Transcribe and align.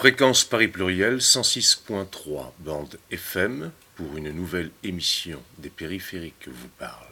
Fréquence 0.00 0.44
Paris 0.44 0.68
Pluriel 0.68 1.18
106.3 1.18 2.52
bande 2.60 2.98
FM 3.10 3.70
pour 3.96 4.16
une 4.16 4.30
nouvelle 4.30 4.70
émission 4.82 5.42
des 5.58 5.68
périphériques 5.68 6.48
vous 6.48 6.70
parle. 6.78 7.04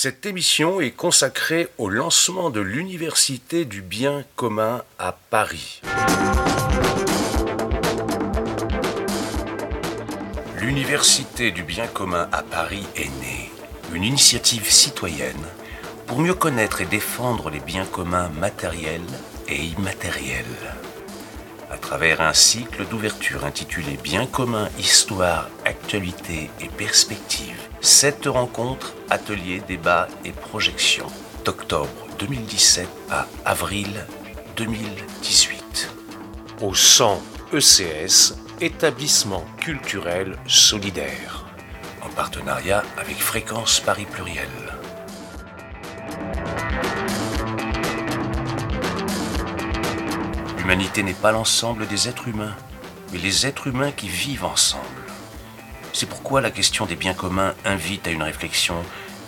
Cette 0.00 0.26
émission 0.26 0.80
est 0.80 0.92
consacrée 0.92 1.66
au 1.76 1.88
lancement 1.88 2.50
de 2.50 2.60
l'Université 2.60 3.64
du 3.64 3.82
bien 3.82 4.22
commun 4.36 4.84
à 4.96 5.10
Paris. 5.10 5.82
L'Université 10.60 11.50
du 11.50 11.64
bien 11.64 11.88
commun 11.88 12.28
à 12.30 12.44
Paris 12.44 12.86
est 12.94 13.10
née, 13.20 13.50
une 13.92 14.04
initiative 14.04 14.70
citoyenne 14.70 15.34
pour 16.06 16.20
mieux 16.20 16.34
connaître 16.34 16.80
et 16.80 16.86
défendre 16.86 17.50
les 17.50 17.58
biens 17.58 17.86
communs 17.86 18.28
matériels 18.28 19.02
et 19.48 19.56
immatériels. 19.56 20.44
À 21.70 21.76
travers 21.76 22.22
un 22.22 22.32
cycle 22.32 22.86
d'ouverture 22.86 23.44
intitulé 23.44 23.98
Bien 24.02 24.26
commun, 24.26 24.68
histoire, 24.78 25.50
actualité 25.66 26.50
et 26.60 26.68
perspective, 26.68 27.60
cette 27.82 28.24
rencontre, 28.26 28.94
atelier, 29.10 29.60
débat 29.68 30.08
et 30.24 30.32
projection 30.32 31.06
d'octobre 31.44 31.90
2017 32.18 32.88
à 33.10 33.26
avril 33.44 34.06
2018. 34.56 35.90
Au 36.62 36.74
100 36.74 37.22
ECS, 37.52 38.34
établissement 38.62 39.44
culturel 39.58 40.36
solidaire, 40.46 41.44
en 42.02 42.08
partenariat 42.08 42.82
avec 42.96 43.18
Fréquence 43.18 43.80
Paris 43.80 44.06
Pluriel. 44.10 44.48
L'humanité 50.68 51.02
n'est 51.02 51.14
pas 51.14 51.32
l'ensemble 51.32 51.86
des 51.86 52.10
êtres 52.10 52.28
humains, 52.28 52.54
mais 53.10 53.18
les 53.18 53.46
êtres 53.46 53.68
humains 53.68 53.90
qui 53.90 54.06
vivent 54.06 54.44
ensemble. 54.44 54.84
C'est 55.94 56.04
pourquoi 56.06 56.42
la 56.42 56.50
question 56.50 56.84
des 56.84 56.94
biens 56.94 57.14
communs 57.14 57.54
invite 57.64 58.06
à 58.06 58.10
une 58.10 58.22
réflexion 58.22 58.74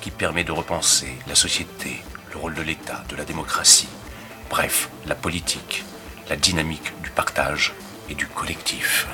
qui 0.02 0.10
permet 0.10 0.44
de 0.44 0.52
repenser 0.52 1.18
la 1.26 1.34
société, 1.34 2.02
le 2.34 2.38
rôle 2.38 2.52
de 2.52 2.60
l'État, 2.60 3.04
de 3.08 3.16
la 3.16 3.24
démocratie, 3.24 3.88
bref, 4.50 4.90
la 5.06 5.14
politique, 5.14 5.82
la 6.28 6.36
dynamique 6.36 6.92
du 7.02 7.08
partage 7.08 7.72
et 8.10 8.14
du 8.14 8.26
collectif. 8.26 9.08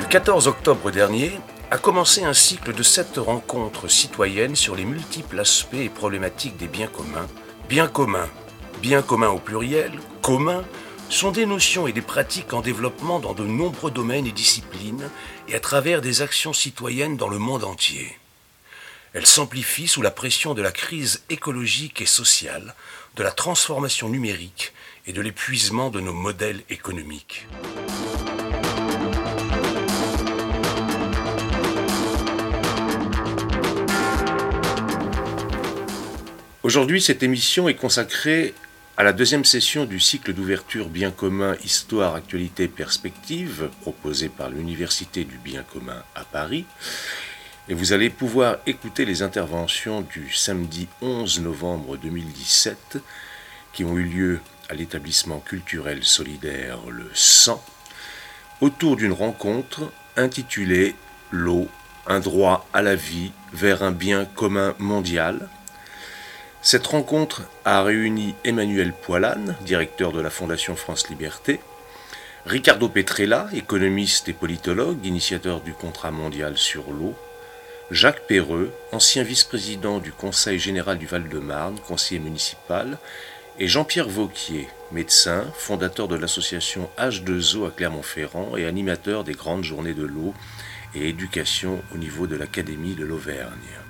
Le 0.00 0.06
14 0.08 0.48
octobre 0.48 0.90
dernier 0.90 1.38
a 1.70 1.76
commencé 1.76 2.24
un 2.24 2.32
cycle 2.32 2.72
de 2.72 2.82
sept 2.82 3.18
rencontres 3.18 3.88
citoyennes 3.88 4.56
sur 4.56 4.74
les 4.74 4.86
multiples 4.86 5.38
aspects 5.38 5.74
et 5.74 5.90
problématiques 5.90 6.56
des 6.56 6.66
biens 6.66 6.86
communs. 6.86 7.28
Biens 7.68 7.88
communs, 7.88 8.28
biens 8.80 9.02
communs 9.02 9.28
au 9.28 9.38
pluriel, 9.38 9.92
communs, 10.22 10.64
sont 11.10 11.30
des 11.30 11.44
notions 11.44 11.86
et 11.86 11.92
des 11.92 12.00
pratiques 12.00 12.54
en 12.54 12.62
développement 12.62 13.18
dans 13.18 13.34
de 13.34 13.44
nombreux 13.44 13.90
domaines 13.90 14.26
et 14.26 14.32
disciplines 14.32 15.10
et 15.46 15.54
à 15.54 15.60
travers 15.60 16.00
des 16.00 16.22
actions 16.22 16.54
citoyennes 16.54 17.18
dans 17.18 17.28
le 17.28 17.38
monde 17.38 17.64
entier. 17.64 18.18
Elles 19.12 19.26
s'amplifient 19.26 19.88
sous 19.88 20.02
la 20.02 20.10
pression 20.10 20.54
de 20.54 20.62
la 20.62 20.72
crise 20.72 21.22
écologique 21.28 22.00
et 22.00 22.06
sociale, 22.06 22.74
de 23.16 23.22
la 23.22 23.30
transformation 23.30 24.08
numérique 24.08 24.72
et 25.06 25.12
de 25.12 25.20
l'épuisement 25.20 25.90
de 25.90 26.00
nos 26.00 26.14
modèles 26.14 26.62
économiques. 26.70 27.46
Aujourd'hui, 36.68 37.00
cette 37.00 37.22
émission 37.22 37.66
est 37.70 37.76
consacrée 37.76 38.52
à 38.98 39.02
la 39.02 39.14
deuxième 39.14 39.46
session 39.46 39.86
du 39.86 39.98
cycle 39.98 40.34
d'ouverture 40.34 40.90
Bien 40.90 41.10
commun, 41.10 41.56
Histoire, 41.64 42.14
Actualité, 42.14 42.68
Perspective, 42.68 43.70
proposé 43.80 44.28
par 44.28 44.50
l'Université 44.50 45.24
du 45.24 45.38
Bien 45.38 45.62
commun 45.62 46.02
à 46.14 46.24
Paris. 46.24 46.66
Et 47.70 47.74
vous 47.74 47.94
allez 47.94 48.10
pouvoir 48.10 48.58
écouter 48.66 49.06
les 49.06 49.22
interventions 49.22 50.02
du 50.02 50.30
samedi 50.30 50.88
11 51.00 51.40
novembre 51.40 51.96
2017 51.96 52.98
qui 53.72 53.84
ont 53.84 53.96
eu 53.96 54.04
lieu 54.04 54.40
à 54.68 54.74
l'établissement 54.74 55.40
culturel 55.40 56.04
solidaire 56.04 56.80
Le 56.90 57.08
100 57.14 57.64
autour 58.60 58.96
d'une 58.96 59.14
rencontre 59.14 59.90
intitulée 60.18 60.94
L'eau, 61.30 61.66
un 62.06 62.20
droit 62.20 62.68
à 62.74 62.82
la 62.82 62.94
vie 62.94 63.32
vers 63.54 63.82
un 63.82 63.90
bien 63.90 64.26
commun 64.26 64.74
mondial 64.78 65.48
cette 66.62 66.86
rencontre 66.86 67.42
a 67.64 67.82
réuni 67.82 68.34
Emmanuel 68.44 68.92
Poilane, 68.92 69.56
directeur 69.62 70.12
de 70.12 70.20
la 70.20 70.30
Fondation 70.30 70.76
France 70.76 71.08
Liberté, 71.08 71.60
Ricardo 72.46 72.88
Petrella, 72.88 73.48
économiste 73.52 74.28
et 74.28 74.32
politologue, 74.32 75.04
initiateur 75.04 75.60
du 75.60 75.72
contrat 75.72 76.10
mondial 76.10 76.58
sur 76.58 76.90
l'eau, 76.90 77.14
Jacques 77.90 78.26
Perreux, 78.26 78.72
ancien 78.92 79.22
vice-président 79.22 79.98
du 79.98 80.12
Conseil 80.12 80.58
général 80.58 80.98
du 80.98 81.06
Val-de-Marne, 81.06 81.78
conseiller 81.86 82.20
municipal, 82.20 82.98
et 83.58 83.66
Jean-Pierre 83.66 84.08
Vauquier, 84.08 84.68
médecin, 84.92 85.46
fondateur 85.54 86.06
de 86.06 86.16
l'association 86.16 86.90
H2O 86.98 87.66
à 87.66 87.70
Clermont-Ferrand 87.70 88.56
et 88.56 88.66
animateur 88.66 89.24
des 89.24 89.32
grandes 89.32 89.64
journées 89.64 89.94
de 89.94 90.04
l'eau 90.04 90.34
et 90.94 91.08
éducation 91.08 91.82
au 91.94 91.98
niveau 91.98 92.26
de 92.26 92.36
l'Académie 92.36 92.94
de 92.94 93.04
l'Auvergne. 93.04 93.87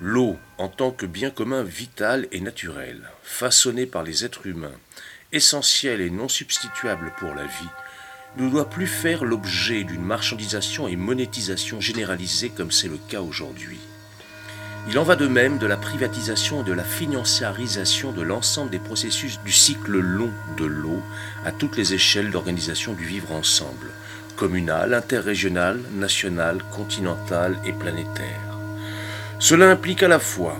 L'eau, 0.00 0.36
en 0.58 0.68
tant 0.68 0.90
que 0.90 1.06
bien 1.06 1.30
commun 1.30 1.62
vital 1.62 2.28
et 2.30 2.40
naturel, 2.40 3.00
façonné 3.22 3.86
par 3.86 4.02
les 4.02 4.26
êtres 4.26 4.46
humains, 4.46 4.78
essentiel 5.32 6.02
et 6.02 6.10
non 6.10 6.28
substituable 6.28 7.12
pour 7.18 7.34
la 7.34 7.44
vie, 7.44 7.70
ne 8.36 8.50
doit 8.50 8.68
plus 8.68 8.86
faire 8.86 9.24
l'objet 9.24 9.84
d'une 9.84 10.04
marchandisation 10.04 10.86
et 10.86 10.96
monétisation 10.96 11.80
généralisée 11.80 12.50
comme 12.50 12.70
c'est 12.70 12.88
le 12.88 12.98
cas 13.08 13.22
aujourd'hui. 13.22 13.78
Il 14.88 14.98
en 14.98 15.02
va 15.02 15.16
de 15.16 15.26
même 15.26 15.56
de 15.56 15.66
la 15.66 15.78
privatisation 15.78 16.60
et 16.60 16.64
de 16.64 16.74
la 16.74 16.84
financiarisation 16.84 18.12
de 18.12 18.22
l'ensemble 18.22 18.70
des 18.70 18.78
processus 18.78 19.40
du 19.40 19.50
cycle 19.50 19.98
long 19.98 20.30
de 20.58 20.66
l'eau 20.66 21.02
à 21.46 21.52
toutes 21.52 21.76
les 21.76 21.94
échelles 21.94 22.30
d'organisation 22.30 22.92
du 22.92 23.04
vivre 23.04 23.32
ensemble, 23.32 23.90
communal, 24.36 24.92
interrégional, 24.92 25.80
national, 25.94 26.62
continental 26.70 27.58
et 27.64 27.72
planétaire. 27.72 28.45
Cela 29.38 29.70
implique 29.70 30.02
à 30.02 30.08
la 30.08 30.18
fois 30.18 30.58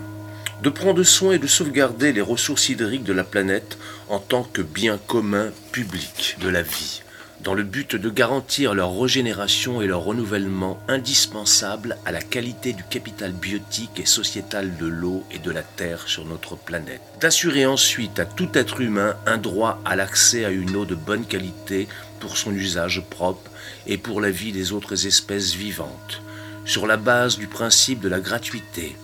de 0.63 0.69
prendre 0.69 1.03
soin 1.03 1.33
et 1.33 1.39
de 1.39 1.47
sauvegarder 1.47 2.13
les 2.13 2.21
ressources 2.21 2.69
hydriques 2.69 3.05
de 3.05 3.13
la 3.15 3.25
planète 3.25 3.79
en 4.09 4.19
tant 4.19 4.43
que 4.43 4.61
bien 4.61 4.99
commun 4.99 5.51
public 5.73 6.37
de 6.41 6.49
la 6.49 6.61
vie, 6.61 7.03
dans 7.41 7.55
le 7.55 7.63
but 7.63 7.97
de 7.97 8.11
garantir 8.11 8.75
leur 8.75 8.99
régénération 8.99 9.81
et 9.81 9.87
leur 9.87 10.05
renouvellement 10.05 10.79
indispensable 10.89 11.97
à 12.05 12.13
la 12.13 12.21
qualité 12.21 12.75
du 12.75 12.85
capital 12.85 13.33
biotique 13.33 13.99
et 13.99 14.07
sociétal 14.07 14.77
de 14.77 14.87
l'eau 14.87 15.25
et 15.31 15.39
de 15.39 15.51
la 15.51 15.63
terre 15.63 16.07
sur 16.07 16.27
notre 16.27 16.55
planète. 16.55 17.01
D'assurer 17.21 17.65
ensuite 17.65 18.19
à 18.19 18.27
tout 18.27 18.51
être 18.55 18.83
humain 18.83 19.17
un 19.25 19.39
droit 19.39 19.81
à 19.87 19.97
l'accès 19.97 20.45
à 20.45 20.51
une 20.51 20.77
eau 20.77 20.84
de 20.84 20.95
bonne 20.95 21.25
qualité 21.25 21.89
pour 22.21 22.37
son 22.37 22.53
usage 22.53 23.03
propre 23.09 23.51
et 23.87 23.97
pour 23.97 24.21
la 24.21 24.31
vie 24.31 24.53
des 24.53 24.72
autres 24.72 25.07
espèces 25.07 25.55
vivantes 25.55 26.21
sur 26.66 26.86
la 26.86 26.97
base 26.97 27.39
du 27.39 27.47
principe 27.47 28.01
de 28.01 28.09
la 28.09 28.21
gratuité, 28.21 28.97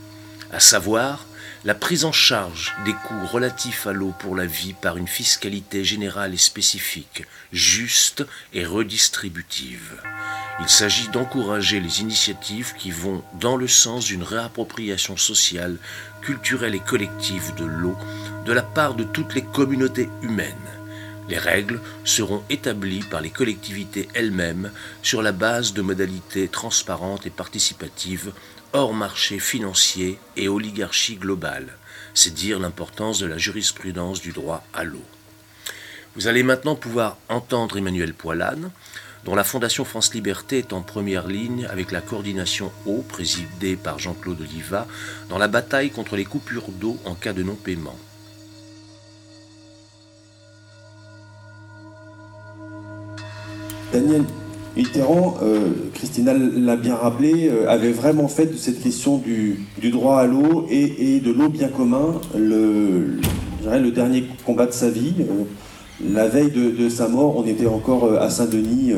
à 0.52 0.60
savoir 0.60 1.24
la 1.64 1.74
prise 1.74 2.04
en 2.04 2.10
charge 2.10 2.74
des 2.84 2.92
coûts 2.92 3.26
relatifs 3.26 3.86
à 3.86 3.92
l'eau 3.92 4.12
pour 4.18 4.34
la 4.34 4.46
vie 4.46 4.72
par 4.72 4.96
une 4.96 5.06
fiscalité 5.06 5.84
générale 5.84 6.34
et 6.34 6.38
spécifique, 6.38 7.24
juste 7.52 8.26
et 8.52 8.66
redistributive. 8.66 10.02
Il 10.60 10.68
s'agit 10.68 11.08
d'encourager 11.08 11.78
les 11.78 12.00
initiatives 12.00 12.74
qui 12.76 12.90
vont 12.90 13.22
dans 13.40 13.56
le 13.56 13.68
sens 13.68 14.06
d'une 14.06 14.24
réappropriation 14.24 15.16
sociale, 15.16 15.78
culturelle 16.20 16.74
et 16.74 16.80
collective 16.80 17.54
de 17.56 17.64
l'eau 17.64 17.96
de 18.44 18.52
la 18.52 18.62
part 18.62 18.94
de 18.94 19.04
toutes 19.04 19.34
les 19.34 19.44
communautés 19.44 20.08
humaines 20.22 20.81
les 21.32 21.38
règles 21.38 21.80
seront 22.04 22.42
établies 22.50 23.04
par 23.10 23.22
les 23.22 23.30
collectivités 23.30 24.06
elles-mêmes 24.12 24.70
sur 25.02 25.22
la 25.22 25.32
base 25.32 25.72
de 25.72 25.80
modalités 25.80 26.46
transparentes 26.46 27.24
et 27.24 27.30
participatives 27.30 28.34
hors 28.74 28.92
marché 28.92 29.38
financier 29.38 30.18
et 30.36 30.48
oligarchie 30.48 31.16
globale, 31.16 31.78
C'est 32.12 32.34
dire 32.34 32.60
l'importance 32.60 33.18
de 33.18 33.24
la 33.24 33.38
jurisprudence 33.38 34.20
du 34.20 34.32
droit 34.32 34.62
à 34.74 34.84
l'eau. 34.84 35.06
Vous 36.16 36.26
allez 36.26 36.42
maintenant 36.42 36.76
pouvoir 36.76 37.16
entendre 37.30 37.78
Emmanuel 37.78 38.12
Poilane, 38.12 38.70
dont 39.24 39.34
la 39.34 39.44
Fondation 39.44 39.86
France 39.86 40.12
Liberté 40.12 40.58
est 40.58 40.74
en 40.74 40.82
première 40.82 41.28
ligne 41.28 41.64
avec 41.64 41.92
la 41.92 42.02
coordination 42.02 42.70
eau 42.84 43.02
présidée 43.08 43.76
par 43.76 43.98
Jean-Claude 43.98 44.42
Oliva 44.42 44.86
dans 45.30 45.38
la 45.38 45.48
bataille 45.48 45.92
contre 45.92 46.14
les 46.14 46.26
coupures 46.26 46.70
d'eau 46.72 46.98
en 47.06 47.14
cas 47.14 47.32
de 47.32 47.42
non-paiement. 47.42 47.96
Daniel 53.92 54.22
Mitterrand, 54.74 55.34
euh, 55.42 55.72
Christina 55.92 56.32
l'a 56.32 56.76
bien 56.76 56.94
rappelé, 56.94 57.48
euh, 57.48 57.68
avait 57.68 57.92
vraiment 57.92 58.26
fait 58.26 58.46
de 58.46 58.56
cette 58.56 58.82
question 58.82 59.18
du, 59.18 59.66
droit 59.90 60.18
à 60.18 60.26
l'eau 60.26 60.66
et, 60.70 61.20
de 61.20 61.30
l'eau 61.30 61.50
bien 61.50 61.68
commun 61.68 62.14
le, 62.34 63.18
dernier 63.90 64.24
combat 64.46 64.66
de 64.66 64.72
sa 64.72 64.88
vie. 64.88 65.12
Euh, 65.20 65.44
la 66.10 66.26
veille 66.26 66.50
de, 66.50 66.88
sa 66.88 67.06
mort, 67.06 67.36
on 67.36 67.46
était 67.46 67.66
encore 67.66 68.14
à 68.14 68.30
Saint-Denis 68.30 68.92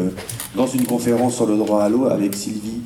dans 0.55 0.67
une 0.67 0.87
conférence 0.87 1.35
sur 1.35 1.45
le 1.45 1.57
droit 1.57 1.83
à 1.83 1.91
l'eau 1.91 2.07
avec 2.07 2.35
Sylvie 2.35 2.81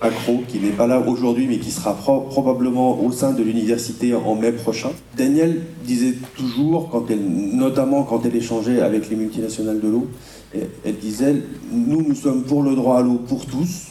Accro, 0.00 0.44
qui 0.48 0.60
n'est 0.60 0.70
pas 0.70 0.86
là 0.86 0.98
aujourd'hui, 1.06 1.46
mais 1.46 1.58
qui 1.58 1.70
sera 1.70 1.92
probablement 1.94 2.98
au 3.02 3.12
sein 3.12 3.32
de 3.32 3.42
l'université 3.42 4.14
en 4.14 4.34
mai 4.34 4.52
prochain. 4.52 4.92
Daniel 5.14 5.60
disait 5.84 6.14
toujours, 6.38 7.04
notamment 7.52 8.04
quand 8.04 8.24
elle 8.24 8.36
échangeait 8.36 8.80
avec 8.80 9.10
les 9.10 9.16
multinationales 9.16 9.80
de 9.80 9.88
l'eau, 9.88 10.06
elle 10.54 10.96
disait, 11.00 11.36
nous, 11.72 12.02
nous 12.02 12.14
sommes 12.14 12.42
pour 12.44 12.62
le 12.62 12.74
droit 12.74 12.98
à 12.98 13.02
l'eau 13.02 13.20
pour 13.26 13.46
tous, 13.46 13.86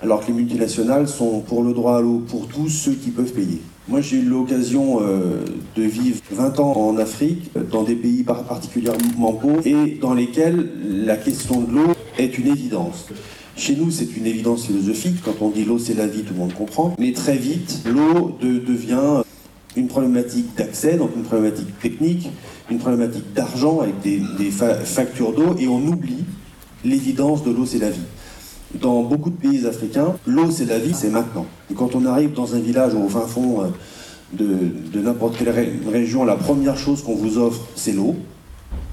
alors 0.00 0.20
que 0.20 0.28
les 0.28 0.34
multinationales 0.34 1.08
sont 1.08 1.40
pour 1.40 1.62
le 1.62 1.72
droit 1.72 1.96
à 1.96 2.00
l'eau 2.00 2.22
pour 2.28 2.46
tous 2.46 2.68
ceux 2.68 2.92
qui 2.92 3.10
peuvent 3.10 3.32
payer. 3.32 3.60
Moi, 3.88 4.00
j'ai 4.00 4.18
eu 4.18 4.22
l'occasion 4.22 5.00
euh, 5.00 5.40
de 5.74 5.82
vivre 5.82 6.20
20 6.30 6.60
ans 6.60 6.72
en 6.72 6.98
Afrique, 6.98 7.50
dans 7.70 7.82
des 7.82 7.96
pays 7.96 8.22
particulièrement 8.22 9.32
pauvres, 9.32 9.66
et 9.66 9.98
dans 10.00 10.14
lesquels 10.14 10.70
la 10.84 11.16
question 11.16 11.62
de 11.62 11.72
l'eau 11.72 11.92
est 12.18 12.38
une 12.38 12.48
évidence. 12.48 13.08
Chez 13.56 13.74
nous, 13.74 13.90
c'est 13.90 14.16
une 14.16 14.26
évidence 14.26 14.66
philosophique. 14.66 15.16
Quand 15.24 15.34
on 15.40 15.48
dit 15.48 15.64
l'eau, 15.64 15.78
c'est 15.78 15.94
la 15.94 16.06
vie, 16.06 16.22
tout 16.22 16.34
le 16.34 16.38
monde 16.38 16.54
comprend. 16.54 16.94
Mais 16.98 17.12
très 17.12 17.36
vite, 17.36 17.80
l'eau 17.86 18.36
devient 18.40 19.24
une 19.74 19.88
problématique 19.88 20.54
d'accès, 20.56 20.96
donc 20.96 21.10
une 21.16 21.22
problématique 21.22 21.78
technique, 21.80 22.30
une 22.70 22.78
problématique 22.78 23.32
d'argent 23.32 23.80
avec 23.80 24.00
des, 24.00 24.50
factures 24.50 25.32
d'eau, 25.32 25.56
et 25.58 25.68
on 25.68 25.78
oublie 25.78 26.24
l'évidence 26.84 27.42
de 27.44 27.50
l'eau, 27.50 27.66
c'est 27.66 27.78
la 27.78 27.90
vie. 27.90 28.00
Dans 28.80 29.02
beaucoup 29.02 29.30
de 29.30 29.36
pays 29.36 29.66
africains, 29.66 30.16
l'eau, 30.26 30.50
c'est 30.50 30.66
la 30.66 30.78
vie, 30.78 30.94
c'est 30.94 31.10
maintenant. 31.10 31.46
Et 31.70 31.74
quand 31.74 31.94
on 31.94 32.04
arrive 32.04 32.34
dans 32.34 32.54
un 32.54 32.60
village 32.60 32.94
au 32.94 33.08
fin 33.08 33.26
fond 33.26 33.62
euh, 33.62 33.68
de, 34.32 35.00
n'importe 35.00 35.38
quelle 35.38 35.54
région, 35.90 36.24
la 36.24 36.36
première 36.36 36.76
chose 36.76 37.02
qu'on 37.02 37.14
vous 37.14 37.38
offre, 37.38 37.62
c'est 37.74 37.92
l'eau 37.92 38.16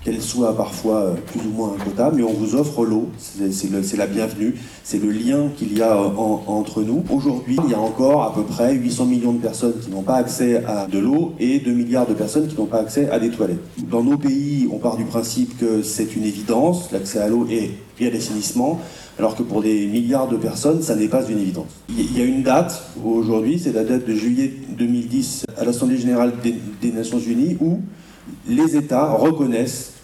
qu'elle 0.06 0.22
soit 0.22 0.56
parfois 0.56 0.98
euh, 0.98 1.14
plus 1.16 1.42
ou 1.42 1.52
moins 1.52 1.76
potable, 1.84 2.18
mais 2.18 2.24
on 2.24 2.34
vous 2.34 2.56
offre 2.56 2.86
l'eau, 2.86 3.10
c'est 3.18 3.98
la 3.98 4.06
bienvenue, 4.06 4.54
c'est 4.84 5.02
le 5.02 5.10
lien 5.10 5.50
qu'il 5.58 5.76
y 5.76 5.82
a 5.82 5.98
euh, 5.98 6.10
entre 6.16 6.84
nous. 6.84 7.04
Aujourd'hui, 7.10 7.58
il 7.66 7.72
y 7.72 7.74
a 7.74 7.80
encore 7.80 8.22
à 8.24 8.34
peu 8.34 8.44
près 8.44 8.76
800 8.76 9.06
millions 9.06 9.34
de 9.34 9.42
personnes 9.42 9.74
qui 9.82 9.90
n'ont 9.90 10.04
pas 10.04 10.18
accès 10.18 10.64
à 10.66 10.86
de 10.86 11.00
l'eau 11.00 11.34
et 11.40 11.60
2 11.60 11.72
milliards 11.72 12.06
de 12.06 12.14
personnes 12.14 12.48
qui 12.48 12.56
n'ont 12.56 12.68
pas 12.68 12.80
accès 12.80 13.10
à 13.10 13.20
des 13.20 13.32
toilettes. 13.32 13.64
Dans 13.90 14.04
nos 14.04 14.18
pays, 14.18 14.70
on 14.72 14.78
part 14.78 14.96
du 14.96 15.06
principe 15.06 15.58
que 15.58 15.82
c'est 15.82 16.16
une 16.16 16.24
évidence, 16.24 16.92
l'accès 16.92 17.20
à 17.20 17.28
l'eau 17.28 17.48
et, 17.50 17.72
à 18.06 18.10
l'assainissement, 18.12 18.80
alors 19.18 19.36
que 19.36 19.42
pour 19.42 19.64
des 19.64 19.88
milliards 19.88 20.28
de 20.28 20.38
personnes, 20.38 20.84
ça 20.84 20.96
n'est 20.96 21.08
pas 21.08 21.26
une 21.28 21.40
évidence. 21.40 21.68
Il 21.90 22.16
y 22.16 22.22
a 22.22 22.26
une 22.26 22.44
date 22.44 22.84
aujourd'hui, 23.04 23.58
c'est 23.58 23.72
la 23.72 23.84
date 23.84 24.06
de 24.06 24.14
juillet 24.14 24.54
2010 24.78 25.46
à 25.58 25.66
l'Assemblée 25.66 25.98
générale 25.98 26.34
des 26.44 26.92
Nations 26.92 27.20
Unies, 27.20 27.58
où 27.60 27.80
les 28.48 28.76
États 28.76 29.06
reconnaissent 29.06 29.95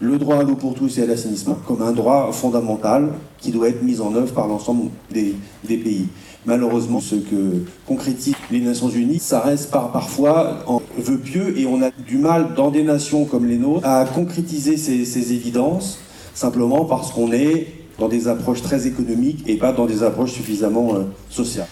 le 0.00 0.18
droit 0.18 0.36
à 0.36 0.42
l'eau 0.42 0.54
pour 0.54 0.74
tous 0.74 0.98
et 0.98 1.02
à 1.02 1.06
l'assainissement 1.06 1.56
comme 1.66 1.82
un 1.82 1.92
droit 1.92 2.30
fondamental 2.32 3.10
qui 3.38 3.50
doit 3.50 3.68
être 3.68 3.82
mis 3.82 4.00
en 4.00 4.14
œuvre 4.14 4.32
par 4.32 4.46
l'ensemble 4.46 4.90
des, 5.10 5.34
pays. 5.66 6.06
Malheureusement, 6.46 7.00
ce 7.00 7.16
que 7.16 7.64
concrétisent 7.86 8.36
les 8.50 8.60
Nations 8.60 8.88
Unies, 8.88 9.18
ça 9.18 9.40
reste 9.40 9.70
par, 9.70 9.90
parfois 9.90 10.62
en 10.66 10.80
vœu 10.96 11.18
pieux 11.18 11.58
et 11.58 11.66
on 11.66 11.82
a 11.82 11.90
du 12.06 12.16
mal 12.16 12.54
dans 12.54 12.70
des 12.70 12.84
nations 12.84 13.24
comme 13.24 13.46
les 13.46 13.58
nôtres 13.58 13.86
à 13.86 14.04
concrétiser 14.04 14.76
ces, 14.76 15.32
évidences 15.32 15.98
simplement 16.34 16.84
parce 16.84 17.10
qu'on 17.12 17.32
est 17.32 17.66
dans 17.98 18.08
des 18.08 18.28
approches 18.28 18.62
très 18.62 18.86
économiques 18.86 19.42
et 19.48 19.56
pas 19.56 19.72
dans 19.72 19.86
des 19.86 20.04
approches 20.04 20.32
suffisamment 20.32 20.94
euh, 20.94 21.02
sociales. 21.28 21.66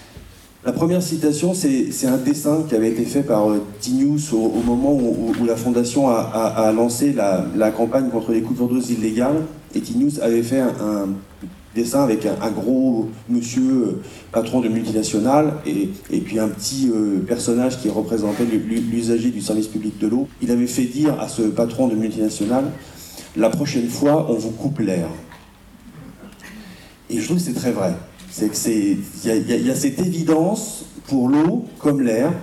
La 0.67 0.73
première 0.73 1.01
citation, 1.01 1.55
c'est 1.55 2.09
un 2.09 2.17
dessin 2.17 2.65
qui 2.69 2.75
avait 2.75 2.91
été 2.91 3.05
fait 3.05 3.23
par 3.23 3.49
euh, 3.49 3.63
Tinius 3.79 4.33
au, 4.33 4.49
moment 4.67 4.93
où, 4.93 5.33
la 5.47 5.55
Fondation 5.55 6.09
a, 6.09 6.73
lancé 6.75 7.13
la, 7.13 7.71
campagne 7.71 8.09
contre 8.11 8.33
les 8.33 8.43
coupures 8.43 8.67
d'eau 8.67 8.81
illégales. 8.81 9.45
Et 9.77 9.81
Tinius 9.81 10.19
avait 10.19 10.43
fait 10.43 10.59
un, 10.59 11.11
dessin 11.77 12.03
avec 12.03 12.27
un, 12.27 12.51
gros 12.51 13.09
monsieur 13.29 13.63
euh, 13.63 14.03
patron 14.33 14.61
de 14.61 14.67
multinationale 14.67 15.53
et, 15.65 16.19
puis 16.19 16.41
un 16.41 16.49
petit 16.49 16.91
euh, 16.93 17.21
personnage 17.21 17.79
qui 17.79 17.89
représentait 17.89 18.45
l'usager 18.45 19.31
du 19.31 19.43
service 19.43 19.69
public 19.69 19.97
de 20.01 20.09
l'eau. 20.09 20.27
Il 20.43 20.51
avait 20.51 20.67
fait 20.67 20.87
dire 20.87 21.15
à 21.21 21.29
ce 21.29 21.43
patron 21.43 21.87
de 21.87 21.95
multinationale 21.95 22.65
La 23.37 23.51
prochaine 23.51 23.89
fois, 23.89 24.27
on 24.29 24.35
vous 24.35 24.51
coupe 24.51 24.81
l'air. 24.81 25.07
Et 27.09 27.21
je 27.21 27.25
trouve 27.25 27.37
que 27.37 27.45
c'est 27.45 27.55
très 27.55 27.71
vrai. 27.71 27.93
C'est 28.39 28.51
que 28.51 28.57
c'est, 28.57 28.99
il 29.25 29.67
y, 29.67 29.71
a 29.71 29.75
cette 29.75 29.99
évidence 29.99 30.85
pour 31.07 31.31
l'eau 31.31 31.65
comme 31.79 32.03
l'air 32.03 32.35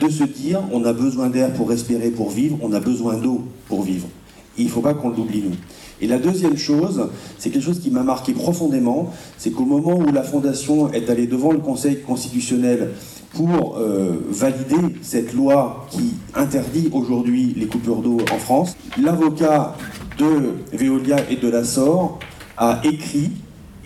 de 0.00 0.08
se 0.08 0.24
dire 0.24 0.60
on 0.72 0.84
a 0.84 0.92
besoin 0.92 1.28
d'air 1.28 1.52
pour 1.52 1.68
respirer, 1.68 2.10
pour 2.10 2.30
vivre, 2.30 2.58
on 2.62 2.72
a 2.72 2.80
besoin 2.80 3.14
d'eau 3.14 3.42
pour 3.68 3.82
vivre. 3.82 4.08
il 4.56 4.64
ne 4.64 4.70
faut 4.70 4.80
pas 4.80 4.94
qu'on 4.94 5.10
l'oublie 5.10 5.44
nous. 5.44 5.54
Et 6.00 6.08
la 6.08 6.18
deuxième 6.18 6.56
chose, 6.56 7.10
c'est 7.38 7.50
quelque 7.50 7.62
chose 7.62 7.78
qui 7.78 7.92
m'a 7.92 8.02
marqué 8.02 8.32
profondément, 8.32 9.12
c'est 9.36 9.52
qu'au 9.52 9.66
moment 9.66 9.96
où 9.96 10.10
la 10.10 10.24
Fondation 10.24 10.92
est 10.92 11.08
allée 11.08 11.28
devant 11.28 11.52
le 11.52 11.58
Conseil 11.58 12.00
constitutionnel 12.00 12.90
pour 13.34 13.76
euh, 13.78 14.16
valider 14.30 14.96
cette 15.02 15.32
loi 15.32 15.86
qui 15.92 16.14
interdit 16.34 16.88
aujourd'hui 16.92 17.54
les 17.56 17.66
coupures 17.66 18.02
d'eau 18.02 18.16
en 18.32 18.38
France, 18.38 18.76
l'avocat 19.00 19.76
de 20.18 20.54
Veolia 20.76 21.18
et 21.30 21.36
de 21.36 21.48
la 21.48 21.62
SOR 21.62 22.18
a 22.56 22.80
écrit 22.82 23.30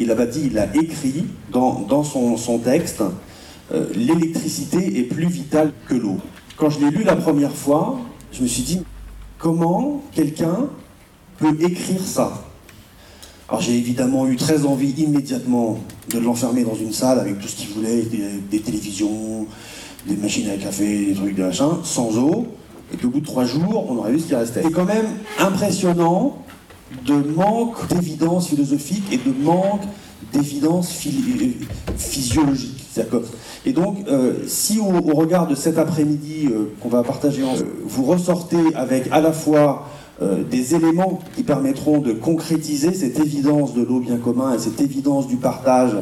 il 0.03 0.11
a 0.11 0.27
dit, 0.27 0.51
il 0.53 0.81
écrit 0.81 1.25
dans, 1.51 2.05
son, 2.05 2.59
texte, 2.59 3.03
euh, 3.73 3.87
l'électricité 3.95 4.99
est 4.99 5.05
plus 5.05 5.27
vitale 5.27 5.73
que 5.89 5.95
l'eau. 5.95 6.19
Quand 6.57 6.71
je 6.71 6.81
l'ai 6.81 6.91
lu 6.91 7.05
la 7.05 7.17
première 7.17 7.55
fois, 7.55 7.99
je 8.33 8.43
me 8.43 8.47
suis 8.47 8.63
dit, 8.63 8.83
comment 9.39 10.03
quelqu'un 10.13 10.69
peut 11.39 11.57
écrire 11.61 12.03
ça? 12.05 12.45
Alors 13.49 13.61
j'ai 13.61 13.77
évidemment 13.77 14.27
eu 14.27 14.37
très 14.37 14.65
envie 14.65 14.93
immédiatement 14.93 15.79
de 16.11 16.19
l'enfermer 16.19 16.65
dans 16.65 16.75
une 16.75 16.93
salle 16.93 17.19
avec 17.19 17.39
tout 17.39 17.49
ce 17.49 17.57
qu'il 17.57 17.69
voulait, 17.69 18.03
des, 18.51 18.61
télévisions, 18.61 19.47
des 20.07 20.17
machines 20.17 20.49
à 20.49 20.57
café, 20.57 21.07
des 21.07 21.15
trucs 21.15 21.35
de 21.35 21.43
machin, 21.43 21.79
sans 21.85 22.17
eau, 22.19 22.47
et 22.93 22.97
qu'au 22.97 23.09
bout 23.09 23.21
de 23.21 23.27
trois 23.27 23.45
jours, 23.45 23.91
on 23.91 23.97
aurait 23.97 24.13
vu 24.13 24.21
ce 24.21 24.27
qui 24.27 24.35
restait. 24.35 24.63
C'est 24.63 24.71
quand 24.71 24.85
même 24.85 25.07
impressionnant 25.39 26.39
de 27.07 27.15
manque 27.15 27.87
d'évidence 27.89 28.49
philosophique 28.49 29.05
et 29.13 29.19
de 29.19 29.33
manque 29.43 29.83
d'évidence 30.33 30.91
physiologique. 31.97 32.83
Et 33.65 33.73
donc, 33.73 33.99
euh, 34.09 34.35
si 34.47 34.79
au, 34.79 35.15
regard 35.15 35.47
de 35.47 35.55
cet 35.55 35.79
après-midi 35.79 36.49
euh, 36.51 36.73
qu'on 36.81 36.89
va 36.89 37.03
partager 37.03 37.43
vous 37.85 38.05
ressortez 38.05 38.75
avec 38.75 39.09
à 39.11 39.21
la 39.21 39.33
fois 39.33 39.87
euh, 40.21 40.43
des 40.43 40.75
éléments 40.75 41.21
qui 41.35 41.43
permettront 41.43 41.99
de 41.99 42.13
concrétiser 42.13 42.93
cette 42.93 43.19
évidence 43.19 43.75
de 43.75 43.83
l'eau 43.83 44.01
bien 44.01 44.19
commun 44.19 44.55
et 44.55 44.59
cette 44.59 44.81
évidence 44.81 45.27
du 45.27 45.37
partage 45.37 45.97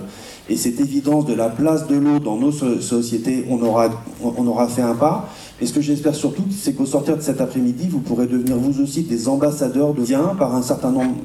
et 0.48 0.56
cette 0.56 0.80
évidence 0.80 1.26
de 1.26 1.34
la 1.34 1.48
place 1.48 1.86
de 1.86 1.96
l'eau 1.96 2.18
dans 2.18 2.36
nos 2.36 2.50
sociétés, 2.50 3.46
on 3.48 3.62
aura, 3.62 3.90
on 4.22 4.46
aura 4.48 4.66
fait 4.66 4.82
un 4.82 4.96
pas. 4.96 5.28
Et 5.60 5.66
ce 5.66 5.72
que 5.74 5.80
j'espère 5.80 6.14
surtout, 6.14 6.44
c'est 6.50 6.72
qu'au 6.72 6.86
sortir 6.86 7.16
de 7.16 7.22
cet 7.22 7.40
après-midi, 7.40 7.88
vous 7.88 8.00
pourrez 8.00 8.26
devenir 8.26 8.56
vous 8.56 8.80
aussi 8.82 9.02
des 9.02 9.28
ambassadeurs 9.28 9.92
de 9.92 10.02
bien 10.02 10.34
par 10.38 10.54
un 10.54 10.62
certain 10.62 10.90
nombre 10.90 11.16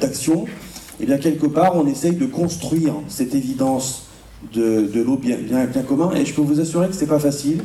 d'actions. 0.00 0.44
Et 1.00 1.06
bien 1.06 1.18
quelque 1.18 1.46
part, 1.46 1.76
on 1.76 1.86
essaye 1.86 2.14
de 2.14 2.26
construire 2.26 2.94
cette 3.08 3.34
évidence 3.34 4.06
de, 4.52 5.02
l'eau 5.04 5.16
bien, 5.16 5.38
bien, 5.38 5.82
commun. 5.82 6.12
Et 6.14 6.24
je 6.24 6.34
peux 6.34 6.42
vous 6.42 6.60
assurer 6.60 6.88
que 6.88 6.94
ce 6.94 7.00
n'est 7.00 7.08
pas 7.08 7.18
facile. 7.18 7.62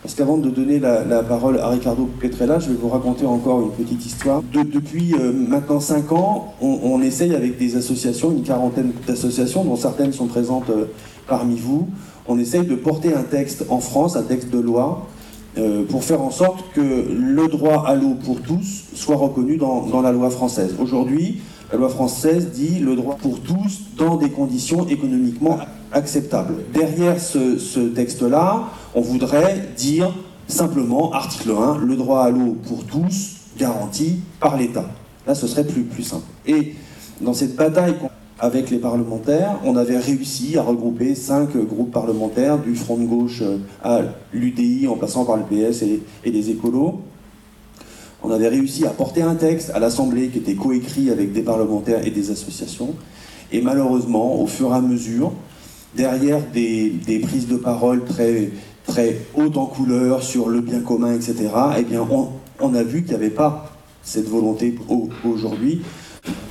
Parce 0.00 0.14
qu'avant 0.14 0.38
de 0.38 0.48
donner 0.48 0.78
la, 0.78 1.24
parole 1.24 1.58
à 1.58 1.70
Ricardo 1.70 2.08
Petrella, 2.20 2.60
je 2.60 2.68
vais 2.68 2.76
vous 2.76 2.88
raconter 2.88 3.26
encore 3.26 3.60
une 3.60 3.72
petite 3.72 4.06
histoire. 4.06 4.42
depuis 4.52 5.12
euh, 5.14 5.32
maintenant 5.32 5.80
5 5.80 6.12
ans, 6.12 6.54
on, 6.60 7.02
essaye 7.02 7.34
avec 7.34 7.58
des 7.58 7.74
associations, 7.74 8.30
une 8.30 8.44
quarantaine 8.44 8.92
d'associations, 9.08 9.64
dont 9.64 9.74
certaines 9.74 10.12
sont 10.12 10.26
présentes 10.28 10.70
euh, 10.70 10.84
parmi 11.26 11.56
vous, 11.56 11.88
on 12.28 12.38
essaye 12.38 12.64
de 12.64 12.76
porter 12.76 13.12
un 13.12 13.24
texte 13.24 13.64
en 13.70 13.80
France, 13.80 14.14
un 14.14 14.22
texte 14.22 14.50
de 14.50 14.60
loi, 14.60 15.08
euh, 15.58 15.84
pour 15.84 16.04
faire 16.04 16.20
en 16.20 16.30
sorte 16.30 16.64
que 16.72 16.80
le 16.80 17.48
droit 17.48 17.84
à 17.86 17.94
l'eau 17.96 18.14
pour 18.24 18.40
tous 18.42 18.84
soit 18.94 19.16
reconnu 19.16 19.56
dans, 19.56 20.00
la 20.00 20.12
loi 20.12 20.30
française. 20.30 20.76
Aujourd'hui, 20.78 21.40
la 21.72 21.78
loi 21.78 21.88
française 21.88 22.50
dit 22.52 22.78
le 22.78 22.94
droit 22.94 23.16
pour 23.16 23.40
tous 23.40 23.80
dans 23.96 24.16
des 24.16 24.30
conditions 24.30 24.86
économiquement 24.86 25.58
acceptables. 25.92 26.54
Derrière 26.72 27.20
ce, 27.20 27.88
texte-là, 27.88 28.68
on 28.94 29.00
voudrait 29.00 29.70
dire 29.76 30.14
simplement, 30.46 31.12
article 31.12 31.50
1, 31.50 31.78
le 31.78 31.96
droit 31.96 32.22
à 32.22 32.30
l'eau 32.30 32.56
pour 32.68 32.84
tous 32.84 33.36
garanti 33.58 34.20
par 34.38 34.56
l'État. 34.56 34.86
Là, 35.26 35.34
ce 35.34 35.46
serait 35.46 35.66
plus, 35.66 35.82
plus 35.82 36.04
simple. 36.04 36.26
Et 36.46 36.76
dans 37.20 37.34
cette 37.34 37.56
bataille 37.56 37.94
avec 38.40 38.70
les 38.70 38.78
parlementaires, 38.78 39.56
on 39.64 39.76
avait 39.76 39.98
réussi 39.98 40.56
à 40.56 40.62
regrouper 40.62 41.14
cinq 41.14 41.56
groupes 41.56 41.90
parlementaires, 41.90 42.58
du 42.58 42.74
Front 42.74 42.96
de 42.96 43.04
gauche 43.04 43.42
à 43.82 44.02
l'UDI, 44.32 44.86
en 44.86 44.96
passant 44.96 45.24
par 45.24 45.36
le 45.36 45.42
PS 45.42 45.82
et, 45.82 46.02
et 46.24 46.30
les 46.30 46.50
écolos. 46.50 47.00
On 48.22 48.30
avait 48.30 48.48
réussi 48.48 48.84
à 48.84 48.90
porter 48.90 49.22
un 49.22 49.34
texte 49.34 49.70
à 49.74 49.78
l'Assemblée 49.78 50.28
qui 50.28 50.38
était 50.38 50.54
coécrit 50.54 51.10
avec 51.10 51.32
des 51.32 51.42
parlementaires 51.42 52.06
et 52.06 52.10
des 52.10 52.30
associations. 52.30 52.94
Et 53.52 53.60
malheureusement, 53.60 54.40
au 54.40 54.46
fur 54.46 54.72
et 54.72 54.76
à 54.76 54.80
mesure, 54.80 55.32
derrière 55.94 56.40
des, 56.52 57.20
prises 57.22 57.48
de 57.48 57.56
parole 57.56 58.04
très, 58.04 58.50
très 58.86 59.16
hautes 59.34 59.56
en 59.56 59.66
couleur 59.66 60.22
sur 60.22 60.48
le 60.48 60.60
bien 60.60 60.80
commun, 60.80 61.14
etc., 61.14 61.48
eh 61.78 61.82
bien, 61.82 62.06
on, 62.60 62.74
a 62.74 62.82
vu 62.82 63.02
qu'il 63.02 63.10
n'y 63.10 63.16
avait 63.16 63.30
pas 63.30 63.72
cette 64.02 64.28
volonté 64.28 64.74
aujourd'hui 65.24 65.82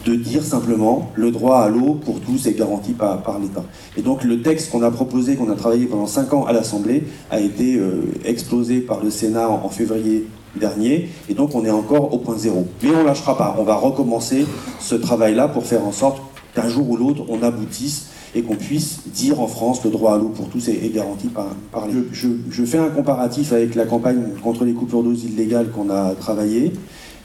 de 0.07 0.15
dire 0.15 0.43
simplement 0.43 1.11
le 1.15 1.31
droit 1.31 1.59
à 1.59 1.69
l'eau 1.69 1.99
pour 2.05 2.21
tous 2.21 2.47
est 2.47 2.53
garanti 2.53 2.93
par, 2.93 3.39
l'État. 3.41 3.63
Et 3.97 4.01
donc 4.01 4.23
le 4.23 4.41
texte 4.41 4.71
qu'on 4.71 4.81
a 4.81 4.89
proposé, 4.89 5.35
qu'on 5.35 5.51
a 5.51 5.55
travaillé 5.55 5.85
pendant 5.85 6.07
cinq 6.07 6.33
ans 6.33 6.45
à 6.45 6.53
l'Assemblée, 6.53 7.03
a 7.29 7.41
été 7.41 7.75
euh, 7.75 8.03
explosé 8.23 8.79
par 8.79 9.03
le 9.03 9.09
Sénat 9.09 9.49
en, 9.49 9.67
février 9.67 10.25
dernier, 10.55 11.09
et 11.29 11.33
donc 11.33 11.53
on 11.55 11.65
est 11.65 11.69
encore 11.69 12.13
au 12.13 12.19
point 12.19 12.37
zéro. 12.37 12.65
Mais 12.81 12.89
on 12.89 13.01
ne 13.01 13.05
lâchera 13.05 13.37
pas, 13.37 13.57
on 13.59 13.63
va 13.63 13.75
recommencer 13.75 14.45
ce 14.79 14.95
travail-là 14.95 15.49
pour 15.49 15.65
faire 15.65 15.85
en 15.85 15.91
sorte 15.91 16.21
qu'un 16.55 16.69
jour 16.69 16.89
ou 16.89 16.95
l'autre 16.95 17.23
on 17.27 17.43
aboutisse 17.43 18.07
et 18.33 18.43
qu'on 18.43 18.55
puisse 18.55 19.07
dire 19.07 19.41
en 19.41 19.47
France 19.47 19.83
le 19.83 19.91
droit 19.91 20.15
à 20.15 20.17
l'eau 20.17 20.29
pour 20.29 20.47
tous 20.47 20.69
est, 20.69 20.93
garanti 20.93 21.27
par, 21.27 21.47
par 21.71 21.87
les... 21.87 21.93
Je, 22.13 22.29
je, 22.49 22.63
fais 22.63 22.77
un 22.77 22.89
comparatif 22.89 23.51
avec 23.51 23.75
la 23.75 23.85
campagne 23.85 24.21
contre 24.41 24.63
les 24.63 24.73
coupures 24.73 25.03
d'eau 25.03 25.13
illégales 25.13 25.69
qu'on 25.69 25.89
a 25.89 26.15
travaillé, 26.15 26.71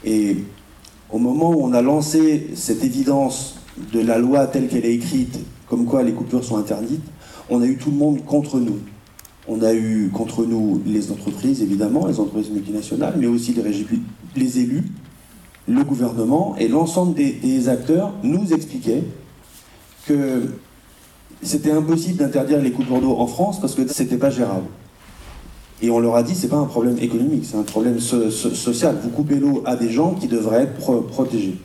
et 0.05 0.37
au 1.12 1.19
moment 1.19 1.50
où 1.50 1.62
on 1.62 1.73
a 1.75 1.83
lancé 1.83 2.49
cette 2.54 2.83
évidence 2.83 3.57
de 3.92 4.00
la 4.00 4.19
loi 4.19 4.47
telle 4.47 4.69
qu'elle 4.69 4.87
est 4.87 4.95
écrite, 4.95 5.38
comme 5.69 5.85
quoi 5.85 6.02
les 6.02 6.12
coupures 6.12 6.42
sont 6.42 6.57
interdites, 6.57 7.04
on 7.50 7.61
a 7.61 7.66
eu 7.66 7.76
tout 7.76 7.90
le 7.90 7.97
monde 7.97 8.25
contre 8.25 8.59
nous. 8.59 8.78
On 9.47 9.62
a 9.62 9.75
eu 9.75 10.11
contre 10.12 10.45
nous 10.45 10.81
les 10.87 11.11
entreprises, 11.11 11.62
évidemment, 11.62 12.07
les 12.07 12.19
entreprises 12.19 12.50
multinationales, 12.50 13.14
mais 13.19 13.26
aussi 13.26 13.54
les, 14.37 14.59
élus, 14.59 14.85
le 15.69 15.85
gouvernement 15.85 16.54
et 16.59 16.69
l'ensemble 16.69 17.14
des, 17.14 17.33
des, 17.33 17.69
acteurs 17.69 18.14
nous 18.23 18.52
expliquaient 18.52 19.02
que 20.07 20.42
c'était 21.42 21.73
impossible 21.73 22.19
d'interdire 22.19 22.62
les 22.62 22.71
coupures 22.71 23.00
d'eau 23.00 23.16
en 23.19 23.26
France 23.26 23.61
parce 23.61 23.75
que 23.75 23.87
c'était 23.88 24.16
pas 24.16 24.31
gérable. 24.31 24.66
Et 25.83 25.91
on 25.91 25.99
leur 25.99 26.15
a 26.15 26.23
dit, 26.23 26.35
c'est 26.37 26.49
pas 26.49 26.57
un 26.57 26.67
problème 26.67 26.97
économique, 27.01 27.45
c'est 27.45 27.57
un 27.57 27.65
problème 27.65 27.99
social. 27.99 28.97
Vous 29.03 29.11
coupez 29.11 29.35
l'eau 29.35 29.62
à 29.67 29.75
des 29.75 29.91
gens 29.91 30.15
qui 30.15 30.29
devraient 30.29 30.62
être 30.62 31.01
protégés. 31.09 31.59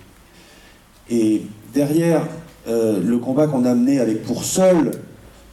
Et 1.10 1.44
derrière 1.74 2.28
euh, 2.68 3.00
le 3.02 3.18
combat 3.20 3.46
qu'on 3.46 3.64
a 3.64 3.76
mené 3.76 4.00
avec 4.00 4.24
pour 4.24 4.44
seul, 4.44 4.92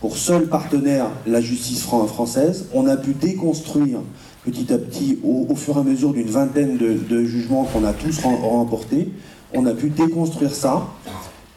pour 0.00 0.16
seul 0.16 0.48
partenaire 0.48 1.06
la 1.26 1.42
justice 1.42 1.82
française, 1.82 2.68
on 2.72 2.86
a 2.86 2.96
pu 2.96 3.12
déconstruire 3.12 3.98
petit 4.44 4.72
à 4.72 4.78
petit, 4.78 5.18
au, 5.22 5.54
fur 5.54 5.76
et 5.76 5.80
à 5.80 5.82
mesure 5.82 6.12
d'une 6.12 6.28
vingtaine 6.28 6.76
de, 6.76 7.24
jugements 7.24 7.64
qu'on 7.64 7.84
a 7.84 7.92
tous 7.92 8.20
remportés, 8.20 9.08
on 9.54 9.66
a 9.66 9.72
pu 9.72 9.90
déconstruire 9.90 10.54
ça 10.54 10.86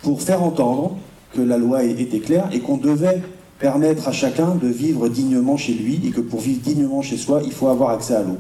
pour 0.02 0.22
faire 0.22 0.44
entendre 0.44 0.98
que 1.34 1.42
la 1.42 1.58
loi 1.58 1.84
était 1.84 2.20
claire 2.20 2.48
et 2.54 2.60
qu'on 2.60 2.78
devait 2.78 3.22
permettre 3.60 4.08
à 4.08 4.12
chacun 4.12 4.56
de 4.56 4.68
vivre 4.68 5.08
dignement 5.10 5.58
chez 5.58 5.74
lui 5.74 6.00
et 6.06 6.12
que 6.12 6.22
pour 6.22 6.40
vivre 6.40 6.62
dignement 6.62 7.02
chez 7.02 7.18
soi, 7.18 7.42
il 7.44 7.52
faut 7.52 7.68
avoir 7.68 7.90
accès 7.92 8.16
à 8.16 8.22
l'eau. 8.22 8.38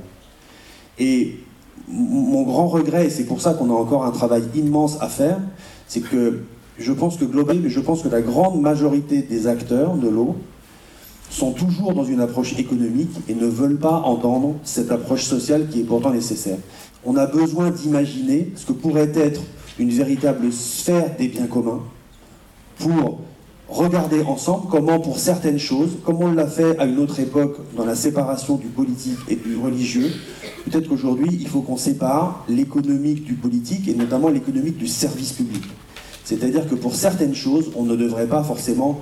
Et 0.99 1.37
mon 1.87 2.43
grand 2.43 2.67
regret, 2.67 3.07
et 3.07 3.09
c'est 3.09 3.23
pour 3.23 3.41
ça 3.41 3.53
qu'on 3.53 3.69
a 3.69 3.73
encore 3.73 4.05
un 4.05 4.11
travail 4.11 4.43
immense 4.55 4.97
à 5.01 5.07
faire, 5.07 5.39
c'est 5.87 6.01
que 6.01 6.41
je 6.77 6.93
pense 6.93 7.17
que 7.17 7.25
globalement, 7.25 7.67
je 7.67 7.79
pense 7.79 8.03
que 8.03 8.09
la 8.09 8.21
grande 8.21 8.61
majorité 8.61 9.21
des 9.21 9.47
acteurs 9.47 9.95
de 9.95 10.07
l'eau 10.07 10.35
sont 11.29 11.51
toujours 11.51 11.93
dans 11.93 12.03
une 12.03 12.21
approche 12.21 12.57
économique 12.57 13.11
et 13.27 13.35
ne 13.35 13.47
veulent 13.47 13.79
pas 13.79 14.01
entendre 14.05 14.55
cette 14.63 14.91
approche 14.91 15.23
sociale 15.23 15.67
qui 15.69 15.81
est 15.81 15.83
pourtant 15.83 16.11
nécessaire. 16.11 16.57
On 17.05 17.15
a 17.15 17.25
besoin 17.25 17.71
d'imaginer 17.71 18.51
ce 18.55 18.65
que 18.65 18.73
pourrait 18.73 19.11
être 19.15 19.41
une 19.79 19.89
véritable 19.89 20.51
sphère 20.51 21.15
des 21.17 21.27
biens 21.27 21.47
communs 21.47 21.81
pour 22.79 23.21
regarder 23.69 24.23
ensemble 24.23 24.67
comment, 24.69 24.99
pour 24.99 25.19
certaines 25.19 25.59
choses, 25.59 25.97
comme 26.05 26.21
on 26.21 26.31
l'a 26.31 26.47
fait 26.47 26.77
à 26.79 26.85
une 26.85 26.99
autre 26.99 27.19
époque 27.19 27.57
dans 27.75 27.85
la 27.85 27.95
séparation 27.95 28.55
du 28.55 28.67
politique 28.67 29.19
et 29.27 29.35
du 29.35 29.57
religieux, 29.57 30.11
peut-être 30.65 30.87
qu'aujourd'hui, 30.87 31.29
il 31.31 31.47
faut 31.47 31.61
qu'on 31.61 31.77
sépare 31.77 32.45
l'économique 32.47 33.23
du 33.23 33.33
politique 33.33 33.87
et 33.87 33.93
notamment 33.93 34.29
l'économique 34.29 34.77
du 34.77 34.87
service 34.87 35.33
public. 35.33 35.63
C'est-à-dire 36.23 36.67
que 36.67 36.75
pour 36.75 36.95
certaines 36.95 37.35
choses, 37.35 37.71
on 37.75 37.83
ne 37.83 37.95
devrait 37.95 38.27
pas 38.27 38.43
forcément 38.43 39.01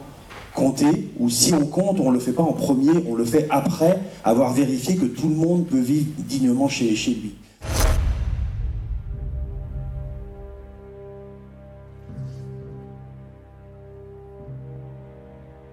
compter, 0.54 1.10
ou 1.20 1.30
si 1.30 1.54
on 1.54 1.66
compte, 1.66 2.00
on 2.00 2.10
ne 2.10 2.14
le 2.14 2.20
fait 2.20 2.32
pas 2.32 2.44
en 2.44 2.54
premier, 2.54 3.04
on 3.10 3.16
le 3.16 3.26
fait 3.26 3.48
après 3.50 4.00
avoir 4.24 4.54
vérifié 4.54 4.96
que 4.96 5.06
tout 5.06 5.28
le 5.28 5.36
monde 5.36 5.66
peut 5.66 5.80
vivre 5.80 6.06
dignement 6.18 6.70
chez, 6.70 6.96
chez 6.96 7.12
lui. 7.12 7.36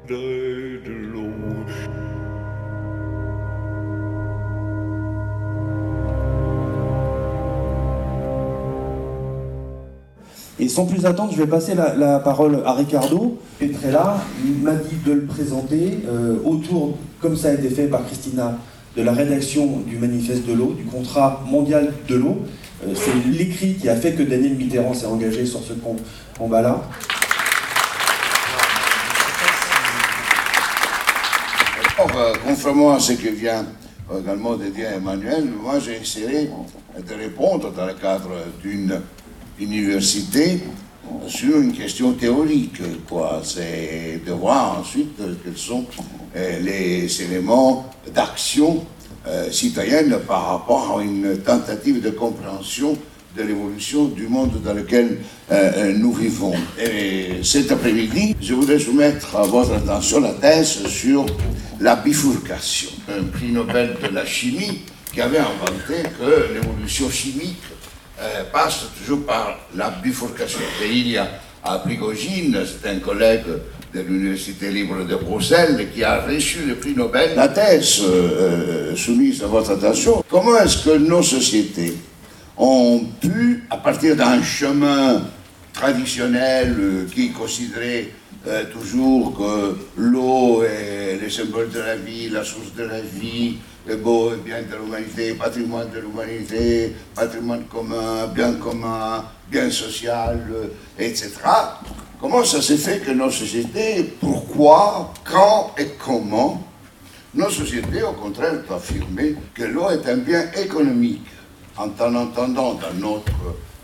Et 0.09 0.79
sans 10.69 10.87
plus 10.87 11.07
attendre, 11.07 11.33
je 11.33 11.39
vais 11.39 11.47
passer 11.47 11.75
la, 11.75 12.19
parole 12.19 12.63
à 12.65 12.73
Ricardo 12.73 13.39
Petrella. 13.59 14.17
M'a 14.63 14.75
dit 14.75 14.97
de 15.07 15.13
le 15.13 15.25
présenter 15.25 15.99
euh, 16.09 16.37
autour, 16.45 16.99
comme 17.21 17.37
ça 17.37 17.51
a 17.51 17.55
été 17.55 17.69
fait 17.69 17.87
par 17.87 18.05
Christina, 18.05 18.59
de 18.97 19.03
la 19.03 19.13
rédaction 19.13 19.83
du 19.87 19.99
manifeste 19.99 20.47
de 20.47 20.53
l'eau, 20.53 20.75
du 20.77 20.85
contrat 20.85 21.45
mondial 21.47 21.93
de 22.09 22.17
l'eau. 22.17 22.39
Euh, 22.85 22.93
c'est 22.95 23.15
l'écrit 23.31 23.75
qui 23.75 23.89
a 23.89 23.95
fait 23.95 24.13
que 24.13 24.23
Daniel 24.23 24.55
Mitterrand 24.55 24.95
s'est 24.95 25.07
engagé 25.07 25.47
sur 25.47 25.61
ce 25.61 25.75
combat-là. 26.39 26.83
Euh, 32.01 32.33
conformément 32.47 32.95
à 32.95 33.01
ce 33.01 33.13
que 33.13 33.29
vient 33.29 33.67
également 34.19 34.57
de 34.57 34.65
dire 34.67 34.93
Emmanuel, 34.93 35.45
moi 35.63 35.79
j'ai 35.79 36.01
essayé 36.01 36.49
de 36.99 37.15
répondre 37.15 37.71
dans 37.71 37.85
le 37.85 37.93
cadre 37.93 38.31
d'une 38.63 38.99
université 39.61 40.61
sur 41.29 41.59
une 41.59 41.73
question 41.73 42.13
théorique. 42.13 42.81
C'est 43.45 44.21
de 44.27 44.33
voir 44.33 44.81
ensuite 44.81 45.21
quels 45.45 45.57
sont 45.57 45.85
euh, 46.35 46.61
les 46.61 47.23
éléments 47.23 47.91
d'action 48.15 48.87
euh, 49.27 49.51
citoyenne 49.51 50.19
par 50.27 50.47
rapport 50.47 50.99
à 50.99 51.03
une 51.03 51.39
tentative 51.39 52.01
de 52.03 52.11
compréhension 52.11 52.97
de 53.37 53.43
l'évolution 53.43 54.07
du 54.07 54.27
monde 54.29 54.61
dans 54.63 54.75
lequel 54.75 55.19
euh, 55.51 55.93
nous 55.97 56.13
vivons. 56.13 56.55
Et 56.79 57.43
cet 57.43 57.73
après-midi, 57.73 58.37
je 58.41 58.55
voudrais 58.55 58.79
soumettre 58.79 59.37
à 59.37 59.43
votre 59.43 59.73
attention 59.73 60.21
la 60.21 60.33
thèse 60.35 60.87
sur 60.87 61.27
la 61.81 61.97
bifurcation, 61.97 62.91
un 63.09 63.25
prix 63.25 63.49
Nobel 63.49 63.97
de 64.03 64.15
la 64.15 64.27
chimie 64.27 64.83
qui 65.13 65.21
avait 65.21 65.39
inventé 65.39 66.09
que 66.19 66.55
l'évolution 66.55 67.11
chimique 67.11 67.63
euh, 68.21 68.45
passe 68.53 68.85
toujours 68.99 69.25
par 69.25 69.59
la 69.75 69.91
bifurcation. 69.91 70.61
Et 70.85 70.91
il 70.91 71.09
y 71.09 71.19
a 71.19 71.29
à 71.65 71.79
Prigogine, 71.79 72.59
c'est 72.67 72.89
un 72.89 72.99
collègue 72.99 73.45
de 73.95 74.01
l'Université 74.01 74.71
libre 74.71 75.05
de 75.05 75.17
Bruxelles 75.17 75.89
qui 75.95 76.03
a 76.03 76.23
reçu 76.23 76.61
le 76.67 76.75
prix 76.77 76.95
Nobel. 76.95 77.37
La 77.37 77.49
thèse 77.49 78.01
euh, 78.03 78.97
soumise 78.97 79.43
à 79.43 79.47
votre 79.47 79.71
attention, 79.71 80.25
comment 80.29 80.59
est-ce 80.59 80.85
que 80.85 80.97
nos 80.97 81.23
sociétés 81.23 81.95
ont 82.57 83.05
pu, 83.21 83.65
à 83.71 83.77
partir 83.77 84.17
d'un 84.17 84.43
chemin 84.43 85.23
traditionnel 85.73 86.77
euh, 86.79 87.07
qui 87.13 87.31
considérait 87.31 88.09
toujours 88.73 89.39
que 89.39 89.77
l'eau 89.97 90.65
est 90.65 91.17
le 91.23 91.31
symbole 91.31 91.71
de 91.71 91.79
la 91.79 91.95
vie, 91.95 92.29
la 92.29 92.43
source 92.43 92.75
de 92.75 92.83
la 92.83 93.01
vie, 93.01 93.57
le 93.87 93.97
beau 93.97 94.33
et 94.33 94.37
bien 94.37 94.63
de 94.63 94.77
l'humanité, 94.77 95.35
patrimoine 95.35 95.91
de 95.91 96.01
l'humanité, 96.01 96.93
patrimoine 97.15 97.65
commun, 97.65 98.27
bien 98.29 98.55
commun, 98.55 99.25
bien 99.51 99.71
social, 99.71 100.41
euh, 100.53 100.69
etc. 100.99 101.31
Comment 102.21 102.45
ça 102.45 102.63
s'est 102.63 102.77
fait 102.77 103.01
que 103.01 103.11
nos 103.11 103.31
sociétés, 103.31 104.15
pourquoi, 104.21 105.13
quand 105.25 105.75
et 105.79 105.89
comment, 105.99 106.65
nos 107.35 107.51
sociétés, 107.51 108.03
au 108.03 108.13
contraire, 108.13 108.55
ont 108.69 108.75
affirmé 108.75 109.35
que 109.55 109.65
l'eau 109.65 109.91
est 109.91 110.09
un 110.09 110.19
bien 110.19 110.45
économique, 110.57 111.27
en 111.77 111.89
entendant 112.15 112.75
dans 112.75 112.95
notre 112.99 113.33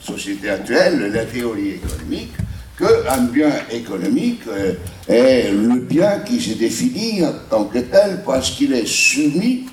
société 0.01 0.51
actuelle 0.51 1.11
la 1.13 1.25
théorie 1.25 1.71
économique, 1.71 2.33
qu'un 2.79 3.23
bien 3.23 3.53
économique 3.71 4.43
euh, 4.49 4.75
est 5.09 5.51
le 5.51 5.81
bien 5.81 6.21
qui 6.21 6.41
se 6.41 6.55
définit 6.55 7.25
en 7.25 7.35
tant 7.51 7.65
que 7.65 7.79
tel 7.79 8.23
parce 8.25 8.51
qu'il 8.51 8.73
est 8.73 8.87
soumis 8.87 9.67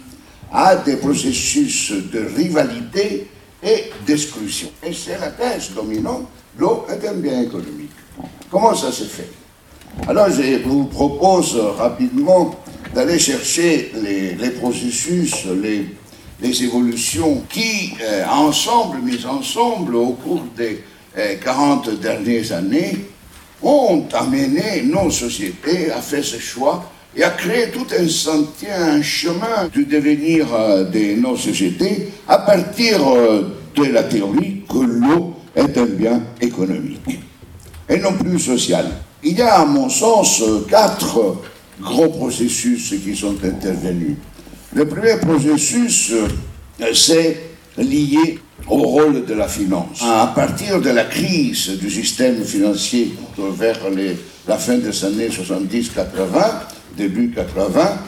à 0.52 0.76
des 0.78 0.98
processus 0.98 1.92
de 1.92 2.26
rivalité 2.36 3.28
et 3.62 3.92
d'exclusion. 4.06 4.70
Et 4.84 4.94
c'est 4.94 5.20
la 5.20 5.30
thèse 5.30 5.72
dominante, 5.76 6.28
l'eau 6.58 6.86
est 6.90 7.08
un 7.08 7.14
bien 7.14 7.42
économique. 7.42 7.92
Comment 8.50 8.74
ça 8.74 8.92
se 8.92 9.04
fait? 9.04 9.30
Alors 10.08 10.30
je 10.30 10.64
vous 10.64 10.86
propose 10.86 11.56
rapidement 11.78 12.56
d'aller 12.94 13.20
chercher 13.20 13.92
les, 14.02 14.50
processus, 14.52 15.46
les, 15.62 15.86
les, 16.42 16.64
évolutions 16.64 17.44
qui, 17.50 17.94
euh, 18.02 18.26
ensemble, 18.28 19.00
mises 19.00 19.26
ensemble 19.26 19.96
au 19.96 20.12
cours 20.12 20.44
des 20.56 20.84
40 21.44 21.88
euh, 21.88 21.96
dernières 21.96 22.52
années, 22.52 22.98
ont 23.64 24.06
amené 24.14 24.84
nos 24.84 25.10
sociétés 25.10 25.92
à 25.92 26.02
faire 26.02 26.24
ce 26.24 26.38
choix 26.38 26.92
et 27.16 27.24
à 27.24 27.30
créer 27.30 27.70
tout 27.72 27.88
un 27.98 28.08
sentier, 28.08 28.70
un 28.70 29.02
chemin 29.02 29.70
du 29.74 29.86
devenir 29.86 30.54
euh, 30.54 30.84
de 30.84 31.20
nos 31.20 31.38
sociétés 31.38 32.10
à 32.28 32.40
partir 32.40 33.00
de 33.76 33.84
la 33.86 34.04
théorie 34.04 34.64
que 34.70 34.80
l'eau 34.80 35.36
est 35.56 35.78
un 35.78 35.86
bien 35.86 36.22
économique 36.42 37.20
et 37.88 37.98
non 37.98 38.14
plus 38.14 38.40
social. 38.40 38.86
Il 39.24 39.38
y 39.38 39.42
a, 39.42 39.62
à 39.62 39.66
mon 39.66 39.90
sens, 39.90 40.44
quatre 40.70 41.38
gros 41.82 42.10
processus 42.10 42.94
qui 43.04 43.16
sont 43.16 43.36
intervenus. 43.44 44.18
Le 44.76 44.86
premier 44.86 45.16
processus, 45.22 46.12
euh, 46.12 46.92
c'est 46.94 47.38
lié 47.78 48.40
au 48.68 48.80
rôle 48.80 49.24
de 49.24 49.34
la 49.34 49.48
finance. 49.48 50.02
À 50.04 50.34
partir 50.36 50.82
de 50.82 50.90
la 50.90 51.06
crise 51.06 51.70
du 51.80 51.90
système 51.90 52.44
financier 52.44 53.14
vers 53.38 53.80
la 54.46 54.58
fin 54.58 54.78
des 54.78 55.06
années 55.06 55.30
70-80, 55.30 55.96
début 56.98 57.32
80, 57.32 58.00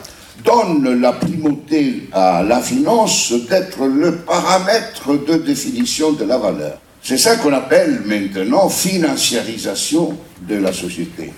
donne 0.43 0.99
la 0.99 1.13
primauté 1.13 2.09
à 2.11 2.43
la 2.43 2.59
finance 2.59 3.31
d'être 3.49 3.85
le 3.85 4.17
paramètre 4.17 5.25
de 5.25 5.37
définition 5.37 6.11
de 6.11 6.25
la 6.25 6.37
valeur. 6.37 6.81
C'est 7.01 7.17
ça 7.17 7.37
qu'on 7.37 7.53
appelle 7.53 8.01
maintenant 8.05 8.67
financiarisation 8.67 10.17
de 10.41 10.55
la 10.55 10.73
société. 10.73 11.31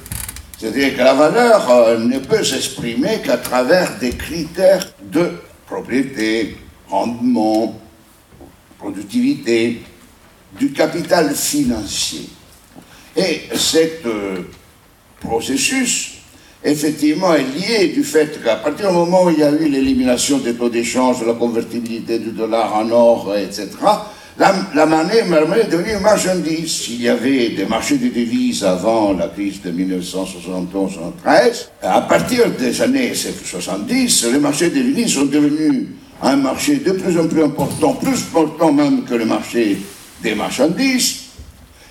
C'est-à-dire 0.59 0.97
que 0.97 1.01
la 1.01 1.13
valeur 1.13 1.71
euh, 1.71 1.97
ne 1.99 2.19
peut 2.19 2.43
s'exprimer 2.43 3.21
qu'à 3.23 3.37
travers 3.37 3.97
des 3.97 4.09
critères 4.09 4.91
de 5.01 5.31
propriété, 5.65 6.57
rendement, 6.89 7.79
productivité, 8.77 9.81
du 10.59 10.73
capital 10.73 11.33
financier. 11.33 12.27
Et 13.15 13.43
ce 13.55 13.77
euh, 14.05 14.41
processus, 15.21 16.15
effectivement, 16.61 17.33
est 17.35 17.43
lié 17.43 17.87
du 17.93 18.03
fait 18.03 18.43
qu'à 18.43 18.57
partir 18.57 18.89
du 18.89 18.95
moment 18.95 19.23
où 19.23 19.29
il 19.29 19.39
y 19.39 19.43
a 19.43 19.51
eu 19.51 19.69
l'élimination 19.69 20.39
des 20.39 20.55
taux 20.55 20.69
d'échange, 20.69 21.25
la 21.25 21.35
convertibilité 21.35 22.19
du 22.19 22.31
dollar 22.31 22.75
en 22.75 22.89
or, 22.91 23.33
etc., 23.37 23.69
la, 24.39 24.85
monnaie, 24.85 25.17
est 25.17 25.69
devenue 25.69 25.93
une 25.93 25.99
marchandise. 25.99 26.71
S'il 26.71 27.01
y 27.01 27.09
avait 27.09 27.49
des 27.49 27.65
marchés 27.65 27.97
de 27.97 28.07
devises 28.07 28.63
avant 28.63 29.11
la 29.13 29.27
crise 29.27 29.61
de 29.61 29.71
1971-1973, 29.71 31.67
à 31.83 32.01
partir 32.01 32.49
des 32.51 32.81
années 32.81 33.13
70, 33.13 34.27
les 34.31 34.39
marchés 34.39 34.69
de 34.69 34.77
devises 34.77 35.15
sont 35.15 35.25
devenus 35.25 35.87
un 36.21 36.37
marché 36.37 36.77
de 36.77 36.91
plus 36.93 37.19
en 37.19 37.27
plus 37.27 37.43
important, 37.43 37.93
plus 37.93 38.23
important 38.33 38.71
même 38.71 39.03
que 39.03 39.15
le 39.15 39.25
marché 39.25 39.77
des 40.23 40.35
marchandises. 40.35 41.23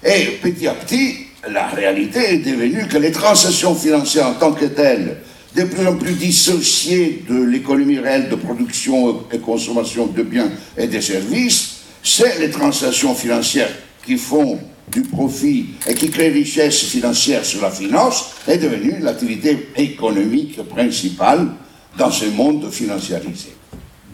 Et 0.03 0.39
petit 0.43 0.67
à 0.69 0.73
petit, 0.75 1.17
la 1.51 1.67
réalité 1.67 2.35
est 2.35 2.39
devenue 2.39 2.87
que 2.89 2.97
les 2.97 3.13
transactions 3.13 3.75
financières 3.75 4.29
en 4.29 4.35
tant 4.35 4.53
que 4.53 4.67
telles, 4.67 5.19
de 5.55 5.65
plus 5.65 5.87
en 5.87 5.97
plus 5.97 6.13
dissociées 6.13 7.25
de 7.29 7.43
l'économie 7.43 7.99
réelle 7.99 8.29
de 8.29 8.37
production 8.37 9.25
et 9.33 9.39
consommation 9.39 10.07
de 10.07 10.23
biens 10.23 10.51
et 10.77 10.87
de 10.87 11.01
services, 11.01 11.78
c'est 12.03 12.39
les 12.39 12.51
transactions 12.51 13.15
financières 13.15 13.71
qui 14.05 14.17
font 14.17 14.59
du 14.91 15.03
profit 15.03 15.67
et 15.87 15.95
qui 15.95 16.11
créent 16.11 16.31
richesse 16.31 16.85
financière 16.85 17.45
sur 17.45 17.63
la 17.63 17.71
finance 17.71 18.31
est 18.47 18.59
devenue 18.59 18.99
l'activité 19.01 19.69
économique 19.77 20.63
principale 20.69 21.49
dans 21.97 22.11
ce 22.11 22.27
monde 22.27 22.71
financiarisé. 22.71 23.55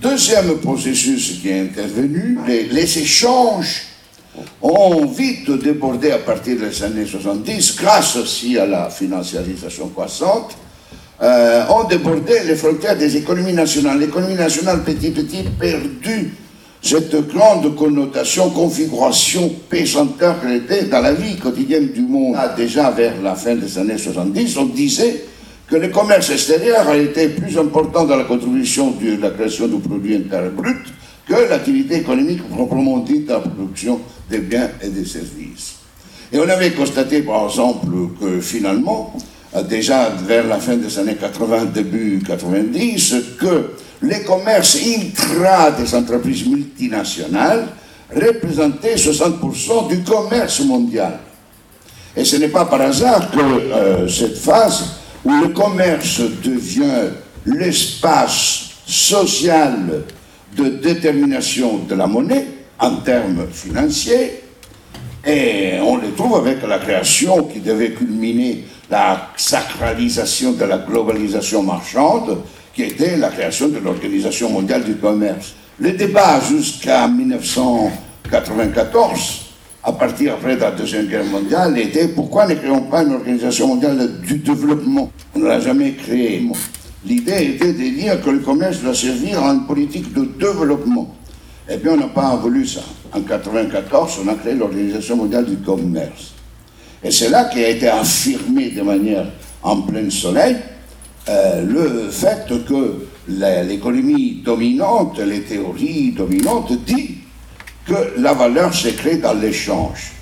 Deuxième 0.00 0.58
processus 0.58 1.38
qui 1.40 1.48
est 1.48 1.60
intervenu, 1.60 2.38
les, 2.46 2.98
échanges 2.98 3.84
ont 4.60 5.06
vite 5.06 5.50
débordé 5.50 6.10
à 6.10 6.18
partir 6.18 6.58
des 6.58 6.82
années 6.82 7.06
70, 7.06 7.76
grâce 7.76 8.16
aussi 8.16 8.58
à 8.58 8.66
la 8.66 8.90
financiarisation 8.90 9.88
croissante, 9.88 10.56
euh, 11.22 11.64
ont 11.68 11.84
débordé 11.84 12.40
les 12.44 12.56
frontières 12.56 12.98
des 12.98 13.16
économies 13.16 13.52
nationales. 13.52 14.00
L'économie 14.00 14.34
nationale 14.34 14.82
petit 14.82 15.10
petit 15.10 15.44
perdu 15.58 16.32
cette 16.84 17.16
grande 17.28 17.74
connotation, 17.76 18.50
configuration 18.50 19.56
qu'elle 19.70 20.52
était 20.52 20.84
dans 20.84 21.00
la 21.00 21.14
vie 21.14 21.36
quotidienne 21.36 21.88
du 21.88 22.02
monde. 22.02 22.34
Ah, 22.36 22.54
déjà 22.54 22.90
vers 22.90 23.22
la 23.22 23.34
fin 23.34 23.54
des 23.54 23.78
années 23.78 23.96
70, 23.96 24.58
on 24.58 24.66
disait 24.66 25.24
que 25.66 25.76
le 25.76 25.88
commerce 25.88 26.28
extérieur 26.28 26.86
a 26.86 26.96
été 26.98 27.28
plus 27.30 27.56
important 27.56 28.04
dans 28.04 28.16
la 28.16 28.24
contribution 28.24 28.90
de 28.90 29.18
la 29.18 29.30
création 29.30 29.66
du 29.66 29.78
produit 29.78 30.14
intérieur 30.14 30.52
brut 30.52 30.76
que 31.26 31.48
l'activité 31.48 31.96
économique 31.96 32.46
proprement 32.50 32.98
dite 32.98 33.30
la 33.30 33.40
production 33.40 33.98
des 34.28 34.40
biens 34.40 34.68
et 34.82 34.88
des 34.88 35.06
services. 35.06 35.76
Et 36.30 36.38
on 36.38 36.46
avait 36.46 36.72
constaté, 36.72 37.22
par 37.22 37.46
exemple, 37.46 37.86
que 38.20 38.40
finalement, 38.40 39.16
déjà 39.70 40.10
vers 40.26 40.46
la 40.46 40.58
fin 40.58 40.76
des 40.76 40.98
années 40.98 41.16
80, 41.16 41.64
début 41.72 42.20
90, 42.26 43.14
que 43.40 43.70
les 44.02 44.22
commerces 44.22 44.76
intra 44.76 45.70
des 45.70 45.94
entreprises 45.94 46.46
multinationales 46.46 47.68
représentaient 48.14 48.96
60% 48.96 49.88
du 49.88 50.02
commerce 50.02 50.60
mondial. 50.60 51.18
Et 52.16 52.24
ce 52.24 52.36
n'est 52.36 52.48
pas 52.48 52.64
par 52.64 52.80
hasard 52.80 53.30
que 53.30 53.38
euh, 53.38 54.08
cette 54.08 54.38
phase 54.38 54.84
où 55.24 55.30
le 55.30 55.48
commerce 55.48 56.20
devient 56.42 57.10
l'espace 57.46 58.70
social 58.86 60.04
de 60.56 60.68
détermination 60.68 61.78
de 61.78 61.94
la 61.94 62.06
monnaie 62.06 62.46
en 62.78 62.96
termes 62.96 63.46
financiers, 63.50 64.44
et 65.26 65.78
on 65.80 65.96
le 65.96 66.12
trouve 66.12 66.36
avec 66.36 66.62
la 66.62 66.78
création 66.78 67.44
qui 67.44 67.60
devait 67.60 67.92
culminer 67.92 68.64
la 68.90 69.30
sacralisation 69.36 70.52
de 70.52 70.64
la 70.64 70.78
globalisation 70.78 71.62
marchande, 71.62 72.42
qui 72.74 72.82
était 72.82 73.16
la 73.16 73.28
création 73.28 73.68
de 73.68 73.78
l'Organisation 73.78 74.50
mondiale 74.50 74.84
du 74.84 74.96
commerce. 74.96 75.54
Le 75.78 75.92
débat 75.92 76.40
jusqu'à 76.40 77.06
1994, 77.08 79.40
à 79.82 79.92
partir 79.92 80.34
après 80.34 80.56
la 80.56 80.72
Deuxième 80.72 81.06
Guerre 81.06 81.24
mondiale, 81.24 81.78
était 81.78 82.08
pourquoi 82.08 82.46
ne 82.46 82.54
créons 82.54 82.82
pas 82.82 83.02
une 83.02 83.14
Organisation 83.14 83.68
mondiale 83.68 84.20
du 84.22 84.36
développement? 84.38 85.10
On 85.34 85.38
ne 85.38 85.46
l'a 85.46 85.60
jamais 85.60 85.92
créée. 85.92 86.46
L'idée 87.06 87.54
était 87.54 87.72
de 87.72 87.96
dire 87.96 88.20
que 88.22 88.30
le 88.30 88.40
commerce 88.40 88.80
doit 88.80 88.94
servir 88.94 89.42
à 89.42 89.52
une 89.52 89.66
politique 89.66 90.12
de 90.12 90.24
développement. 90.38 91.14
Eh 91.68 91.76
bien, 91.76 91.92
on 91.92 91.96
n'a 91.96 92.08
pas 92.08 92.34
voulu 92.36 92.66
ça. 92.66 92.80
En 93.12 93.18
1994, 93.18 94.20
on 94.24 94.28
a 94.28 94.34
créé 94.34 94.54
l'Organisation 94.54 95.16
mondiale 95.16 95.44
du 95.44 95.56
commerce. 95.58 96.32
Et 97.02 97.10
c'est 97.10 97.28
là 97.28 97.44
qui 97.44 97.62
a 97.62 97.68
été 97.68 97.88
affirmé 97.88 98.70
de 98.70 98.80
manière 98.82 99.26
en 99.62 99.82
plein 99.82 100.08
soleil 100.10 100.56
euh, 101.28 101.62
le 101.62 102.10
fait 102.10 102.46
que 102.66 103.06
l'économie 103.28 104.42
dominante, 104.44 105.18
les 105.18 105.40
théories 105.40 106.12
dominantes 106.12 106.72
disent 106.84 107.16
que 107.86 108.18
la 108.18 108.34
valeur 108.34 108.74
se 108.74 108.88
crée 108.88 109.16
dans 109.16 109.32
l'échange. 109.32 110.12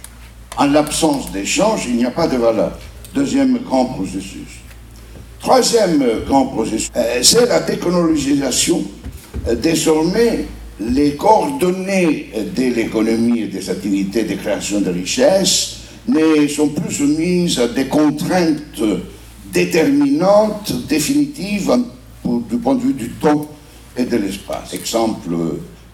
En 0.56 0.66
l'absence 0.66 1.32
d'échange, 1.32 1.86
il 1.88 1.96
n'y 1.96 2.04
a 2.04 2.10
pas 2.10 2.28
de 2.28 2.36
valeur. 2.36 2.78
Deuxième 3.14 3.58
grand 3.58 3.86
processus. 3.86 4.60
Troisième 5.40 6.04
grand 6.26 6.46
processus, 6.46 6.90
euh, 6.96 7.18
c'est 7.22 7.46
la 7.46 7.60
technologisation. 7.60 8.84
Euh, 9.48 9.56
désormais, 9.56 10.46
les 10.78 11.16
coordonnées 11.16 12.30
de 12.56 12.74
l'économie 12.74 13.40
et 13.40 13.46
des 13.48 13.70
activités 13.70 14.22
de 14.22 14.34
création 14.34 14.80
de 14.80 14.90
richesses 14.90 15.78
ne 16.06 16.46
sont 16.46 16.68
plus 16.68 16.94
soumises 16.94 17.58
à 17.58 17.66
des 17.68 17.86
contraintes 17.86 18.82
déterminante, 19.52 20.72
définitive 20.88 21.72
du 22.24 22.56
point 22.56 22.74
de 22.74 22.80
vue 22.80 22.94
du 22.94 23.10
temps 23.10 23.46
et 23.96 24.04
de 24.04 24.16
l'espace. 24.16 24.72
Exemple, 24.72 25.30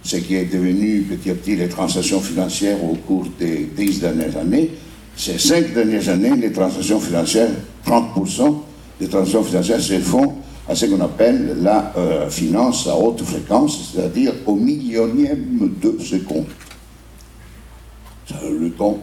ce 0.03 0.17
qui 0.17 0.37
est 0.37 0.45
devenu 0.45 1.03
petit 1.03 1.31
à 1.31 1.35
petit 1.35 1.57
les 1.57 1.69
transactions 1.69 2.21
financières 2.21 2.83
au 2.85 2.95
cours 2.95 3.27
des 3.39 3.69
dix 3.77 4.01
dernières 4.01 4.37
années. 4.37 4.71
Ces 5.17 5.39
cinq 5.39 5.75
dernières 5.75 6.09
années, 6.09 6.37
les 6.37 6.53
transactions 6.53 7.01
financières, 7.01 7.51
30% 7.85 8.57
des 9.01 9.09
transactions 9.09 9.43
financières 9.43 9.81
se 9.81 9.99
font 9.99 10.35
à 10.69 10.75
ce 10.75 10.87
qu'on 10.87 11.01
appelle 11.01 11.57
la 11.61 11.93
euh, 11.97 12.31
finance 12.31 12.87
à 12.87 12.95
haute 12.95 13.23
fréquence, 13.23 13.93
c'est-à-dire 13.93 14.33
au 14.47 14.55
millionième 14.55 15.71
de 15.83 15.99
seconde. 16.03 16.47
Le 18.45 18.71
temps, 18.71 18.99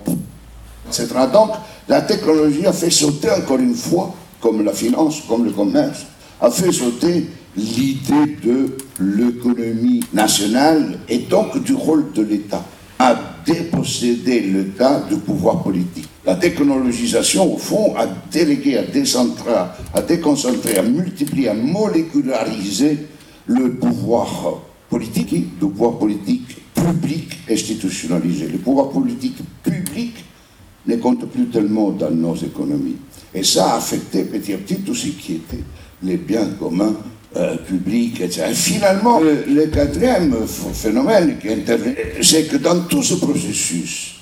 etc. 0.88 1.08
Donc, 1.34 1.50
la 1.88 2.02
technologie 2.02 2.66
a 2.66 2.74
fait 2.74 2.92
sauter 2.92 3.32
encore 3.32 3.58
une 3.58 3.74
fois 3.74 4.14
comme 4.46 4.64
la 4.64 4.74
finance, 4.74 5.24
comme 5.28 5.44
le 5.44 5.50
commerce, 5.50 6.06
a 6.40 6.52
fait 6.52 6.72
sauter 6.72 7.26
l'idée 7.58 8.38
de 8.44 8.78
l'économie 9.00 10.04
nationale 10.14 11.00
et 11.10 11.18
donc 11.18 11.64
du 11.64 11.74
rôle 11.74 12.12
de 12.14 12.22
l'État 12.22 12.64
à 13.00 13.16
déposséder 13.44 14.42
l'État 14.42 15.02
du 15.10 15.16
pouvoir 15.18 15.64
politique. 15.64 16.08
La 16.28 16.36
technologisation, 16.36 17.56
au 17.56 17.58
fond, 17.58 17.96
a 17.98 18.06
délégué, 18.32 18.78
à 18.78 18.84
décentrer, 18.84 19.52
à 19.52 20.02
déconcentrer, 20.04 20.78
à 20.78 20.84
multiplier, 20.84 21.50
à 21.50 21.56
moléculariser 21.56 23.00
le 23.48 23.74
pouvoir 23.74 24.60
politique, 24.92 25.34
le 25.60 25.68
pouvoir 25.70 25.98
politique 25.98 26.56
public 26.76 27.36
institutionnalisé. 27.50 28.48
Le 28.48 28.60
pouvoir 28.60 28.90
politique 28.90 29.38
public 29.64 30.14
ne 30.86 30.98
compte 30.98 31.26
plus 31.32 31.48
tellement 31.48 31.90
dans 31.90 32.12
nos 32.12 32.36
économies. 32.36 32.98
Et 33.36 33.44
ça 33.44 33.74
a 33.74 33.78
affecté 33.78 34.24
petit 34.24 34.54
à 34.54 34.58
petit 34.58 34.78
tout 34.78 34.96
ce 34.96 35.08
qui 35.08 35.34
était 35.34 35.64
les 36.02 36.16
biens 36.16 36.48
communs 36.58 36.96
euh, 37.36 37.58
publics, 37.58 38.22
etc. 38.22 38.46
Et 38.52 38.54
finalement, 38.54 39.20
le, 39.20 39.66
quatrième 39.66 40.34
phénomène 40.74 41.38
qui 41.38 41.50
intervient, 41.50 41.94
c'est 42.22 42.46
que 42.48 42.56
dans 42.56 42.80
tout 42.84 43.04
ce 43.04 43.16
processus, 43.16 44.16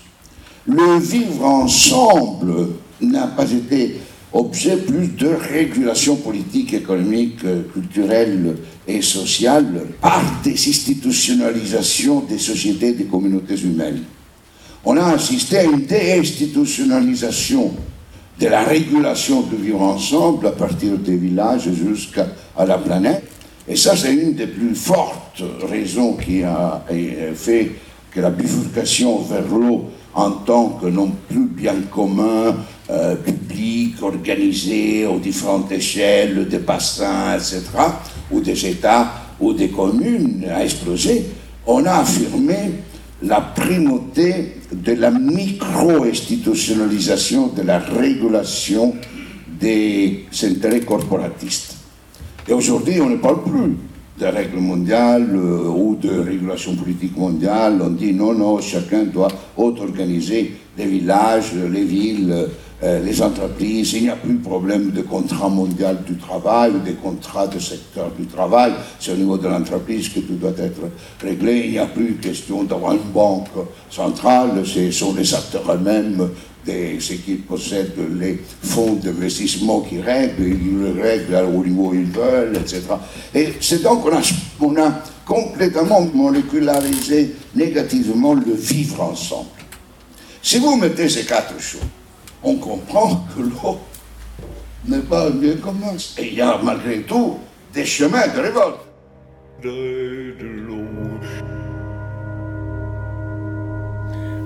le 0.65 0.99
vivre 0.99 1.45
ensemble 1.45 2.69
n'a 3.01 3.27
pas 3.27 3.49
été 3.51 3.97
objet 4.33 4.77
plus 4.77 5.09
de 5.09 5.27
régulation 5.27 6.15
politique, 6.15 6.73
économique, 6.73 7.41
culturelle 7.71 8.55
et 8.87 9.03
sociale 9.03 9.83
par 10.01 10.23
des 10.43 10.53
institutionnalisations 10.53 12.21
des 12.21 12.39
sociétés 12.39 12.87
et 12.87 12.93
des 12.93 13.05
communautés 13.05 13.59
humaines. 13.61 14.01
On 14.83 14.97
a 14.97 15.03
assisté 15.13 15.59
à 15.59 15.63
une 15.65 15.85
déinstitutionnalisation 15.85 17.73
de 18.39 18.47
la 18.47 18.63
régulation 18.63 19.41
du 19.41 19.55
vivre 19.55 19.81
ensemble 19.81 20.47
à 20.47 20.51
partir 20.51 20.97
des 20.97 21.15
villages 21.15 21.69
jusqu'à 21.71 22.27
la 22.57 22.77
planète. 22.77 23.23
Et 23.67 23.75
ça, 23.75 23.95
c'est 23.95 24.13
une 24.13 24.33
des 24.33 24.47
plus 24.47 24.75
fortes 24.75 25.41
raisons 25.69 26.13
qui 26.13 26.43
a 26.43 26.83
fait 27.35 27.71
que 28.11 28.19
la 28.19 28.29
bifurcation 28.29 29.19
vers 29.19 29.47
l'eau 29.47 29.85
en 30.13 30.31
tant 30.31 30.69
que 30.81 30.87
non 30.87 31.11
plus 31.27 31.45
bien 31.45 31.75
commun, 31.91 32.55
euh, 32.89 33.15
public, 33.15 33.95
organisé 34.01 35.07
aux 35.07 35.17
différentes 35.17 35.71
échelles 35.71 36.47
des 36.47 36.59
bassins, 36.59 37.35
etc., 37.35 37.61
ou 38.31 38.39
des 38.39 38.67
États 38.67 39.11
ou 39.39 39.53
des 39.53 39.69
communes, 39.69 40.45
a 40.53 40.63
explosé, 40.63 41.25
on 41.65 41.85
a 41.85 41.99
affirmé 41.99 42.73
la 43.21 43.41
primauté 43.41 44.57
de 44.73 44.93
la 44.93 45.11
micro-institutionnalisation 45.11 47.47
de 47.47 47.61
la 47.61 47.79
régulation 47.79 48.95
des 49.59 50.25
intérêts 50.43 50.79
corporatistes. 50.81 51.75
Et 52.47 52.53
aujourd'hui, 52.53 53.01
on 53.01 53.09
ne 53.09 53.17
parle 53.17 53.43
plus 53.43 53.75
de 54.19 54.25
règles 54.25 54.59
mondiales 54.59 55.29
euh, 55.33 55.69
ou 55.69 55.95
de 55.95 56.19
régulation 56.19 56.75
politique 56.75 57.17
mondiale. 57.17 57.81
On 57.81 57.89
dit 57.89 58.13
non, 58.13 58.33
non, 58.33 58.61
chacun 58.61 59.05
doit 59.05 59.29
auto-organiser 59.57 60.53
les 60.77 60.85
villages, 60.85 61.53
les 61.53 61.83
villes, 61.83 62.47
euh, 62.83 62.99
les 63.03 63.21
entreprises, 63.21 63.93
il 63.93 64.03
n'y 64.03 64.09
a 64.09 64.15
plus 64.15 64.35
problème 64.35 64.91
de 64.91 65.01
contrat 65.01 65.49
mondial 65.49 66.03
du 66.05 66.17
travail 66.17 66.71
ou 66.71 66.79
des 66.79 66.93
contrats 66.93 67.47
de 67.47 67.57
secteur 67.57 68.11
du 68.11 68.25
travail. 68.25 68.73
C'est 68.99 69.13
au 69.13 69.15
niveau 69.15 69.37
de 69.37 69.47
l'entreprise 69.47 70.09
que 70.09 70.19
tout 70.19 70.35
doit 70.35 70.57
être 70.57 70.81
réglé. 71.21 71.63
Il 71.65 71.71
n'y 71.71 71.79
a 71.79 71.85
plus 71.85 72.15
question 72.15 72.63
d'avoir 72.63 72.93
une 72.93 73.11
banque 73.13 73.47
centrale. 73.89 74.63
Ce 74.65 74.91
sont 74.91 75.13
les 75.15 75.33
acteurs 75.33 75.71
eux-mêmes 75.73 76.29
ceux 76.99 77.15
qui 77.15 77.35
possèdent 77.35 77.93
les 78.19 78.39
fonds 78.61 78.93
d'investissement 78.93 79.81
qui 79.81 79.99
règlent, 79.99 80.47
ils 80.47 80.79
le 80.79 81.01
règlent 81.01 81.45
au 81.53 81.63
niveau 81.63 81.89
où 81.89 81.93
ils 81.93 82.05
veulent, 82.05 82.55
etc. 82.55 82.81
Et 83.33 83.53
c'est 83.59 83.83
donc 83.83 84.03
qu'on 84.03 84.15
a, 84.15 84.21
on 84.61 84.75
a 84.77 85.03
complètement 85.25 86.01
molécularisé 86.13 87.35
négativement 87.55 88.33
le 88.33 88.53
vivre 88.53 89.01
ensemble. 89.01 89.49
Si 90.41 90.59
vous 90.59 90.75
mettez 90.77 91.09
ces 91.09 91.25
quatre 91.25 91.59
choses, 91.59 91.81
on 92.43 92.55
comprend 92.55 93.25
que 93.35 93.41
l'eau 93.41 93.79
n'est 94.85 94.99
pas 94.99 95.27
un 95.27 95.31
bien 95.31 95.55
commun. 95.55 95.95
Et 96.17 96.27
il 96.27 96.33
y 96.35 96.41
a 96.41 96.59
malgré 96.61 97.01
tout 97.01 97.37
des 97.73 97.85
chemins 97.85 98.27
de 98.27 98.39
révolte. 98.39 98.79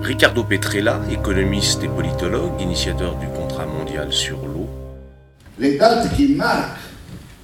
Ricardo 0.02 0.44
Petrella, 0.44 1.00
économiste 1.10 1.82
et 1.82 1.88
politologue, 1.88 2.60
initiateur 2.60 3.16
du 3.16 3.26
contrat 3.26 3.66
mondial 3.66 4.12
sur 4.12 4.38
l'eau. 4.46 4.68
Les 5.58 5.76
dates 5.76 6.14
qui 6.14 6.34
marquent 6.34 6.78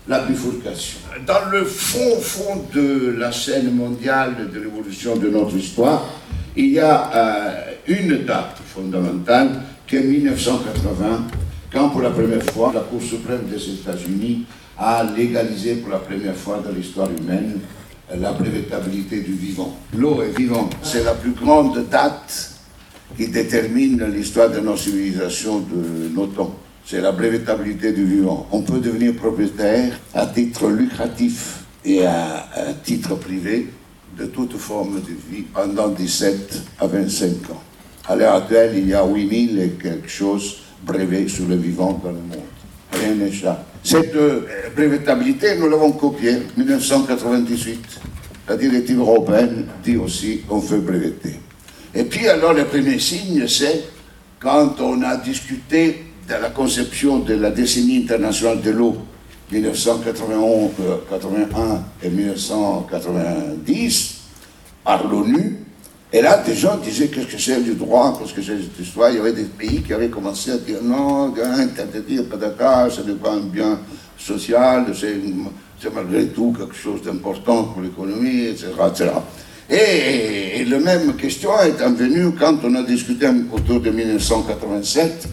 la 0.07 0.21
bifurcation. 0.21 1.01
Dans 1.27 1.51
le 1.51 1.65
fond, 1.65 2.21
fond 2.21 2.65
de 2.73 3.17
la 3.19 3.33
scène 3.33 3.75
mondiale 3.75 4.51
de 4.53 4.61
l'évolution 4.61 5.17
de 5.17 5.29
notre 5.29 5.57
histoire, 5.57 6.07
il 6.57 6.67
y 6.67 6.79
a 6.79 7.11
euh, 7.15 7.73
une 7.89 8.25
date 8.25 8.59
fondamentale 8.65 9.61
qu'en 9.95 10.09
1980, 10.09 11.27
quand 11.73 11.91
pour 11.91 12.01
la 12.01 12.11
première 12.11 12.43
fois 12.43 12.73
la 12.75 12.81
Cour 12.81 13.01
suprême 13.01 13.45
des 13.49 13.63
États-Unis 13.63 14.45
a 14.77 15.05
légalisé 15.17 15.77
pour 15.77 15.91
la 15.91 15.99
première 15.99 16.35
fois 16.35 16.63
dans 16.65 16.73
l'histoire 16.73 17.09
humaine 17.11 17.61
la 18.15 18.33
brevetabilité 18.33 19.21
du 19.21 19.33
vivant. 19.33 19.77
L'eau 19.97 20.23
est 20.23 20.37
vivante. 20.37 20.77
C'est 20.83 21.05
la 21.05 21.15
plus 21.15 21.33
grande 21.33 21.89
date 21.89 22.51
qui 23.17 23.29
détermine 23.29 24.05
l'histoire 24.13 24.51
de 24.51 24.61
nos 24.61 24.77
civilisations 24.77 25.61
de 25.61 26.09
nos 26.15 26.27
temps. 26.27 26.55
C'est 26.85 27.01
la 27.01 27.13
brevetabilité 27.13 27.93
du 27.93 28.05
vivant. 28.05 28.47
On 28.53 28.63
peut 28.63 28.81
devenir 28.81 29.15
propriétaire 29.15 29.99
à 30.13 30.27
titre 30.27 30.69
lucratif 30.69 31.65
et 31.85 32.05
à 32.05 32.47
titre 32.83 33.15
privé 33.15 33.69
de 34.19 34.27
toute 34.27 34.57
forme 34.57 35.01
de 35.01 35.35
vie 35.35 35.43
pendant 35.43 35.89
17 35.89 36.63
à 36.81 36.87
25 36.87 37.51
ans. 37.51 37.63
À 38.07 38.17
l'heure 38.17 38.35
actuelle, 38.35 38.73
il 38.77 38.89
y 38.89 38.95
a 38.95 39.05
8000 39.05 39.61
et 39.61 39.71
quelque 39.83 40.09
chose 40.09 40.57
brevets 40.85 41.29
sur 41.29 41.47
le 41.49 41.57
vivant 41.57 42.01
dans 42.03 42.11
le 42.11 42.17
monde. 42.17 42.45
Rien 42.93 43.15
n'échappe. 43.15 43.65
Cette 43.83 44.15
euh, 44.15 44.43
brevetabilité, 44.77 45.57
nous 45.59 45.69
l'avons 45.69 45.93
copiée 45.93 46.37
en 46.37 46.59
1998. 46.59 48.01
La 48.49 48.57
directive 48.57 48.99
européenne 48.99 49.67
dit 49.83 49.97
aussi 49.97 50.43
qu'on 50.47 50.59
veut 50.59 50.81
breveter. 50.81 51.41
Et 51.95 52.05
puis 52.05 52.29
alors, 52.29 52.53
le 52.53 52.65
premier 52.65 52.99
signe, 52.99 53.49
c'est 53.49 53.85
quand 54.39 54.79
on 54.81 55.01
a 55.03 55.17
discuté 55.17 56.05
de 56.29 56.35
la 56.35 56.51
conception 56.51 57.21
de 57.21 57.33
la 57.35 57.51
décennie 57.51 58.03
internationale 58.03 58.61
de 58.61 58.71
l'eau 58.71 58.99
1981 59.51 60.41
euh, 60.81 60.99
et 62.03 62.11
1990 62.11 64.21
par 64.85 65.09
l'ONU, 65.09 65.64
et 66.17 66.23
là, 66.23 66.41
des 66.47 66.55
gens 66.55 66.77
disaient 66.77 67.09
qu'est-ce 67.09 67.27
que 67.27 67.41
c'est 67.41 67.61
du 67.61 67.75
droit, 67.75 68.17
qu'est-ce 68.17 68.33
que 68.33 68.41
c'est 68.41 68.57
cette 68.63 68.79
histoire? 68.79 69.11
Il 69.11 69.17
y 69.17 69.19
avait 69.19 69.33
des 69.33 69.47
pays 69.47 69.83
qui 69.83 69.93
avaient 69.93 70.09
commencé 70.09 70.53
à 70.53 70.59
dire 70.59 70.79
non, 70.81 71.35
interdire 71.59 72.23
d'accord, 72.39 72.89
ce 72.89 73.01
n'est 73.01 73.17
pas 73.17 73.33
un 73.33 73.41
bien 73.41 73.81
social, 74.17 74.87
c'est 74.97 75.93
malgré 75.93 76.29
tout 76.29 76.55
quelque 76.57 76.77
chose 76.77 77.03
d'important 77.03 77.65
pour 77.65 77.83
l'économie, 77.83 78.45
etc. 78.45 78.71
Et, 79.69 80.61
et, 80.61 80.65
la 80.67 80.79
même 80.79 81.17
question 81.17 81.51
est 81.59 81.83
venue 81.83 82.31
quand 82.39 82.59
on 82.63 82.77
a 82.77 82.85
discuté 82.85 83.27
autour 83.53 83.81
de 83.81 83.91
1987 83.91 85.29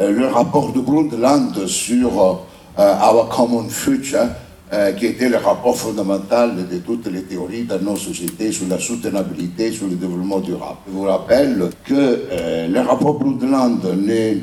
euh, 0.00 0.10
le 0.10 0.26
rapport 0.28 0.72
de 0.72 0.80
Brundtland 0.80 1.66
sur 1.66 2.42
euh, 2.78 2.82
Our 2.82 3.28
Common 3.28 3.68
Future, 3.68 4.28
euh, 4.74 4.90
qui 4.92 5.06
était 5.06 5.28
le 5.28 5.36
rapport 5.36 5.78
fondamental 5.78 6.68
de 6.68 6.78
toutes 6.78 7.06
les 7.06 7.22
théories 7.22 7.62
dans 7.62 7.78
nos 7.78 7.94
sociétés 7.94 8.50
sur 8.50 8.66
la 8.66 8.80
soutenabilité, 8.80 9.70
sur 9.70 9.86
le 9.86 9.94
développement 9.94 10.40
durable. 10.40 10.78
Je 10.88 10.92
vous 10.92 11.04
rappelle 11.04 11.70
que 11.84 11.94
euh, 11.94 12.66
le 12.66 12.80
rapport 12.80 13.14
Brundtland 13.20 13.78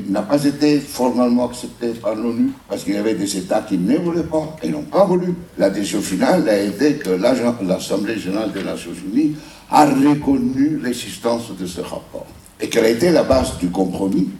n'a 0.08 0.22
pas 0.22 0.42
été 0.42 0.80
formellement 0.80 1.50
accepté 1.50 1.88
par 1.88 2.14
l'ONU 2.14 2.50
parce 2.66 2.82
qu'il 2.82 2.94
y 2.94 2.96
avait 2.96 3.12
des 3.14 3.36
États 3.36 3.60
qui 3.60 3.76
ne 3.76 3.98
voulaient 3.98 4.22
pas 4.22 4.56
et 4.62 4.70
n'ont 4.70 4.84
pas 4.84 5.04
voulu. 5.04 5.34
La 5.58 5.68
décision 5.68 6.00
finale 6.00 6.48
a 6.48 6.58
été 6.58 6.94
que 6.94 7.10
l'Assemblée 7.10 8.18
générale 8.18 8.52
des 8.52 8.64
Nations 8.64 8.92
unies 9.12 9.34
a 9.70 9.84
reconnu 9.84 10.80
l'existence 10.82 11.52
de 11.60 11.66
ce 11.66 11.82
rapport 11.82 12.26
et 12.58 12.70
qu'elle 12.70 12.86
a 12.86 12.90
été 12.90 13.10
la 13.10 13.24
base 13.24 13.58
du 13.58 13.68
compromis 13.68 14.30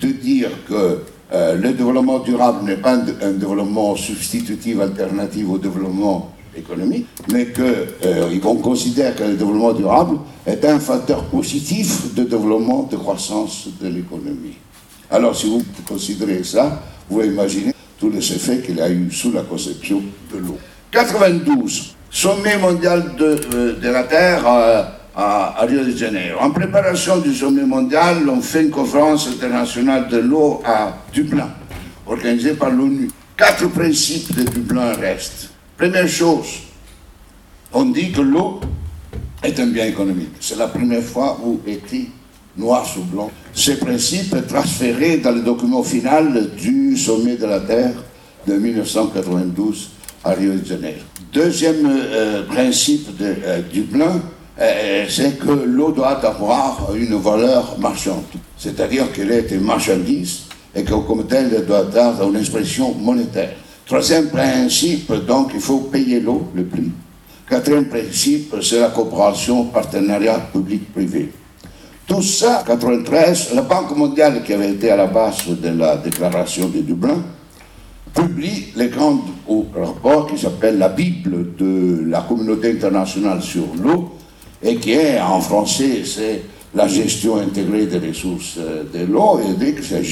de 0.00 0.08
dire 0.08 0.48
que 0.66 1.00
euh, 1.34 1.56
le 1.56 1.72
développement 1.72 2.20
durable 2.20 2.64
n'est 2.64 2.76
pas 2.76 2.94
un, 2.94 3.32
développement 3.32 3.96
substitutif, 3.96 4.78
alternatif 4.78 5.46
au 5.50 5.58
développement 5.58 6.32
économique, 6.56 7.06
mais 7.32 7.46
qu'on 7.46 7.62
euh, 8.04 8.62
considère 8.62 9.16
que 9.16 9.24
le 9.24 9.34
développement 9.34 9.72
durable 9.72 10.18
est 10.46 10.64
un 10.64 10.78
facteur 10.78 11.24
positif 11.24 12.14
de 12.14 12.22
développement, 12.22 12.84
de 12.84 12.96
croissance 12.96 13.66
de 13.80 13.88
l'économie. 13.88 14.58
Alors, 15.10 15.34
si 15.34 15.50
vous 15.50 15.64
considérez 15.88 16.44
ça, 16.44 16.80
vous 17.08 17.16
pouvez 17.16 17.26
imaginer 17.26 17.74
tous 17.98 18.10
les 18.10 18.32
effets 18.32 18.60
qu'il 18.60 18.80
a 18.80 18.88
eu 18.88 19.10
sous 19.10 19.32
la 19.32 19.42
conception 19.42 20.02
de 20.32 20.38
l'eau. 20.38 20.58
92, 20.92 21.96
sommet 22.10 22.58
mondial 22.58 23.16
de, 23.18 23.40
euh, 23.54 23.80
de 23.80 23.88
la 23.88 24.04
Terre 24.04 24.46
à, 25.16 25.64
Rio 25.66 25.84
de 25.84 25.96
Janeiro. 25.96 26.40
En 26.40 26.50
préparation 26.50 27.18
du 27.18 27.34
sommet 27.34 27.64
mondial, 27.64 28.28
on 28.28 28.40
fait 28.40 28.62
une 28.62 28.70
conférence 28.70 29.28
internationale 29.28 30.08
de 30.08 30.18
l'eau 30.18 30.62
à 30.64 30.96
Dublin, 31.12 31.50
organisée 32.06 32.54
par 32.54 32.70
l'ONU. 32.70 33.10
Quatre 33.36 33.68
principes 33.68 34.34
de 34.36 34.42
Dublin 34.44 34.92
restent. 34.94 35.50
Première 35.76 36.08
chose, 36.08 36.46
on 37.72 37.86
dit 37.86 38.12
que 38.12 38.20
l'eau 38.20 38.60
est 39.42 39.58
un 39.58 39.66
bien 39.66 39.86
économique. 39.86 40.34
C'est 40.40 40.56
la 40.58 40.68
première 40.68 41.02
fois 41.02 41.38
où 41.44 41.60
écrit 41.66 42.10
noir 42.56 42.86
sur 42.86 43.02
blanc. 43.02 43.30
Ce 43.52 43.72
principe 43.72 44.34
est 44.34 44.42
transféré 44.42 45.18
dans 45.18 45.32
le 45.32 45.42
document 45.42 45.82
final 45.82 46.50
du 46.56 46.96
sommet 46.96 47.36
de 47.36 47.46
la 47.46 47.60
Terre 47.60 47.92
de 48.46 48.54
1992 48.54 49.90
à 50.22 50.30
Rio 50.30 50.54
de 50.54 50.64
Janeiro. 50.64 51.00
Deuxième 51.32 51.86
euh, 51.86 52.44
principe 52.44 53.16
de 53.16 53.34
euh, 53.44 53.60
Dublin, 53.72 54.22
c'est 54.58 55.38
que 55.38 55.50
l'eau 55.50 55.92
doit 55.92 56.24
avoir 56.24 56.94
une 56.94 57.16
valeur 57.16 57.76
marchande, 57.78 58.24
c'est-à-dire 58.56 59.12
qu'elle 59.12 59.32
est 59.32 59.50
une 59.50 59.64
marchandise 59.64 60.42
et 60.74 60.82
que 60.82 60.94
comme 60.94 61.26
telle 61.26 61.64
doit 61.66 61.86
avoir 61.86 62.28
une 62.28 62.36
expression 62.36 62.94
monétaire. 62.94 63.54
Troisième 63.86 64.28
principe, 64.28 65.12
donc, 65.26 65.50
il 65.54 65.60
faut 65.60 65.80
payer 65.80 66.20
l'eau, 66.20 66.48
le 66.54 66.64
prix. 66.64 66.90
Quatrième 67.48 67.86
principe, 67.86 68.54
c'est 68.62 68.80
la 68.80 68.88
coopération, 68.88 69.66
partenariat 69.66 70.38
public-privé. 70.52 71.30
Tout 72.06 72.22
ça, 72.22 72.64
93, 72.66 73.52
la 73.54 73.62
Banque 73.62 73.94
mondiale 73.94 74.42
qui 74.42 74.54
avait 74.54 74.70
été 74.70 74.90
à 74.90 74.96
la 74.96 75.06
base 75.06 75.46
de 75.48 75.68
la 75.68 75.96
déclaration 75.98 76.68
de 76.68 76.80
Dublin, 76.80 77.22
publie 78.14 78.72
les 78.76 78.88
grands 78.88 79.20
rapports 79.76 80.26
qui 80.28 80.38
s'appellent 80.38 80.78
la 80.78 80.88
Bible 80.88 81.54
de 81.56 82.04
la 82.08 82.22
communauté 82.22 82.70
internationale 82.70 83.42
sur 83.42 83.66
l'eau, 83.82 84.12
et 84.64 84.76
qui 84.76 84.92
est 84.92 85.20
en 85.20 85.40
français, 85.40 86.02
c'est 86.04 86.42
la 86.74 86.88
gestion 86.88 87.36
intégrée 87.36 87.86
des 87.86 88.08
ressources 88.08 88.56
euh, 88.58 88.82
de 88.92 89.10
l'eau, 89.10 89.38
et 89.38 89.72
que 89.72 89.82
c'est 89.82 90.02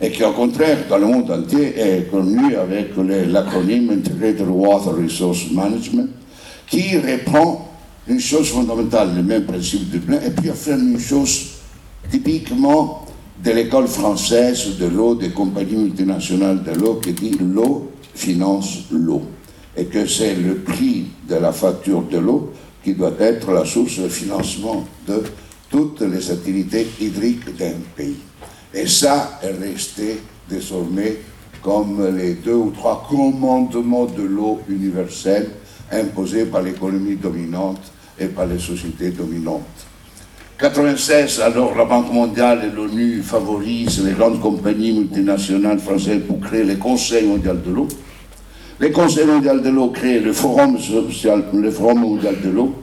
et 0.00 0.10
qui 0.10 0.24
au 0.24 0.32
contraire 0.32 0.78
dans 0.88 0.98
le 0.98 1.06
monde 1.06 1.30
entier 1.30 1.78
est 1.78 2.10
connu 2.10 2.56
avec 2.56 2.90
l'acronyme 2.96 3.90
Integrated 3.90 4.46
Water 4.48 4.94
Resource 4.96 5.50
Management, 5.52 6.08
qui 6.66 6.98
reprend 6.98 7.68
une 8.08 8.20
chose 8.20 8.48
fondamentale, 8.48 9.10
le 9.16 9.22
même 9.22 9.44
principe 9.44 9.90
de 9.90 9.98
plein, 9.98 10.20
et 10.20 10.30
puis 10.30 10.50
affirme 10.50 10.92
une 10.92 11.00
chose 11.00 11.46
typiquement 12.10 13.06
de 13.42 13.50
l'école 13.52 13.86
française 13.86 14.76
de 14.78 14.86
l'eau, 14.86 15.14
des 15.14 15.30
compagnies 15.30 15.76
multinationales 15.76 16.62
de 16.62 16.72
l'eau, 16.72 16.94
qui 16.94 17.12
dit 17.12 17.38
l'eau 17.40 17.90
finance 18.14 18.80
l'eau, 18.90 19.22
et 19.76 19.84
que 19.86 20.06
c'est 20.06 20.34
le 20.34 20.56
prix 20.56 21.06
de 21.28 21.36
la 21.36 21.52
facture 21.52 22.02
de 22.02 22.18
l'eau 22.18 22.52
qui 22.84 22.92
doit 22.92 23.14
être 23.18 23.50
la 23.50 23.64
source 23.64 23.98
de 23.98 24.08
financement 24.08 24.86
de 25.08 25.22
toutes 25.70 26.02
les 26.02 26.30
activités 26.30 26.86
hydriques 27.00 27.56
d'un 27.56 27.80
pays. 27.96 28.18
Et 28.72 28.86
ça 28.86 29.40
est 29.42 29.58
resté 29.58 30.20
désormais 30.48 31.16
comme 31.62 32.14
les 32.16 32.34
deux 32.34 32.54
ou 32.54 32.70
trois 32.70 33.06
commandements 33.08 34.04
de 34.04 34.22
l'eau 34.22 34.60
universelle 34.68 35.48
imposés 35.90 36.44
par 36.44 36.62
l'économie 36.62 37.16
dominante 37.16 37.80
et 38.20 38.26
par 38.26 38.46
les 38.46 38.58
sociétés 38.58 39.10
dominantes. 39.10 39.62
96, 40.58 41.40
alors 41.40 41.74
la 41.74 41.84
Banque 41.84 42.12
mondiale 42.12 42.70
et 42.70 42.74
l'ONU 42.74 43.22
favorisent 43.22 44.04
les 44.04 44.12
grandes 44.12 44.40
compagnies 44.40 44.92
multinationales 44.92 45.80
françaises 45.80 46.22
pour 46.28 46.38
créer 46.40 46.64
le 46.64 46.76
Conseil 46.76 47.26
mondial 47.26 47.60
de 47.62 47.70
l'eau. 47.72 47.88
Le 48.80 48.88
Conseil 48.88 49.24
mondial 49.24 49.62
de 49.62 49.70
l'eau 49.70 49.88
crée 49.90 50.18
le 50.18 50.32
Forum, 50.32 50.78
social, 50.80 51.44
le 51.52 51.70
Forum 51.70 52.00
mondial 52.00 52.34
de 52.42 52.50
l'eau, 52.50 52.74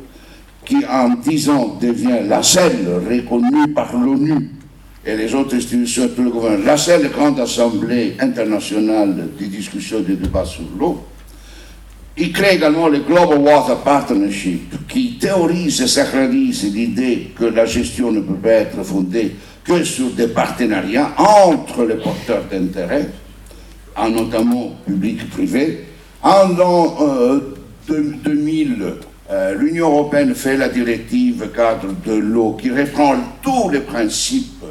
qui 0.63 0.77
en 0.89 1.09
10 1.09 1.49
ans 1.49 1.77
devient 1.81 2.19
la 2.27 2.41
seule 2.41 3.01
reconnue 3.09 3.73
par 3.73 3.93
l'ONU 3.97 4.51
et 5.05 5.17
les 5.17 5.33
autres 5.33 5.55
institutions, 5.55 6.07
tout 6.15 6.23
le 6.23 6.29
gouvernement, 6.29 6.65
la 6.65 6.77
seule 6.77 7.09
grande 7.09 7.39
assemblée 7.41 8.15
internationale 8.19 9.29
de 9.37 9.45
discussion 9.45 9.97
et 9.99 10.03
de 10.03 10.15
débat 10.15 10.45
sur 10.45 10.63
l'eau. 10.79 11.03
Il 12.17 12.31
crée 12.31 12.55
également 12.55 12.87
le 12.87 12.99
Global 12.99 13.39
Water 13.39 13.77
Partnership 13.77 14.87
qui 14.87 15.17
théorise 15.17 15.81
et 15.81 15.87
sacralise 15.87 16.73
l'idée 16.73 17.31
que 17.37 17.45
la 17.45 17.65
gestion 17.65 18.11
ne 18.11 18.21
peut 18.21 18.47
être 18.47 18.83
fondée 18.83 19.35
que 19.63 19.83
sur 19.83 20.09
des 20.11 20.27
partenariats 20.27 21.13
entre 21.17 21.83
les 21.83 21.95
porteurs 21.95 22.43
d'intérêts, 22.49 23.09
notamment 24.09 24.75
public 24.85 25.21
et 25.21 25.25
privé. 25.25 25.85
En 26.23 26.49
2000, 27.87 28.81
euh, 28.81 28.91
euh, 29.31 29.55
l'Union 29.55 29.89
européenne 29.89 30.35
fait 30.35 30.57
la 30.57 30.69
directive 30.69 31.49
cadre 31.55 31.87
de 32.05 32.13
l'eau 32.13 32.53
qui 32.53 32.69
reprend 32.69 33.15
tous 33.41 33.69
les 33.69 33.79
principes 33.79 34.63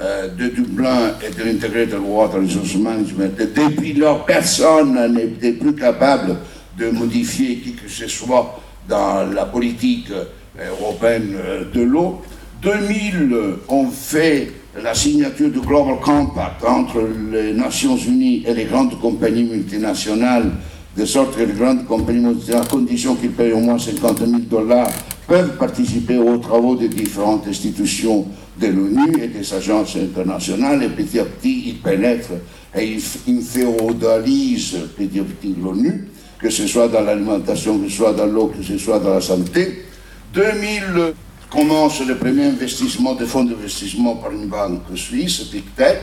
euh, 0.00 0.28
de 0.28 0.48
Dublin 0.48 1.14
et 1.26 1.30
de 1.34 1.42
l'Integrated 1.44 1.98
Water 2.04 2.40
Resource 2.40 2.76
Management. 2.76 3.36
depuis 3.36 3.94
lors, 3.94 4.24
personne 4.24 5.12
n'était 5.12 5.52
plus 5.52 5.74
capable 5.74 6.36
de 6.78 6.90
modifier 6.90 7.56
qui 7.56 7.72
que 7.74 7.88
ce 7.88 8.06
soit 8.06 8.60
dans 8.88 9.24
la 9.32 9.44
politique 9.44 10.08
européenne 10.80 11.36
de 11.72 11.82
l'eau. 11.82 12.22
2000, 12.62 13.36
on 13.68 13.86
fait 13.88 14.52
la 14.80 14.94
signature 14.94 15.50
du 15.50 15.60
Global 15.60 16.00
Compact 16.00 16.64
entre 16.64 17.02
les 17.30 17.52
Nations 17.52 17.96
Unies 17.96 18.42
et 18.46 18.54
les 18.54 18.64
grandes 18.64 18.98
compagnies 19.00 19.44
multinationales, 19.44 20.50
de 20.96 21.04
sorte 21.04 21.36
que 21.36 21.42
les 21.42 21.52
grandes 21.52 21.86
compagnies 21.86 22.20
multinationales, 22.20 22.66
à 22.66 22.70
condition 22.70 23.14
qu'ils 23.14 23.32
payent 23.32 23.52
au 23.52 23.60
moins 23.60 23.78
50 23.78 24.18
000 24.18 24.30
dollars, 24.50 24.90
peuvent 25.26 25.56
participer 25.58 26.16
aux 26.18 26.38
travaux 26.38 26.74
des 26.74 26.88
différentes 26.88 27.46
institutions 27.46 28.26
de 28.58 28.66
l'ONU 28.66 29.22
et 29.22 29.28
des 29.28 29.54
agences 29.54 29.96
internationales, 29.96 30.82
et 30.82 30.88
petit 30.88 31.18
à 31.18 31.24
petit, 31.24 31.64
ils 31.68 31.78
pénètrent 31.78 32.32
et 32.74 32.96
ils 33.26 33.42
féodalisent 33.42 34.78
petit 34.96 35.20
à 35.20 35.24
petit 35.24 35.54
l'ONU, 35.62 36.08
que 36.38 36.48
ce 36.48 36.66
soit 36.66 36.88
dans 36.88 37.02
l'alimentation, 37.02 37.78
que 37.78 37.88
ce 37.88 37.96
soit 37.96 38.12
dans 38.14 38.26
l'eau, 38.26 38.46
que 38.46 38.62
ce 38.62 38.78
soit 38.78 38.98
dans 38.98 39.14
la 39.14 39.20
santé. 39.20 39.84
2000 40.32 41.14
commence 41.52 42.00
le 42.00 42.16
premier 42.16 42.46
investissement 42.46 43.14
de 43.14 43.26
fonds 43.26 43.44
d'investissement 43.44 44.16
par 44.16 44.32
une 44.32 44.46
banque 44.46 44.96
suisse, 44.96 45.40
Pictet. 45.44 46.00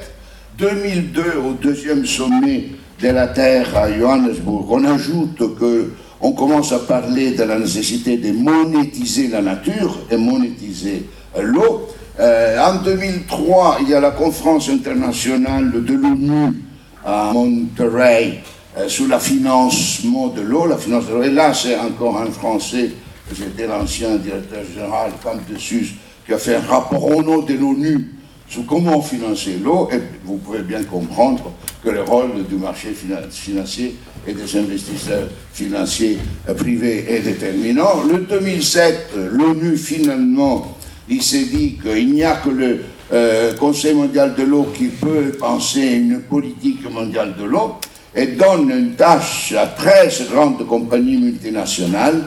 2002, 0.59 1.23
au 1.43 1.53
deuxième 1.53 2.05
sommet 2.05 2.67
de 3.01 3.07
la 3.07 3.27
Terre 3.27 3.75
à 3.75 3.91
Johannesburg, 3.91 4.65
on 4.69 4.85
ajoute 4.85 5.57
que 5.57 5.91
on 6.21 6.33
commence 6.33 6.71
à 6.73 6.79
parler 6.79 7.31
de 7.31 7.43
la 7.43 7.57
nécessité 7.57 8.17
de 8.17 8.31
monétiser 8.33 9.29
la 9.29 9.41
nature 9.41 9.99
et 10.12 10.17
monétiser 10.17 11.05
l'eau. 11.41 11.88
Euh, 12.19 12.59
en 12.59 12.83
2003, 12.83 13.77
il 13.81 13.89
y 13.89 13.93
a 13.93 14.01
la 14.01 14.12
conférence 14.12 14.69
internationale 14.69 15.71
de 15.71 15.93
l'ONU 15.93 16.62
à 17.05 17.31
Monterrey 17.33 18.43
euh, 18.77 18.89
sur 18.89 19.07
le 19.07 19.17
financement 19.17 20.27
de 20.27 20.41
l'eau. 20.41 20.67
La 20.67 20.77
finance 20.77 21.07
de 21.07 21.13
l'eau, 21.13 21.33
là, 21.33 21.53
c'est 21.53 21.77
encore 21.77 22.21
un 22.21 22.29
Français, 22.29 22.91
j'étais 23.35 23.67
l'ancien 23.67 24.15
directeur 24.17 24.61
général, 24.73 25.11
Camp 25.23 25.39
de 25.49 25.57
Sus, 25.57 25.95
qui 26.25 26.33
a 26.33 26.37
fait 26.37 26.55
un 26.55 26.61
rapport 26.61 27.03
au 27.05 27.21
nom 27.23 27.41
de 27.41 27.53
l'ONU 27.53 28.15
sur 28.47 28.65
comment 28.65 29.01
financer 29.01 29.57
l'eau, 29.63 29.89
et 29.91 29.99
vous 30.25 30.37
pouvez 30.37 30.61
bien 30.61 30.83
comprendre 30.83 31.51
que 31.83 31.89
le 31.89 32.01
rôle 32.01 32.45
du 32.47 32.55
marché 32.55 32.95
financier 33.29 33.95
et 34.27 34.33
des 34.33 34.57
investisseurs 34.57 35.27
financiers 35.53 36.17
privés 36.57 37.05
est 37.07 37.19
déterminant. 37.19 38.03
Le 38.11 38.19
2007, 38.19 39.11
l'ONU 39.31 39.77
finalement 39.77 40.75
il 41.09 41.23
s'est 41.23 41.45
dit 41.45 41.77
qu'il 41.81 42.13
n'y 42.13 42.23
a 42.23 42.35
que 42.35 42.49
le 42.49 42.81
euh, 43.11 43.55
Conseil 43.55 43.95
mondial 43.95 44.35
de 44.35 44.43
l'eau 44.43 44.67
qui 44.75 44.85
peut 44.85 45.31
penser 45.39 45.81
une 45.81 46.21
politique 46.21 46.89
mondiale 46.91 47.33
de 47.37 47.45
l'eau 47.45 47.77
et 48.15 48.27
donne 48.27 48.69
une 48.69 48.91
tâche 48.91 49.53
à 49.57 49.65
13 49.65 50.29
grandes 50.31 50.67
compagnies 50.67 51.17
multinationales 51.17 52.25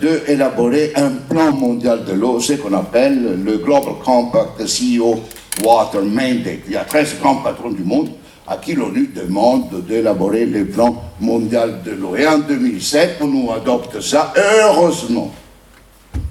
d'élaborer 0.00 0.92
un 0.96 1.10
plan 1.28 1.52
mondial 1.52 2.04
de 2.04 2.12
l'eau, 2.12 2.40
ce 2.40 2.54
qu'on 2.54 2.74
appelle 2.74 3.42
le 3.44 3.58
Global 3.58 3.94
Compact 4.04 4.60
CEO 4.60 5.20
Water 5.62 6.02
Mandate. 6.02 6.60
Il 6.66 6.72
y 6.72 6.76
a 6.76 6.84
13 6.84 7.16
grands 7.20 7.36
patrons 7.36 7.70
du 7.70 7.84
monde 7.84 8.10
à 8.46 8.56
qui 8.56 8.74
l'ONU 8.74 9.10
demande 9.14 9.84
d'élaborer 9.86 10.46
le 10.46 10.64
plan 10.66 11.02
mondial 11.20 11.82
de 11.84 11.92
l'eau. 11.92 12.16
Et 12.16 12.26
en 12.26 12.38
2007, 12.38 13.18
on 13.20 13.26
nous 13.26 13.52
adopte 13.52 14.00
ça, 14.00 14.32
heureusement 14.36 15.32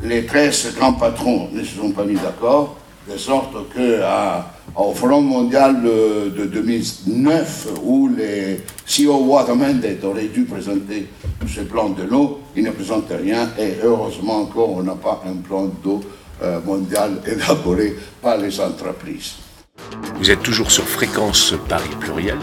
les 0.03 0.25
13 0.25 0.75
grands 0.77 0.93
patrons 0.93 1.49
ne 1.51 1.63
se 1.63 1.75
sont 1.75 1.91
pas 1.91 2.03
mis 2.03 2.15
d'accord, 2.15 2.77
de 3.09 3.17
sorte 3.17 3.53
qu'au 3.73 4.93
Front 4.93 5.21
mondial 5.21 5.81
de, 5.81 6.45
2009, 6.45 7.67
où 7.83 8.09
les 8.09 8.61
CEO 8.85 9.23
Water 9.25 9.55
Mandate 9.55 10.03
auraient 10.03 10.25
dû 10.27 10.43
présenter 10.43 11.07
ce 11.47 11.61
plan 11.61 11.89
de 11.89 12.03
l'eau, 12.03 12.41
ils 12.57 12.63
ne 12.63 12.71
présentent 12.71 13.11
rien, 13.11 13.51
et 13.59 13.75
heureusement 13.83 14.41
encore, 14.41 14.71
on 14.71 14.81
n'a 14.83 14.95
pas 14.95 15.23
un 15.27 15.35
plan 15.35 15.65
d'eau 15.83 16.01
euh, 16.41 16.59
mondial 16.65 17.21
élaboré 17.25 17.95
par 18.21 18.37
les 18.37 18.59
entreprises. 18.59 19.35
Vous 20.15 20.31
êtes 20.31 20.41
toujours 20.41 20.71
sur 20.71 20.83
Fréquence 20.83 21.53
Paris 21.69 21.95
Pluriel 21.99 22.39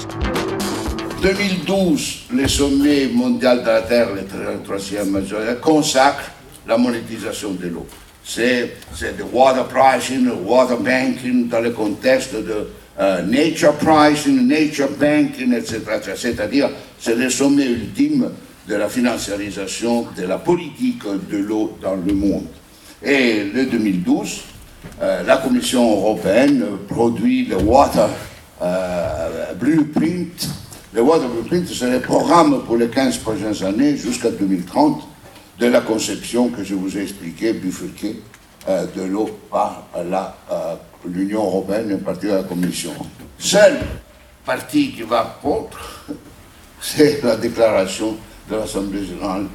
2012, 1.21 2.27
le 2.33 2.47
sommet 2.47 3.09
mondial 3.09 3.63
de 3.63 3.67
la 3.67 3.83
Terre, 3.83 4.09
le 4.15 4.63
troisième 4.63 5.11
majeur, 5.11 5.59
consacre 5.61 6.31
la 6.67 6.77
monétisation 6.77 7.53
de 7.53 7.69
l'eau. 7.69 7.87
C'est 8.23 8.75
le 9.01 9.25
water 9.33 9.67
pricing, 9.67 10.27
le 10.27 10.35
water 10.35 10.77
banking 10.79 11.49
dans 11.49 11.61
le 11.61 11.71
contexte 11.71 12.35
de 12.35 12.69
euh, 13.01 13.23
nature 13.23 13.73
pricing, 13.73 14.47
nature 14.47 14.91
banking, 15.01 15.55
etc. 15.55 15.81
C'est-à-dire, 16.15 16.71
c'est 17.01 17.17
le 17.17 17.29
sommet 17.31 17.67
ultime 17.67 18.31
de 18.69 18.75
la 18.75 18.89
financiarisation 18.89 20.07
de 20.17 20.25
la 20.25 20.39
politique 20.39 21.05
de 21.31 21.37
l'eau 21.37 21.77
dans 21.83 21.97
le 21.97 22.13
monde. 22.15 22.47
Et 23.03 23.45
le 23.45 23.67
2012, 23.67 24.41
euh, 25.03 25.23
la 25.25 25.37
Commission 25.39 25.91
européenne 25.93 26.65
produit 26.89 27.47
le 27.47 27.57
Water 27.57 28.09
euh, 28.63 29.53
Blueprint. 29.55 30.49
Le 30.95 31.03
Water 31.03 31.29
Blueprint, 31.29 31.69
c'est 31.69 31.91
le 31.91 32.01
programme 32.01 32.63
pour 32.65 32.77
les 32.77 32.89
15 32.89 33.19
prochaines 33.19 33.65
années 33.65 33.97
jusqu'à 33.97 34.31
2030 34.31 35.09
de 35.59 35.67
la 35.67 35.81
conception 35.83 36.49
que 36.49 36.65
je 36.65 36.75
vous 36.75 36.97
ai 36.97 37.03
expliquée, 37.03 37.53
bifurquée, 37.53 38.21
euh, 38.69 38.87
de 38.97 39.03
l'eau 39.03 39.29
par 39.51 39.89
l'Union 41.07 41.45
européenne 41.45 41.91
et 41.91 41.95
en 41.95 41.99
particulier 41.99 42.33
la 42.33 42.45
Commission. 42.45 42.93
Seul 43.39 43.79
parti 44.47 44.93
qui 44.93 45.03
va 45.03 45.39
contre, 45.43 46.07
c'est 46.81 47.23
la 47.23 47.37
déclaration 47.37 48.17
de 48.51 48.57
l'Assemblée 48.57 49.05
générale 49.05 49.47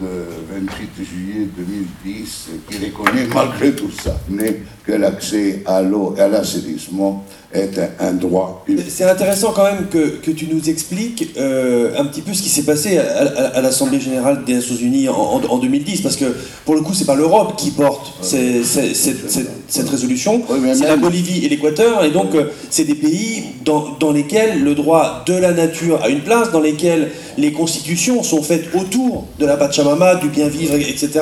de 0.00 0.06
28 0.52 1.04
juillet 1.04 1.48
2010 1.56 2.50
qui 2.68 2.78
reconnaît 2.84 3.26
malgré 3.34 3.74
tout 3.74 3.90
ça. 3.90 4.16
Mais 4.28 4.62
que 4.88 4.94
l'accès 4.94 5.62
à 5.66 5.82
l'eau 5.82 6.14
et 6.16 6.22
à 6.22 6.28
l'assainissement 6.28 7.22
est 7.52 7.78
un, 8.00 8.12
droit 8.12 8.64
C'est 8.88 9.04
intéressant 9.04 9.52
quand 9.52 9.64
même 9.64 9.86
que, 9.90 10.16
que 10.16 10.30
tu 10.30 10.46
nous 10.46 10.70
expliques 10.70 11.34
euh, 11.36 11.92
un 11.98 12.06
petit 12.06 12.22
peu 12.22 12.32
ce 12.32 12.42
qui 12.42 12.48
s'est 12.48 12.62
passé 12.62 12.98
à, 12.98 13.60
l'Assemblée 13.60 14.00
générale 14.00 14.44
des 14.46 14.54
Nations 14.54 14.76
Unies 14.76 15.08
en, 15.08 15.58
2010, 15.58 16.00
parce 16.00 16.16
que 16.16 16.24
pour 16.64 16.74
le 16.74 16.80
coup, 16.80 16.94
c'est 16.94 17.04
pas 17.04 17.14
l'Europe 17.14 17.54
qui 17.56 17.70
porte 17.70 18.14
cette, 18.22 19.88
résolution, 19.90 20.42
c'est 20.72 20.86
la 20.86 20.96
Bolivie 20.96 21.44
et 21.44 21.48
l'Équateur, 21.50 22.04
et 22.04 22.10
donc 22.10 22.34
euh, 22.34 22.46
c'est 22.70 22.84
des 22.84 22.94
pays 22.94 23.44
dans, 23.64 23.96
dans, 24.00 24.12
lesquels 24.12 24.62
le 24.62 24.74
droit 24.74 25.22
de 25.26 25.34
la 25.34 25.52
nature 25.52 26.02
a 26.02 26.08
une 26.08 26.20
place, 26.20 26.50
dans 26.50 26.60
lesquels 26.60 27.10
les 27.36 27.52
constitutions 27.52 28.22
sont 28.22 28.42
faites 28.42 28.74
autour 28.74 29.26
de 29.38 29.44
la 29.44 29.58
Pachamama, 29.58 30.14
du 30.16 30.28
bien 30.28 30.48
vivre, 30.48 30.74
etc. 30.74 31.20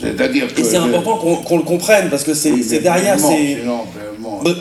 C'est-à-dire 0.00 0.52
que. 0.54 0.60
Et 0.60 0.64
c'est 0.64 0.76
important 0.76 1.16
qu'on 1.16 1.56
le 1.56 1.62
comprenne, 1.62 2.10
parce 2.10 2.24
que 2.24 2.34
c'est 2.34 2.80
derrière. 2.80 3.18
c'est 3.18 3.58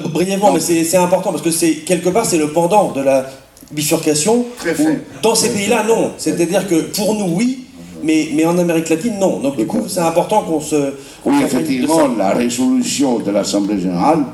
brièvement, 0.09 0.53
mais 0.53 0.59
c'est 0.59 0.97
important 0.97 1.31
parce 1.31 1.43
que 1.43 1.51
c'est 1.51 1.75
quelque 1.85 2.09
part 2.09 2.25
c'est 2.25 2.37
le 2.37 2.49
pendant 2.49 2.91
de 2.91 3.01
la 3.01 3.25
bifurcation. 3.71 4.45
dans 5.21 5.35
ces 5.35 5.49
pays-là, 5.49 5.83
non. 5.87 6.11
C'est-à-dire 6.17 6.67
que 6.67 6.91
pour 6.95 7.15
nous, 7.15 7.35
oui, 7.35 7.65
mais, 8.03 8.29
mais 8.33 8.45
en 8.45 8.57
Amérique 8.57 8.89
latine, 8.89 9.17
non. 9.19 9.39
Donc 9.39 9.57
du 9.57 9.65
coup, 9.65 9.83
c'est 9.87 9.99
important 10.01 10.41
qu'on 10.41 10.59
se. 10.59 10.93
oui, 11.25 11.35
effectivement, 11.43 12.07
la 12.17 12.31
résolution 12.31 13.19
de 13.19 13.31
l'Assemblée 13.31 13.79
générale 13.79 14.25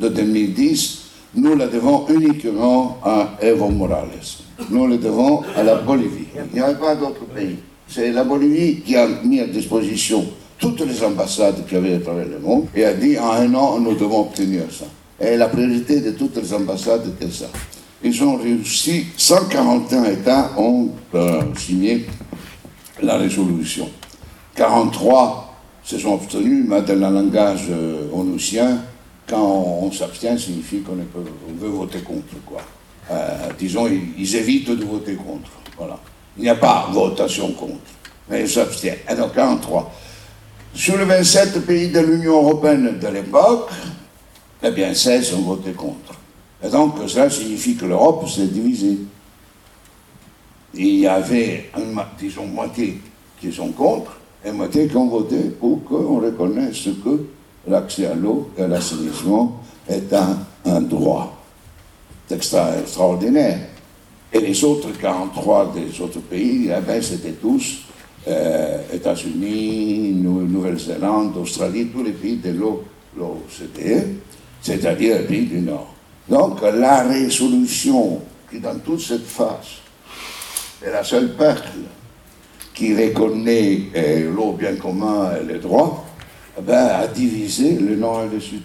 de 0.00 0.08
2010, 0.08 0.98
nous 1.34 1.56
la 1.56 1.66
devons 1.66 2.06
uniquement 2.08 2.98
à 3.04 3.30
Evo 3.42 3.68
Morales. 3.68 4.08
Nous 4.70 4.86
la 4.86 4.96
devons 4.96 5.42
à 5.56 5.62
la 5.62 5.74
Bolivie. 5.76 6.28
Il 6.52 6.54
n'y 6.54 6.60
avait 6.60 6.78
pas 6.78 6.94
d'autre 6.94 7.24
pays. 7.34 7.56
C'est 7.88 8.12
la 8.12 8.24
Bolivie 8.24 8.80
qui 8.80 8.96
a 8.96 9.06
mis 9.24 9.40
à 9.40 9.46
disposition 9.46 10.26
toutes 10.58 10.80
les 10.80 11.02
ambassades 11.02 11.66
qu'il 11.66 11.74
y 11.74 11.80
avait 11.80 11.94
à 11.94 12.00
travers 12.00 12.26
le 12.26 12.38
monde 12.38 12.66
et 12.74 12.84
a 12.84 12.94
dit 12.94 13.18
en 13.18 13.32
un 13.32 13.54
an, 13.54 13.78
nous 13.78 13.94
devons 13.94 14.20
obtenir 14.20 14.62
ça. 14.70 14.86
Et 15.20 15.36
la 15.36 15.48
priorité 15.48 16.00
de 16.00 16.10
toutes 16.12 16.36
les 16.36 16.52
ambassades 16.52 17.06
était 17.08 17.30
ça. 17.30 17.46
Ils 18.02 18.22
ont 18.22 18.36
réussi, 18.36 19.06
141 19.16 20.04
États 20.04 20.52
ont 20.58 20.90
euh, 21.14 21.42
signé 21.56 22.06
la 23.02 23.16
résolution. 23.16 23.88
43 24.54 25.54
se 25.82 25.98
sont 25.98 26.14
obtenus, 26.14 26.66
mais 26.68 26.82
dans 26.82 26.94
le 26.94 27.14
langage 27.14 27.66
euh, 27.70 28.08
onusien, 28.12 28.78
quand 29.26 29.42
on, 29.42 29.90
s'abstient, 29.90 30.38
signifie 30.38 30.80
qu'on 30.80 30.96
veut 30.96 31.68
voter 31.68 32.00
contre. 32.00 32.34
Quoi. 32.44 32.60
Euh, 33.10 33.48
disons, 33.58 33.86
ils, 33.86 34.02
ils, 34.18 34.36
évitent 34.36 34.70
de 34.70 34.84
voter 34.84 35.14
contre. 35.14 35.50
Voilà. 35.78 35.98
Il 36.38 36.42
n'y 36.42 36.48
a 36.48 36.54
pas 36.54 36.88
votation 36.92 37.52
contre, 37.52 37.80
mais 38.28 38.42
ils 38.42 38.48
s'abstiennent. 38.48 38.98
Et 39.10 39.14
donc 39.14 39.34
43. 39.34 39.92
Sur 40.74 40.98
les 40.98 41.04
27 41.04 41.64
pays 41.64 41.88
de 41.88 42.00
l'Union 42.00 42.42
européenne 42.42 42.98
de 43.00 43.08
l'époque, 43.08 43.70
eh 44.62 44.70
bien 44.70 44.92
16 44.92 45.34
ont 45.34 45.42
voté 45.42 45.72
contre. 45.72 46.14
Et 46.62 46.68
donc 46.68 46.96
cela 47.06 47.30
signifie 47.30 47.76
que 47.76 47.86
l'Europe 47.86 48.28
s'est 48.28 48.46
divisée. 48.46 48.98
Il 50.74 50.96
y 50.96 51.06
avait, 51.06 51.70
disons, 52.18 52.46
moitié 52.46 53.00
qui 53.40 53.52
sont 53.52 53.68
contre 53.68 54.12
et 54.44 54.52
moitié 54.52 54.86
qui 54.86 54.96
ont 54.96 55.08
voté 55.08 55.36
pour 55.58 55.82
qu'on 55.84 56.20
reconnaisse 56.20 56.88
que 57.02 57.26
l'accès 57.66 58.06
à 58.06 58.14
l'eau 58.14 58.50
et 58.56 58.62
à 58.62 58.68
l'assainissement 58.68 59.60
est 59.88 60.12
un, 60.12 60.80
droit. 60.82 61.36
C'est 62.28 62.36
extraordinaire. 62.36 63.60
Et 64.36 64.40
les 64.40 64.64
autres 64.64 64.90
43 65.00 65.72
des 65.74 65.98
autres 66.02 66.20
pays, 66.20 66.68
eh 66.70 66.80
bien, 66.82 67.00
c'était 67.00 67.32
tous 67.32 67.78
euh, 68.28 68.82
États-Unis, 68.92 70.12
Nouvelle-Zélande, 70.12 71.38
Australie, 71.38 71.86
tous 71.86 72.02
les 72.04 72.12
pays 72.12 72.36
de 72.36 72.50
l'OCDE, 72.50 74.16
c'est-à-dire 74.60 75.16
les 75.20 75.24
pays 75.24 75.46
du 75.46 75.60
Nord. 75.60 75.94
Donc 76.28 76.60
la 76.60 77.04
résolution 77.04 78.20
qui, 78.50 78.60
dans 78.60 78.78
toute 78.78 79.00
cette 79.00 79.24
phase, 79.24 79.80
est 80.84 80.90
la 80.90 81.02
seule 81.02 81.34
percle 81.34 81.78
qui 82.74 82.94
reconnaît 82.94 83.84
euh, 83.96 84.34
l'eau 84.34 84.52
bien 84.52 84.76
commun 84.76 85.30
et 85.40 85.50
les 85.50 85.60
droits, 85.60 86.04
eh 86.58 86.60
ben, 86.60 86.88
a 86.88 87.06
divisé 87.06 87.76
le 87.76 87.96
Nord 87.96 88.24
et 88.24 88.34
le 88.34 88.40
Sud. 88.40 88.60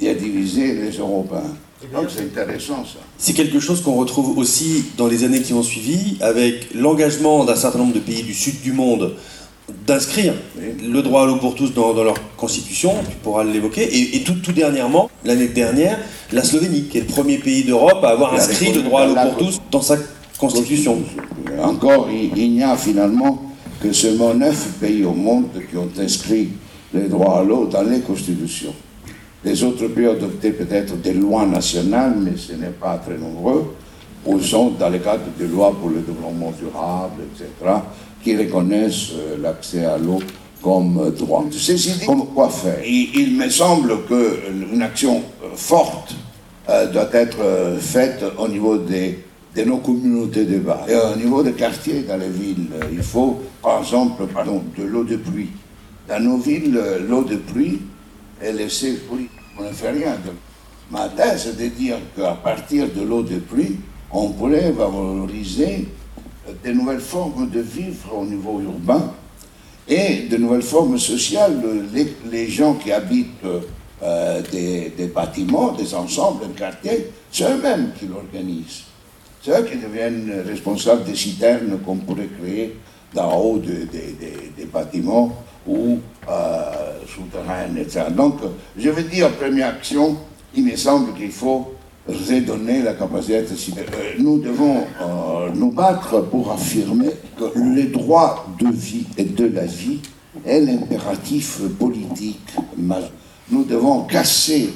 Il 0.00 0.08
a 0.08 0.14
divisé 0.14 0.74
les 0.74 0.98
Européens. 0.98 1.54
Donc 1.92 2.06
c'est 2.08 2.22
intéressant 2.22 2.84
ça. 2.84 2.98
C'est 3.18 3.34
quelque 3.34 3.60
chose 3.60 3.82
qu'on 3.82 3.94
retrouve 3.94 4.36
aussi 4.36 4.86
dans 4.96 5.06
les 5.06 5.22
années 5.22 5.42
qui 5.42 5.52
ont 5.52 5.62
suivi, 5.62 6.16
avec 6.20 6.74
l'engagement 6.74 7.44
d'un 7.44 7.54
certain 7.54 7.78
nombre 7.78 7.94
de 7.94 8.00
pays 8.00 8.22
du 8.22 8.34
sud 8.34 8.60
du 8.62 8.72
monde 8.72 9.14
d'inscrire 9.86 10.34
le 10.58 11.02
droit 11.02 11.24
à 11.24 11.26
l'eau 11.26 11.36
pour 11.36 11.54
tous 11.54 11.74
dans, 11.74 11.92
leur 11.92 12.14
constitution, 12.36 12.94
tu 13.08 13.16
pourras 13.16 13.44
l'évoquer, 13.44 14.16
et, 14.16 14.22
tout, 14.22 14.34
tout, 14.42 14.52
dernièrement, 14.52 15.10
l'année 15.24 15.48
dernière, 15.48 15.98
la 16.32 16.42
Slovénie, 16.42 16.84
qui 16.84 16.98
est 16.98 17.02
le 17.02 17.06
premier 17.06 17.38
pays 17.38 17.64
d'Europe 17.64 18.02
à 18.02 18.08
avoir 18.08 18.34
inscrit 18.34 18.72
le 18.72 18.82
droit 18.82 19.02
à 19.02 19.06
l'eau 19.06 19.14
pour 19.14 19.36
tous 19.36 19.60
dans 19.70 19.82
sa 19.82 19.96
constitution. 20.38 20.98
Encore, 21.62 22.08
il, 22.10 22.50
n'y 22.50 22.62
a 22.62 22.76
finalement 22.76 23.42
que 23.82 23.92
seulement 23.92 24.34
neuf 24.34 24.68
pays 24.80 25.04
au 25.04 25.12
monde 25.12 25.48
qui 25.70 25.76
ont 25.76 25.90
inscrit 25.98 26.48
le 26.94 27.08
droit 27.08 27.40
à 27.40 27.42
l'eau 27.44 27.66
dans 27.66 27.82
les 27.82 28.00
constitutions. 28.00 28.74
Les 29.48 29.64
autres 29.64 29.86
pays 29.88 30.06
ont 30.06 30.12
adopté 30.12 30.50
peut-être 30.50 30.94
des 31.00 31.14
lois 31.14 31.46
nationales, 31.46 32.16
mais 32.18 32.32
ce 32.36 32.52
n'est 32.52 32.66
pas 32.66 32.98
très 32.98 33.16
nombreux, 33.16 33.74
ou 34.26 34.38
sont 34.40 34.72
dans 34.78 34.90
le 34.90 34.98
cadre 34.98 35.24
des 35.38 35.46
lois 35.46 35.74
pour 35.74 35.88
le 35.88 36.00
développement 36.00 36.52
durable, 36.60 37.22
etc., 37.32 37.48
qui 38.22 38.36
reconnaissent 38.36 39.12
euh, 39.14 39.38
l'accès 39.40 39.86
à 39.86 39.96
l'eau 39.96 40.18
comme 40.60 41.14
droit. 41.16 41.46
Ceci 41.50 41.92
dit, 41.92 42.04
comme 42.04 42.26
quoi 42.34 42.50
faire? 42.50 42.84
il, 42.84 43.38
me 43.38 43.48
semble 43.48 44.04
qu'une 44.06 44.82
action 44.82 45.22
euh, 45.42 45.46
forte 45.54 46.14
euh, 46.68 46.92
doit 46.92 47.08
être 47.14 47.38
faite 47.80 48.22
au 48.36 48.48
niveau 48.48 48.76
des, 48.76 49.20
de 49.56 49.62
nos 49.62 49.78
communautés 49.78 50.44
de 50.44 50.58
base. 50.58 50.90
Et 50.90 50.94
au 50.94 51.16
niveau 51.16 51.42
des 51.42 51.52
quartiers 51.52 52.02
dans 52.02 52.18
les 52.18 52.28
villes, 52.28 52.66
il 52.92 53.02
faut, 53.02 53.40
par 53.62 53.78
exemple, 53.78 54.26
pardon, 54.26 54.62
de 54.76 54.84
l'eau 54.84 55.04
de 55.04 55.16
pluie. 55.16 55.48
Dans 56.06 56.22
nos 56.22 56.36
villes, 56.36 56.78
l'eau 57.08 57.22
de 57.22 57.36
pluie, 57.36 57.78
et 58.42 58.52
laisser 58.52 58.98
On 59.58 59.64
ne 59.64 59.72
fait 59.72 59.90
rien. 59.90 60.16
Ma 60.90 61.08
thèse 61.08 61.56
de 61.56 61.66
dire 61.66 61.96
qu'à 62.16 62.32
partir 62.34 62.88
de 62.94 63.02
l'eau 63.02 63.22
de 63.22 63.38
pluie, 63.38 63.76
on 64.10 64.28
pourrait 64.30 64.70
valoriser 64.70 65.88
de 66.64 66.70
nouvelles 66.70 67.00
formes 67.00 67.50
de 67.50 67.60
vivre 67.60 68.16
au 68.16 68.24
niveau 68.24 68.60
urbain 68.60 69.12
et 69.88 70.28
de 70.30 70.36
nouvelles 70.36 70.62
formes 70.62 70.98
sociales. 70.98 71.60
Les, 72.30 72.48
gens 72.48 72.74
qui 72.74 72.92
habitent 72.92 73.44
euh, 74.02 74.42
des, 74.52 75.10
bâtiments, 75.12 75.72
des 75.72 75.92
ensembles, 75.92 76.46
des 76.48 76.54
quartiers, 76.54 77.10
c'est 77.32 77.50
eux-mêmes 77.50 77.90
qui 77.98 78.06
l'organisent. 78.06 78.84
C'est 79.42 79.50
eux 79.50 79.64
qui 79.64 79.76
deviennent 79.76 80.44
responsables 80.46 81.04
des 81.04 81.16
citernes 81.16 81.78
qu'on 81.84 81.96
pourrait 81.96 82.28
créer 82.40 82.76
d'en 83.12 83.36
haut 83.36 83.58
des 83.58 84.64
bâtiments 84.72 85.36
ou 85.68 85.98
euh, 86.28 86.88
etc. 87.76 88.06
Donc, 88.10 88.36
je 88.76 88.90
veux 88.90 89.02
dire, 89.02 89.30
première 89.32 89.68
action, 89.68 90.16
il 90.54 90.64
me 90.64 90.76
semble 90.76 91.14
qu'il 91.14 91.30
faut 91.30 91.74
redonner 92.08 92.82
la 92.82 92.94
capacité 92.94 93.36
euh, 93.36 94.14
Nous 94.18 94.38
devons 94.38 94.78
euh, 94.78 95.50
nous 95.54 95.70
battre 95.70 96.22
pour 96.22 96.50
affirmer 96.50 97.10
que 97.38 97.58
le 97.58 97.84
droit 97.84 98.46
de 98.58 98.68
vie 98.68 99.06
et 99.16 99.24
de 99.24 99.46
la 99.46 99.66
vie 99.66 100.00
est 100.46 100.60
l'impératif 100.60 101.60
politique. 101.78 102.54
Nous 103.50 103.64
devons 103.64 104.04
casser 104.04 104.70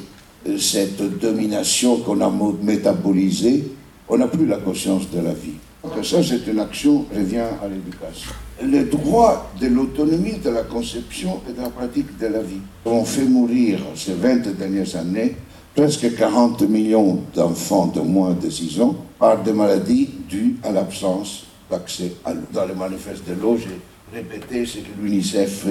euh, 0.47 0.59
cette 0.59 1.19
domination 1.19 1.99
qu'on 1.99 2.21
a 2.21 2.31
métabolisée. 2.63 3.65
On 4.09 4.19
n'a 4.19 4.29
plus 4.29 4.47
la 4.47 4.59
conscience 4.59 5.11
de 5.11 5.21
la 5.21 5.33
vie. 5.33 5.55
Donc 5.83 6.05
ça, 6.05 6.23
c'est 6.23 6.47
une 6.51 6.61
action 6.61 7.05
qui 7.11 7.19
revient 7.19 7.39
à 7.39 7.67
l'éducation 7.69 8.31
le 8.63 8.85
droit 8.85 9.51
de 9.61 9.67
l'autonomie 9.67 10.39
de 10.39 10.51
la 10.51 10.63
conception 10.63 11.41
et 11.49 11.53
de 11.53 11.61
la 11.61 11.71
pratique 11.71 12.19
de 12.19 12.27
la 12.27 12.41
vie. 12.41 12.61
On 12.85 13.05
fait 13.05 13.25
mourir 13.25 13.81
ces 13.95 14.15
20 14.15 14.57
dernières 14.57 14.97
années 14.97 15.37
presque 15.75 16.15
40 16.17 16.63
millions 16.63 17.21
d'enfants 17.35 17.87
de 17.87 18.01
moins 18.01 18.33
de 18.33 18.49
6 18.51 18.81
ans 18.81 18.97
par 19.19 19.43
des 19.43 19.53
maladies 19.53 20.11
dues 20.29 20.57
à 20.63 20.71
l'absence 20.71 21.45
d'accès 21.71 22.13
à 22.25 22.35
l'eau. 22.35 22.43
Dans 22.53 22.67
le 22.67 22.75
manifeste 22.75 23.27
de 23.29 23.35
l'eau, 23.41 23.57
j'ai 23.57 23.81
répété 24.15 24.67
ce 24.67 24.79
que 24.79 25.01
l'UNICEF, 25.01 25.67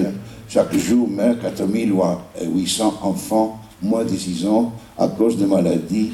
chaque 0.48 0.76
jour, 0.76 1.08
meurt 1.08 1.40
4800 1.40 2.98
enfants 3.02 3.60
moins 3.80 4.04
de 4.04 4.16
6 4.16 4.46
ans 4.46 4.72
à 4.98 5.08
cause 5.08 5.36
de 5.36 5.46
maladies 5.46 6.12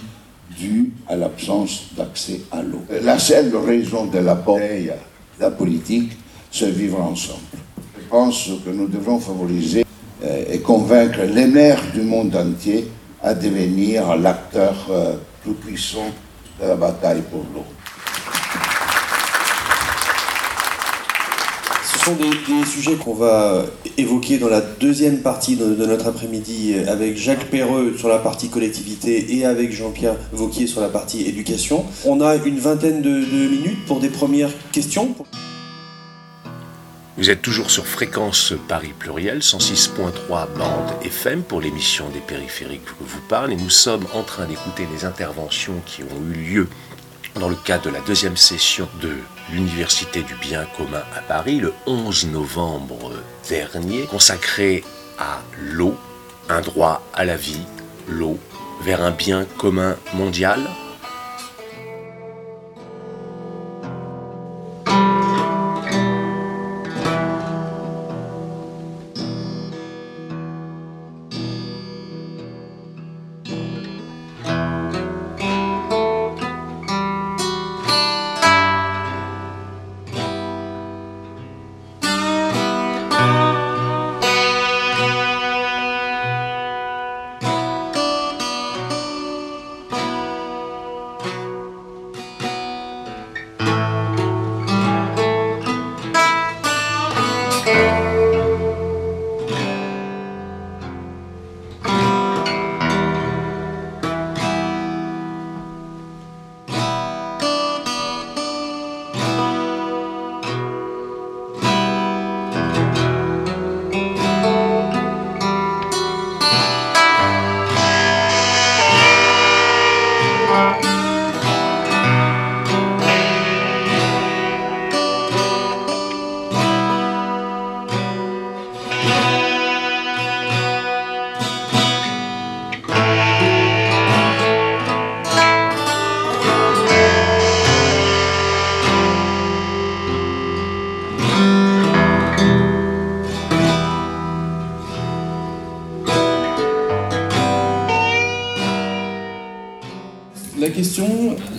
dues 0.59 0.93
à 1.07 1.17
l'absence 1.17 1.89
d'accès 1.97 2.41
à 2.51 2.63
l'eau. 2.63 2.83
La 3.03 3.19
seule 3.19 3.55
raison 3.57 4.07
de 4.07 4.19
la 4.19 4.43
la 5.41 5.51
politique, 5.51 6.13
c'est 6.51 6.71
vivre 6.71 7.01
ensemble. 7.01 7.41
Je 7.97 8.09
pense 8.09 8.51
que 8.65 8.71
nous 8.71 8.89
devons 8.89 9.19
favoriser 9.19 9.85
euh, 10.25 10.45
et 10.51 10.61
convaincre 10.61 11.21
les 11.23 11.47
maires 11.47 11.83
du 11.93 12.03
monde 12.03 12.35
entier 12.35 12.89
à 13.23 13.35
devenir 13.35 14.17
l'acteur 14.17 14.75
euh, 14.91 15.15
tout 15.45 15.55
puissant 15.55 16.07
de 16.61 16.67
la 16.67 16.77
bataille 16.77 17.23
pour 17.31 17.45
l'eau. 17.55 17.65
Ce 21.93 21.99
sont 22.05 22.17
des, 22.17 22.67
sujets 22.67 22.95
qu'on 22.95 23.15
va 23.15 23.65
évoquer 23.99 24.39
dans 24.39 24.49
la 24.49 24.63
deuxième 24.63 25.19
partie 25.19 25.57
de, 25.57 25.67
notre 25.85 26.07
après-midi 26.07 26.75
avec 26.89 27.19
Jacques 27.19 27.51
Perreux 27.51 27.95
sur 27.99 28.09
la 28.09 28.19
partie 28.19 28.49
collectivité 28.49 29.37
et 29.37 29.45
avec 29.45 29.73
Jean-Pierre 29.73 30.17
Vauquier 30.33 30.67
sur 30.67 30.81
la 30.81 30.89
partie 30.89 31.27
éducation. 31.27 31.85
On 32.07 32.23
a 32.23 32.37
une 32.37 32.59
vingtaine 32.59 33.03
de 33.03 33.11
minutes 33.11 33.85
pour 33.87 34.01
des 34.01 34.09
premières 34.09 34.51
questions. 34.73 35.15
Vous 37.19 37.31
êtes 37.31 37.43
toujours 37.43 37.69
sur 37.69 37.85
Fréquence 37.85 38.55
Paris 38.69 38.95
Pluriel, 38.97 39.41
106.3 39.41 40.55
bande 40.57 40.93
FM 41.03 41.43
pour 41.43 41.61
l'émission 41.61 42.09
des 42.11 42.21
périphériques 42.21 42.85
que 42.85 42.93
vous 43.01 43.21
parle 43.23 43.53
et 43.53 43.57
nous 43.57 43.71
sommes 43.71 44.07
en 44.15 44.23
train 44.23 44.47
d'écouter 44.47 44.87
les 44.95 45.05
interventions 45.05 45.83
qui 45.85 46.05
ont 46.05 46.33
eu 46.33 46.35
lieu 46.35 46.69
dans 47.35 47.49
le 47.49 47.57
cadre 47.57 47.87
de 47.87 47.91
la 47.91 48.01
deuxième 48.03 48.37
session 48.37 48.89
de 49.03 49.11
l'Université 49.53 50.23
du 50.23 50.37
bien 50.37 50.65
commun 50.77 51.03
à 51.17 51.21
Paris 51.21 51.59
le 51.59 51.75
11 51.87 52.29
novembre 52.29 53.11
dernier, 53.49 54.05
consacrée 54.05 54.85
à 55.19 55.41
l'eau, 55.61 55.97
un 56.49 56.61
droit 56.61 57.03
à 57.15 57.25
la 57.25 57.37
vie, 57.37 57.67
l'eau, 58.07 58.39
vers 58.83 59.03
un 59.03 59.11
bien 59.11 59.45
commun 59.59 59.97
mondial, 60.15 60.61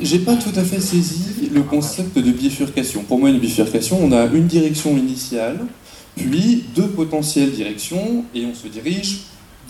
j'ai 0.02 0.20
pas 0.20 0.36
tout 0.36 0.52
à 0.56 0.64
fait 0.64 0.80
saisi 0.80 1.50
le 1.54 1.62
concept 1.64 2.18
de 2.18 2.32
bifurcation. 2.32 3.04
Pour 3.04 3.20
moi, 3.20 3.30
une 3.30 3.40
bifurcation, 3.40 4.00
on 4.02 4.12
a 4.12 4.26
une 4.26 4.48
direction 4.48 4.98
initiale, 4.98 5.60
puis 6.16 6.66
deux 6.76 6.88
potentielles 6.88 7.52
directions, 7.52 8.26
et 8.36 8.46
on 8.46 8.54
se 8.54 8.68
dirige 8.68 9.22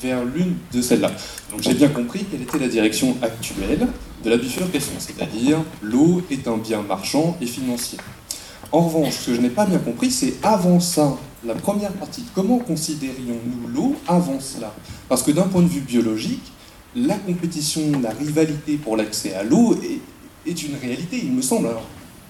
vers 0.02 0.24
l'une 0.24 0.56
de 0.74 0.82
celles-là. 0.82 1.12
Donc 1.52 1.62
j'ai 1.62 1.74
bien 1.74 1.90
compris 1.90 2.26
quelle 2.30 2.42
était 2.42 2.60
la 2.60 2.68
direction 2.68 3.16
actuelle 3.22 3.88
de 4.24 4.30
la 4.30 4.38
bifurcation, 4.38 4.94
c'est-à-dire 4.98 5.58
l'eau 5.82 6.22
est 6.32 6.48
un 6.48 6.58
bien 6.58 6.82
marchand 6.82 7.38
et 7.42 7.46
financier. 7.46 7.98
En 8.72 8.82
revanche, 8.82 9.14
ce 9.14 9.28
que 9.28 9.36
je 9.36 9.42
n'ai 9.42 9.50
pas 9.50 9.66
bien 9.66 9.80
compris, 9.80 10.12
c'est 10.12 10.36
avant 10.44 10.80
ça, 10.80 11.18
la 11.46 11.56
première 11.56 11.92
partie, 11.94 12.24
comment 12.36 12.60
considérions-nous 12.60 13.68
l'eau 13.74 13.96
avant 14.08 14.40
cela? 14.40 14.74
Parce 15.08 15.24
que 15.24 15.32
d'un 15.32 15.44
point 15.44 15.62
de 15.62 15.68
vue 15.68 15.82
biologique, 15.82 16.44
la 16.96 17.16
compétition, 17.16 17.82
la 18.02 18.12
rivalité 18.12 18.78
pour 18.78 18.98
l'accès 18.98 19.34
à 19.34 19.44
l'eau 19.44 19.76
est, 20.48 20.64
une 20.64 20.76
réalité, 20.82 21.22
il 21.24 21.32
me 21.32 21.42
semble. 21.42 21.68
Alors. 21.68 21.86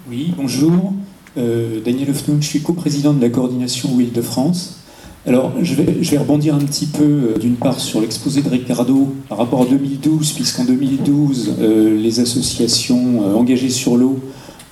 Oui, 0.10 0.34
bonjour. 0.36 0.94
Euh, 1.38 1.80
Daniel 1.84 2.10
Ofnoun, 2.10 2.42
je 2.42 2.48
suis 2.48 2.62
coprésident 2.62 3.14
de 3.14 3.22
la 3.22 3.30
coordination 3.30 3.94
Will 3.96 4.12
de 4.12 4.22
France. 4.22 4.80
Alors, 5.26 5.54
je 5.62 5.76
vais, 5.76 5.98
je 6.02 6.12
vais 6.12 6.18
rebondir 6.18 6.56
un 6.56 6.60
petit 6.60 6.88
peu, 6.88 7.04
euh, 7.04 7.38
d'une 7.40 7.56
part, 7.56 7.80
sur 7.80 8.02
l'exposé 8.02 8.42
de 8.42 8.50
Ricardo 8.50 9.14
par 9.30 9.38
rapport 9.38 9.62
à 9.62 9.66
2012, 9.66 10.32
puisqu'en 10.34 10.66
2012, 10.66 11.56
euh, 11.60 11.98
les 11.98 12.20
associations 12.20 13.38
engagées 13.38 13.70
sur 13.70 13.96
l'eau, 13.96 14.20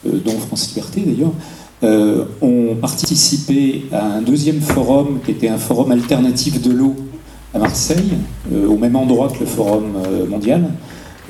dont 0.06 0.38
France 0.40 0.70
Liberté 0.70 1.02
d'ailleurs, 1.02 1.34
ont 2.42 2.76
participé 2.76 3.86
à 3.92 4.06
un 4.06 4.22
deuxième 4.22 4.62
forum 4.62 5.20
qui 5.24 5.32
était 5.32 5.50
un 5.50 5.58
forum 5.58 5.92
alternatif 5.92 6.62
de 6.62 6.72
l'eau 6.72 6.96
à 7.54 7.60
Marseille, 7.60 8.12
au 8.52 8.78
même 8.78 8.96
endroit 8.96 9.30
que 9.30 9.40
le 9.40 9.46
forum 9.46 9.94
mondial 10.30 10.70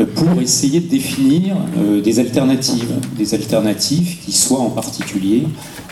pour 0.05 0.41
essayer 0.41 0.79
de 0.79 0.87
définir 0.87 1.55
euh, 1.77 2.01
des 2.01 2.19
alternatives, 2.19 2.91
des 3.17 3.33
alternatives 3.33 4.17
qui 4.23 4.31
soient 4.31 4.59
en 4.59 4.69
particulier 4.69 5.43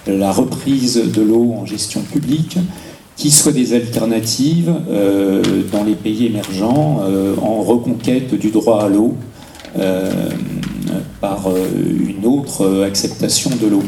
la 0.05 0.31
reprise 0.31 1.01
de 1.11 1.21
l'eau 1.21 1.55
en 1.59 1.65
gestion 1.65 2.01
publique, 2.01 2.57
qui 3.15 3.31
soient 3.31 3.53
des 3.53 3.73
alternatives 3.73 4.73
euh, 4.89 5.41
dans 5.71 5.83
les 5.83 5.95
pays 5.95 6.27
émergents 6.27 7.01
euh, 7.03 7.35
en 7.41 7.63
reconquête 7.63 8.35
du 8.35 8.51
droit 8.51 8.83
à 8.83 8.89
l'eau 8.89 9.15
par 11.19 11.49
une 11.49 12.25
autre 12.25 12.83
acceptation 12.85 13.49
de 13.61 13.67
l'eau. 13.67 13.83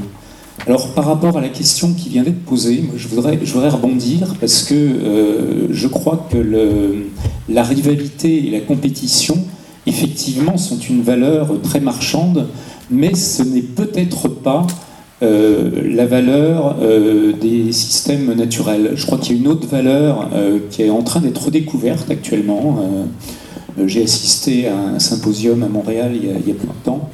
Alors 0.68 0.90
par 0.94 1.06
rapport 1.06 1.38
à 1.38 1.42
la 1.42 1.50
question 1.50 1.94
qui 1.94 2.10
vient 2.10 2.24
d'être 2.24 2.44
posée, 2.44 2.84
je, 2.96 3.08
voudrais, 3.08 3.40
je 3.42 3.54
voudrais 3.54 3.70
rebondir 3.70 4.36
parce 4.40 4.64
que 4.64 5.70
je 5.70 5.88
crois 5.88 6.28
que 6.30 6.38
la 7.48 7.64
rivalité 7.64 8.48
et 8.48 8.52
la 8.52 8.60
compétition 8.60 9.38
effectivement, 9.88 10.58
sont 10.58 10.78
une 10.78 11.02
valeur 11.02 11.50
très 11.64 11.80
marchande, 11.80 12.48
mais 12.92 13.16
ce 13.16 13.42
n'est 13.42 13.62
peut-être 13.62 14.28
pas 14.28 14.68
euh, 15.24 15.72
la 15.86 16.06
valeur 16.06 16.76
euh, 16.82 17.34
des 17.34 17.72
systèmes 17.72 18.34
naturels. 18.34 18.92
Je 18.96 19.06
crois 19.06 19.18
qu'il 19.18 19.36
y 19.36 19.40
a 19.40 19.42
une 19.42 19.48
autre 19.48 19.68
valeur 19.68 20.30
euh, 20.34 20.60
qui 20.70 20.84
est 20.84 20.90
en 20.90 21.02
train 21.02 21.22
d'être 21.22 21.50
découverte 21.50 22.12
actuellement. 22.12 22.78
J'ai 23.86 24.04
assisté 24.04 24.68
à 24.68 24.76
un 24.76 25.00
symposium 25.00 25.64
à 25.64 25.68
Montréal 25.68 26.12
il 26.16 26.28
y 26.28 26.32
a, 26.32 26.56
peu 26.56 26.68
de 26.68 26.84
temps 26.84 27.10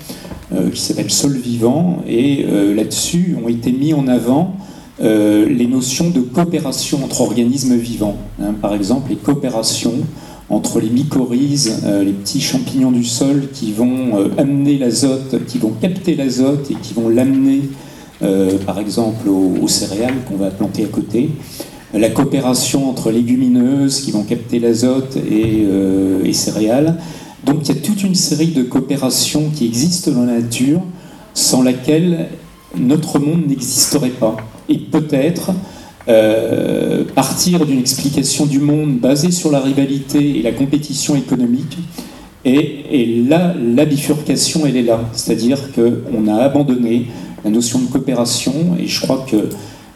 qui 0.71 0.79
s'appelle 0.79 1.11
Sol 1.11 1.35
vivant 1.37 2.03
et 2.07 2.45
là-dessus 2.75 3.35
ont 3.43 3.49
été 3.49 3.71
mis 3.71 3.93
en 3.93 4.07
avant 4.07 4.55
les 4.99 5.67
notions 5.67 6.09
de 6.09 6.21
coopération 6.21 7.03
entre 7.03 7.21
organismes 7.21 7.75
vivants. 7.75 8.17
Hein. 8.41 8.53
par 8.61 8.73
exemple, 8.73 9.09
les 9.09 9.15
coopérations 9.15 10.03
entre 10.49 10.79
les 10.79 10.89
mycorhizes, 10.89 11.81
euh, 11.85 12.03
les 12.03 12.11
petits 12.11 12.41
champignons 12.41 12.91
du 12.91 13.03
sol 13.03 13.49
qui 13.51 13.71
vont 13.71 14.17
euh, 14.17 14.27
amener 14.37 14.77
l'azote, 14.77 15.45
qui 15.47 15.57
vont 15.57 15.71
capter 15.81 16.15
l'azote 16.15 16.69
et 16.71 16.75
qui 16.75 16.93
vont 16.93 17.09
l'amener, 17.09 17.61
euh, 18.21 18.57
par 18.65 18.79
exemple, 18.79 19.29
aux, 19.29 19.67
céréales 19.67 20.15
qu'on 20.27 20.37
va 20.37 20.51
planter 20.51 20.83
à 20.83 20.87
côté. 20.87 21.29
La 21.93 22.09
coopération 22.09 22.89
entre 22.89 23.11
légumineuses 23.11 24.01
qui 24.01 24.11
vont 24.11 24.23
capter 24.23 24.59
l'azote 24.59 25.15
et, 25.15 25.67
et 26.25 26.33
céréales. 26.33 26.97
Donc 27.45 27.67
il 27.67 27.75
y 27.75 27.77
a 27.77 27.81
toute 27.81 28.03
une 28.03 28.15
série 28.15 28.47
de 28.47 28.63
coopérations 28.63 29.49
qui 29.53 29.65
existent 29.65 30.11
dans 30.11 30.25
la 30.25 30.39
nature 30.39 30.81
sans 31.33 31.63
laquelle 31.63 32.29
notre 32.77 33.19
monde 33.19 33.47
n'existerait 33.47 34.09
pas. 34.09 34.37
Et 34.69 34.77
peut-être 34.77 35.51
euh, 36.07 37.03
partir 37.15 37.65
d'une 37.65 37.79
explication 37.79 38.45
du 38.45 38.59
monde 38.59 38.99
basée 38.99 39.31
sur 39.31 39.51
la 39.51 39.59
rivalité 39.59 40.39
et 40.39 40.41
la 40.41 40.51
compétition 40.51 41.15
économique. 41.15 41.77
Et, 42.45 43.23
là, 43.25 43.53
la 43.57 43.85
bifurcation, 43.85 44.65
elle 44.65 44.75
est 44.75 44.83
là. 44.83 44.99
C'est-à-dire 45.13 45.71
qu'on 45.73 46.27
a 46.27 46.35
abandonné 46.35 47.07
la 47.45 47.49
notion 47.49 47.79
de 47.79 47.85
coopération 47.85 48.53
et 48.77 48.85
je 48.85 48.99
crois 48.99 49.25
que 49.29 49.49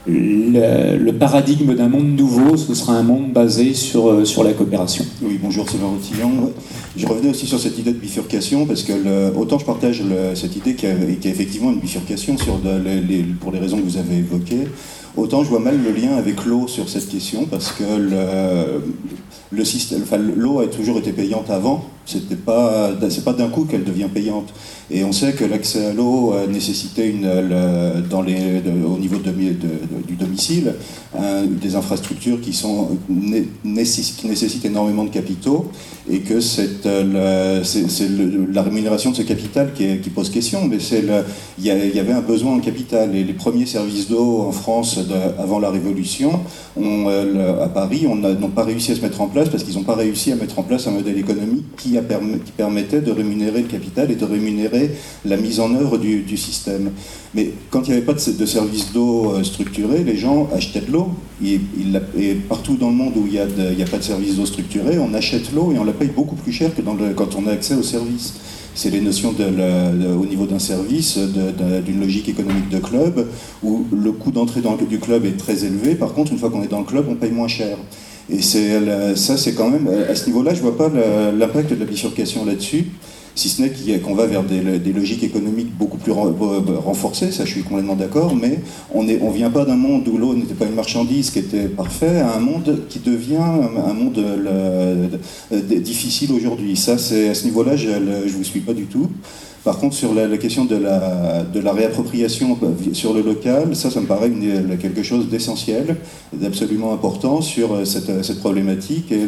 le, 0.08 1.12
paradigme 1.12 1.76
d'un 1.76 1.90
monde 1.90 2.16
nouveau, 2.16 2.58
ce 2.58 2.74
sera 2.74 2.94
un 2.94 3.04
monde 3.04 3.32
basé 3.32 3.74
sur, 3.74 4.08
euh, 4.08 4.26
sur 4.26 4.44
la 4.44 4.54
coopération. 4.54 5.06
Oui, 5.22 5.40
bonjour, 5.42 5.68
c'est 5.70 5.78
Rotillon. 5.78 6.52
Je 6.96 7.06
revenais 7.06 7.30
aussi 7.30 7.46
sur 7.46 7.60
cette 7.60 7.78
idée 7.78 7.92
de 7.92 7.98
bifurcation, 7.98 8.66
parce 8.66 8.84
que 8.84 8.94
autant 9.36 9.60
je 9.60 9.66
partage 9.66 10.02
cette 10.34 10.56
idée 10.56 10.74
qu'il 10.74 10.90
y, 10.90 11.28
a 11.28 11.30
effectivement 11.30 11.72
une 11.72 11.80
bifurcation 11.80 12.36
pour 13.40 13.52
les 13.52 13.60
raisons 13.60 13.78
que 13.78 13.84
vous 13.84 13.98
avez 13.98 14.18
évoquées, 14.18 14.68
autant 15.16 15.44
je 15.44 15.50
vois 15.50 15.60
mal 15.60 15.78
le 15.84 15.92
lien 15.92 16.16
avec 16.18 16.46
l'eau 16.46 16.68
sur 16.68 16.90
cette 16.90 17.08
question, 17.08 17.46
parce 17.46 17.72
que 17.72 17.84
le, 17.84 18.82
le 19.52 19.64
l'eau 20.36 20.60
a 20.60 20.68
toujours 20.68 20.98
été 20.98 21.12
payante 21.12 21.50
avant. 21.52 21.86
C'était 22.08 22.38
pas, 22.38 22.92
c'est 23.10 23.26
pas 23.26 23.34
d'un 23.34 23.50
coup 23.50 23.66
qu'elle 23.66 23.84
devient 23.84 24.08
payante. 24.12 24.54
Et 24.90 25.04
on 25.04 25.12
sait 25.12 25.34
que 25.34 25.44
l'accès 25.44 25.88
à 25.88 25.94
l'eau 25.94 26.34
nécessitait 26.50 27.10
une, 27.10 27.30
dans 28.10 28.22
les, 28.22 28.62
au 28.86 28.98
niveau 28.98 29.18
du 29.18 30.16
domicile 30.16 30.74
des 31.62 31.76
infrastructures 31.76 32.40
qui, 32.40 32.54
sont, 32.54 32.98
nécessitent 33.66 34.66
énormément 34.66 35.04
de 35.04 35.10
capitaux 35.10 35.70
et 36.10 36.20
que 36.20 36.40
c'est, 36.40 36.86
la 36.86 38.62
rémunération 38.62 39.12
de 39.12 39.18
ce 39.18 39.22
capital 39.24 39.74
qui, 39.74 40.10
pose 40.10 40.30
question. 40.30 40.66
Mais 40.66 40.78
il 41.58 41.66
y, 41.66 42.00
avait 42.00 42.14
un 42.14 42.22
besoin 42.22 42.56
en 42.56 42.60
capital 42.60 43.14
et 43.16 43.26
les 43.26 43.34
premiers 43.34 43.66
services 43.66 44.08
d'eau 44.08 44.44
en 44.48 44.52
France 44.52 45.00
avant 45.38 45.60
la 45.60 45.70
Révolution, 45.70 46.40
à 46.78 47.68
Paris, 47.68 48.06
n'ont 48.08 48.50
pas 48.50 48.64
réussi 48.64 48.94
à 48.94 48.96
se 48.96 49.02
mettre 49.02 49.20
en 49.20 49.28
place 49.28 49.50
parce 49.50 49.64
qu'ils 49.64 49.76
n'ont 49.76 49.84
pas 49.84 49.96
réussi 49.96 50.32
à 50.32 50.36
mettre 50.36 50.60
en 50.60 50.64
place 50.64 50.88
un 50.88 50.92
modèle 50.92 51.18
économique 51.18 51.66
qui, 51.78 51.97
qui 52.46 52.52
permettait 52.52 53.02
de 53.02 53.12
rémunérer 53.12 53.62
le 53.62 53.68
capital 53.68 54.12
et 54.12 54.16
de 54.16 54.26
rémunérer 54.26 54.92
la 55.26 55.38
mise 55.38 55.60
en 55.60 55.74
œuvre 55.76 55.98
du, 55.98 56.38
système. 56.38 56.92
Mais 57.34 57.52
quand 57.70 57.84
il 57.84 57.92
n'y 57.92 57.98
avait 57.98 58.06
pas 58.06 58.14
de, 58.14 58.46
service 58.46 58.94
d'eau 58.94 59.32
euh, 59.32 59.44
structuré, 59.44 60.04
les 60.04 60.16
gens 60.16 60.50
achetaient 60.54 60.82
de 60.82 60.92
l'eau. 60.92 61.10
Et, 61.44 61.60
partout 62.50 62.76
dans 62.76 62.90
le 62.90 62.96
monde 62.96 63.14
où 63.16 63.26
il 63.26 63.34
n'y 63.34 63.40
a, 63.40 63.86
pas 63.86 63.98
de 63.98 64.04
service 64.04 64.36
d'eau 64.36 64.46
structuré, 64.46 64.98
on 65.00 65.14
achète 65.14 65.54
l'eau 65.54 65.72
et 65.74 65.80
on 65.80 65.84
la 65.84 65.94
paye 65.94 66.10
beaucoup 66.10 66.36
plus 66.36 66.52
cher 66.52 66.74
que 66.76 66.82
quand 66.82 67.36
on 67.36 67.48
a 67.48 67.52
accès 67.52 67.76
au 67.76 67.84
service 67.84 68.34
c'est 68.78 68.92
les 68.92 69.02
notions 69.02 69.34
au 69.34 70.26
niveau 70.26 70.46
d'un 70.46 70.60
service, 70.60 71.18
d'une 71.18 72.00
logique 72.00 72.30
économique 72.30 72.70
de 72.70 72.78
club, 72.78 73.28
où 73.64 73.86
le 73.92 74.12
coût 74.12 74.32
d'entrée 74.32 74.62
du 74.88 75.00
club 75.00 75.26
est 75.26 75.36
très 75.36 75.66
élevé. 75.66 75.96
Par 75.96 76.14
contre, 76.14 76.32
une 76.32 76.38
fois 76.38 76.52
qu'on 76.52 76.62
est 76.62 76.68
dans 76.68 76.80
le 76.80 76.86
club, 76.86 77.08
on 77.10 77.16
paye 77.16 77.32
moins 77.32 77.48
cher. 77.48 77.76
Et 78.30 78.42
ça, 78.42 79.38
c'est 79.38 79.54
quand 79.54 79.70
même, 79.70 79.88
à 80.10 80.16
ce 80.16 80.28
niveau-là, 80.28 80.54
je 80.54 80.62
ne 80.62 80.70
vois 80.70 80.78
pas 80.78 80.92
l'impact 81.38 81.72
de 81.72 81.80
la 81.80 81.86
bifurcation 81.86 82.46
là-dessus 82.46 82.86
si 83.38 83.50
ce 83.50 83.62
n'est 83.62 84.00
qu'on 84.00 84.16
va 84.16 84.26
vers 84.26 84.44
des, 84.44 84.92
logiques 84.92 85.24
économiques 85.24 85.72
beaucoup 85.78 85.98
plus 85.98 86.12
renforcées, 86.12 87.32
ça 87.32 87.46
je 87.46 87.52
suis 87.52 87.62
complètement 87.62 87.96
d'accord, 87.96 88.36
mais 88.36 88.60
on 88.94 89.04
ne 89.04 89.32
vient 89.32 89.52
pas 89.52 89.64
d'un 89.64 89.76
monde 89.76 90.08
où 90.08 90.18
l'eau 90.18 90.34
n'était 90.34 90.56
pas 90.56 90.66
une 90.66 90.74
marchandise 90.74 91.30
qui 91.30 91.40
était 91.40 91.68
parfait 91.68 92.20
à 92.20 92.36
un 92.36 92.40
monde 92.40 92.80
qui 92.90 93.00
devient 93.00 93.38
un 93.38 93.94
monde 93.94 94.20
difficile 95.52 96.32
aujourd'hui. 96.32 96.76
Ça, 96.76 96.98
c'est 96.98 97.30
à 97.30 97.36
ce 97.36 97.46
niveau-là, 97.46 97.76
je 97.76 97.90
ne 97.90 98.28
vous 98.28 98.44
suis 98.44 98.62
pas 98.62 98.74
du 98.74 98.86
tout. 98.86 99.08
Par 99.68 99.80
contre, 99.80 99.98
sur 99.98 100.14
la, 100.14 100.38
question 100.38 100.64
de 100.64 100.78
la, 100.78 101.74
réappropriation 101.74 102.58
sur 102.94 103.14
le 103.14 103.22
local, 103.22 103.76
ça, 103.76 103.92
ça 103.92 104.00
me 104.00 104.06
paraît 104.06 104.32
quelque 104.80 105.04
chose 105.04 105.28
d'essentiel, 105.28 105.98
d'absolument 106.32 106.94
important 106.94 107.42
sur 107.42 107.74
euh, 107.74 107.84
cette, 107.84 108.24
cette 108.24 108.40
problématique. 108.40 109.12
Et 109.12 109.24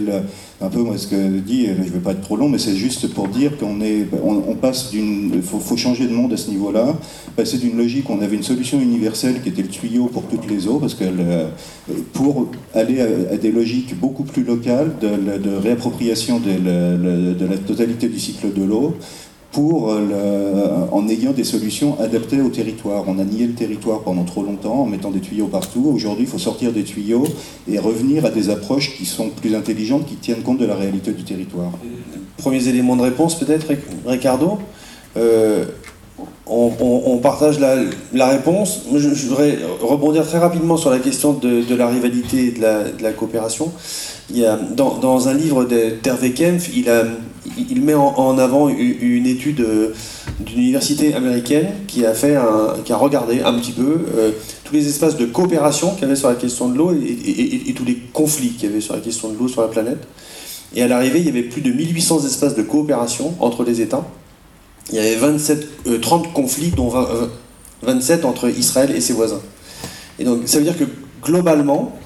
un 0.61 0.69
peu, 0.69 0.79
moi, 0.79 0.97
ce 0.97 1.07
que 1.07 1.39
dit, 1.39 1.65
je 1.65 1.71
ne 1.71 1.89
vais 1.89 1.99
pas 1.99 2.11
être 2.11 2.21
trop 2.21 2.37
long, 2.37 2.47
mais 2.47 2.57
c'est 2.57 2.77
juste 2.77 3.13
pour 3.13 3.27
dire 3.27 3.57
qu'on 3.57 3.81
est, 3.81 4.07
on, 4.23 4.55
passe 4.55 4.93
faut, 5.43 5.75
changer 5.75 6.07
de 6.07 6.13
monde 6.13 6.31
à 6.31 6.37
ce 6.37 6.49
niveau-là, 6.51 6.95
passer 7.35 7.57
d'une 7.57 7.75
logique 7.75 8.09
où 8.09 8.13
on 8.13 8.21
avait 8.21 8.37
une 8.37 8.43
solution 8.43 8.79
universelle 8.79 9.41
qui 9.41 9.49
était 9.49 9.61
le 9.61 9.67
tuyau 9.67 10.05
pour 10.05 10.23
toutes 10.23 10.49
les 10.49 10.67
eaux, 10.67 10.79
parce 10.79 10.93
que 10.93 11.03
pour 12.13 12.47
aller 12.73 13.01
à, 13.01 13.35
des 13.35 13.51
logiques 13.51 13.99
beaucoup 13.99 14.23
plus 14.23 14.43
locales 14.43 14.93
de, 15.01 15.57
réappropriation 15.61 16.39
de 16.39 17.45
la 17.45 17.57
totalité 17.57 18.07
du 18.07 18.19
cycle 18.19 18.53
de 18.53 18.63
l'eau, 18.63 18.95
pour 19.51 19.91
euh, 19.91 20.85
en 20.91 21.07
ayant 21.07 21.31
des 21.31 21.43
solutions 21.43 21.99
adaptées 21.99 22.41
au 22.41 22.49
territoire. 22.49 23.03
On 23.07 23.17
a 23.19 23.23
nié 23.23 23.47
le 23.47 23.53
territoire 23.53 24.01
pendant 24.01 24.23
trop 24.23 24.43
longtemps 24.43 24.81
en 24.81 24.85
mettant 24.85 25.11
des 25.11 25.19
tuyaux 25.19 25.47
partout. 25.47 25.91
Aujourd'hui, 25.93 26.25
il 26.25 26.29
faut 26.29 26.37
sortir 26.37 26.71
des 26.71 26.83
tuyaux 26.83 27.23
et 27.67 27.79
revenir 27.79 28.25
à 28.25 28.29
des 28.29 28.49
approches 28.49 28.95
qui 28.95 29.05
sont 29.05 29.29
plus 29.29 29.55
intelligentes, 29.55 30.05
qui 30.05 30.15
tiennent 30.15 30.43
compte 30.43 30.59
de 30.59 30.65
la 30.65 30.75
réalité 30.75 31.11
du 31.11 31.23
territoire. 31.23 31.71
Premiers 32.37 32.67
éléments 32.67 32.95
de 32.95 33.01
réponse 33.01 33.39
peut-être, 33.39 33.67
Ricardo? 34.05 34.59
Euh, 35.17 35.65
on, 36.49 37.17
partage 37.17 37.59
la, 37.59 38.27
réponse. 38.27 38.81
Je, 38.95 39.09
voudrais 39.27 39.59
rebondir 39.81 40.25
très 40.25 40.39
rapidement 40.39 40.77
sur 40.77 40.89
la 40.89 40.99
question 40.99 41.33
de, 41.33 41.75
la 41.75 41.87
rivalité 41.87 42.47
et 42.47 42.51
de 42.51 43.03
la, 43.03 43.11
coopération. 43.11 43.71
Il 44.29 44.37
y 44.37 44.45
a, 44.45 44.57
dans, 44.57 45.27
un 45.27 45.33
livre 45.33 45.65
d'Hervé 45.65 46.31
Kempf, 46.31 46.69
il, 46.75 47.81
met 47.81 47.93
en, 47.93 48.37
avant 48.37 48.69
une 48.69 49.25
étude 49.25 49.61
euh, 49.61 49.93
d'une 50.39 50.59
université 50.59 51.13
américaine 51.13 51.67
qui 51.87 52.05
a, 52.05 52.13
fait 52.13 52.37
qui 52.85 52.93
a 52.93 52.97
regardé 52.97 53.41
un 53.41 53.53
petit 53.53 53.71
peu 53.71 54.05
euh, 54.17 54.31
tous 54.63 54.73
les 54.73 54.87
espaces 54.87 55.17
de 55.17 55.25
coopération 55.25 55.91
qu'il 55.91 56.03
y 56.03 56.05
avait 56.05 56.15
sur 56.15 56.29
la 56.29 56.35
question 56.35 56.69
de 56.69 56.77
l'eau 56.77 56.91
et, 56.93 57.73
tous 57.73 57.85
les 57.85 57.97
conflits 58.13 58.49
qu'il 58.49 58.69
y 58.69 58.71
avait 58.71 58.81
sur 58.81 58.93
la 58.93 59.01
question 59.01 59.29
de 59.29 59.37
l'eau 59.37 59.47
sur 59.47 59.61
la 59.61 59.67
planète. 59.67 59.99
Et 60.75 60.83
à 60.83 60.87
l'arrivée, 60.87 61.19
il 61.19 61.25
y 61.25 61.29
avait 61.29 61.43
plus 61.43 61.61
de 61.61 61.71
1800 61.71 62.25
espaces 62.25 62.55
de 62.55 62.61
coopération 62.61 63.33
entre 63.39 63.63
les 63.63 63.81
États 63.81 64.05
il 64.91 64.95
y 64.95 64.99
avait 64.99 65.15
27, 65.15 66.01
30 66.01 66.25
euh, 66.25 66.29
conflits, 66.33 66.71
dont 66.71 66.91
27 67.83 68.25
entre 68.25 68.49
Israël 68.49 68.91
et 68.95 69.01
ses 69.01 69.13
voisins. 69.13 69.41
Et 70.17 70.23
donc 70.23 70.41
ça 70.45 70.57
veut 70.57 70.63
dire 70.63 70.77
que 70.77 70.85
globalement, 71.23 71.97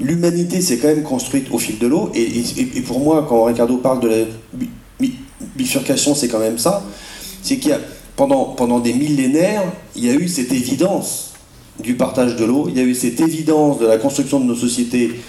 l'humanité 0.00 0.60
s'est 0.60 0.78
quand 0.78 0.88
même 0.88 1.02
construite 1.02 1.48
au 1.50 1.58
fil 1.58 1.78
de 1.78 1.86
l'eau. 1.86 2.10
Et, 2.14 2.80
pour 2.82 3.00
moi, 3.00 3.26
quand 3.28 3.44
Ricardo 3.44 3.76
parle 3.78 4.00
de 4.00 4.08
la 4.08 5.08
bifurcation, 5.56 6.14
c'est 6.14 6.28
quand 6.28 6.38
même 6.38 6.58
ça. 6.58 6.82
C'est 7.42 7.56
qu'il 7.56 7.70
y 7.70 7.74
a, 7.74 7.80
pendant, 8.16 8.44
pendant 8.44 8.78
des 8.78 8.92
millénaires, 8.92 9.64
il 9.96 10.04
y 10.04 10.10
a 10.10 10.14
eu 10.14 10.28
cette 10.28 10.52
évidence 10.52 11.32
du 11.80 11.94
partage 11.94 12.36
de 12.36 12.44
l'eau, 12.44 12.66
il 12.68 12.76
y 12.76 12.80
a 12.80 12.84
eu 12.84 12.94
cette 12.94 13.20
évidence 13.20 13.78
de 13.78 13.86
la 13.86 13.96
construction 13.96 14.38
de 14.40 14.44
nos 14.44 14.54
sociétés 14.54 15.20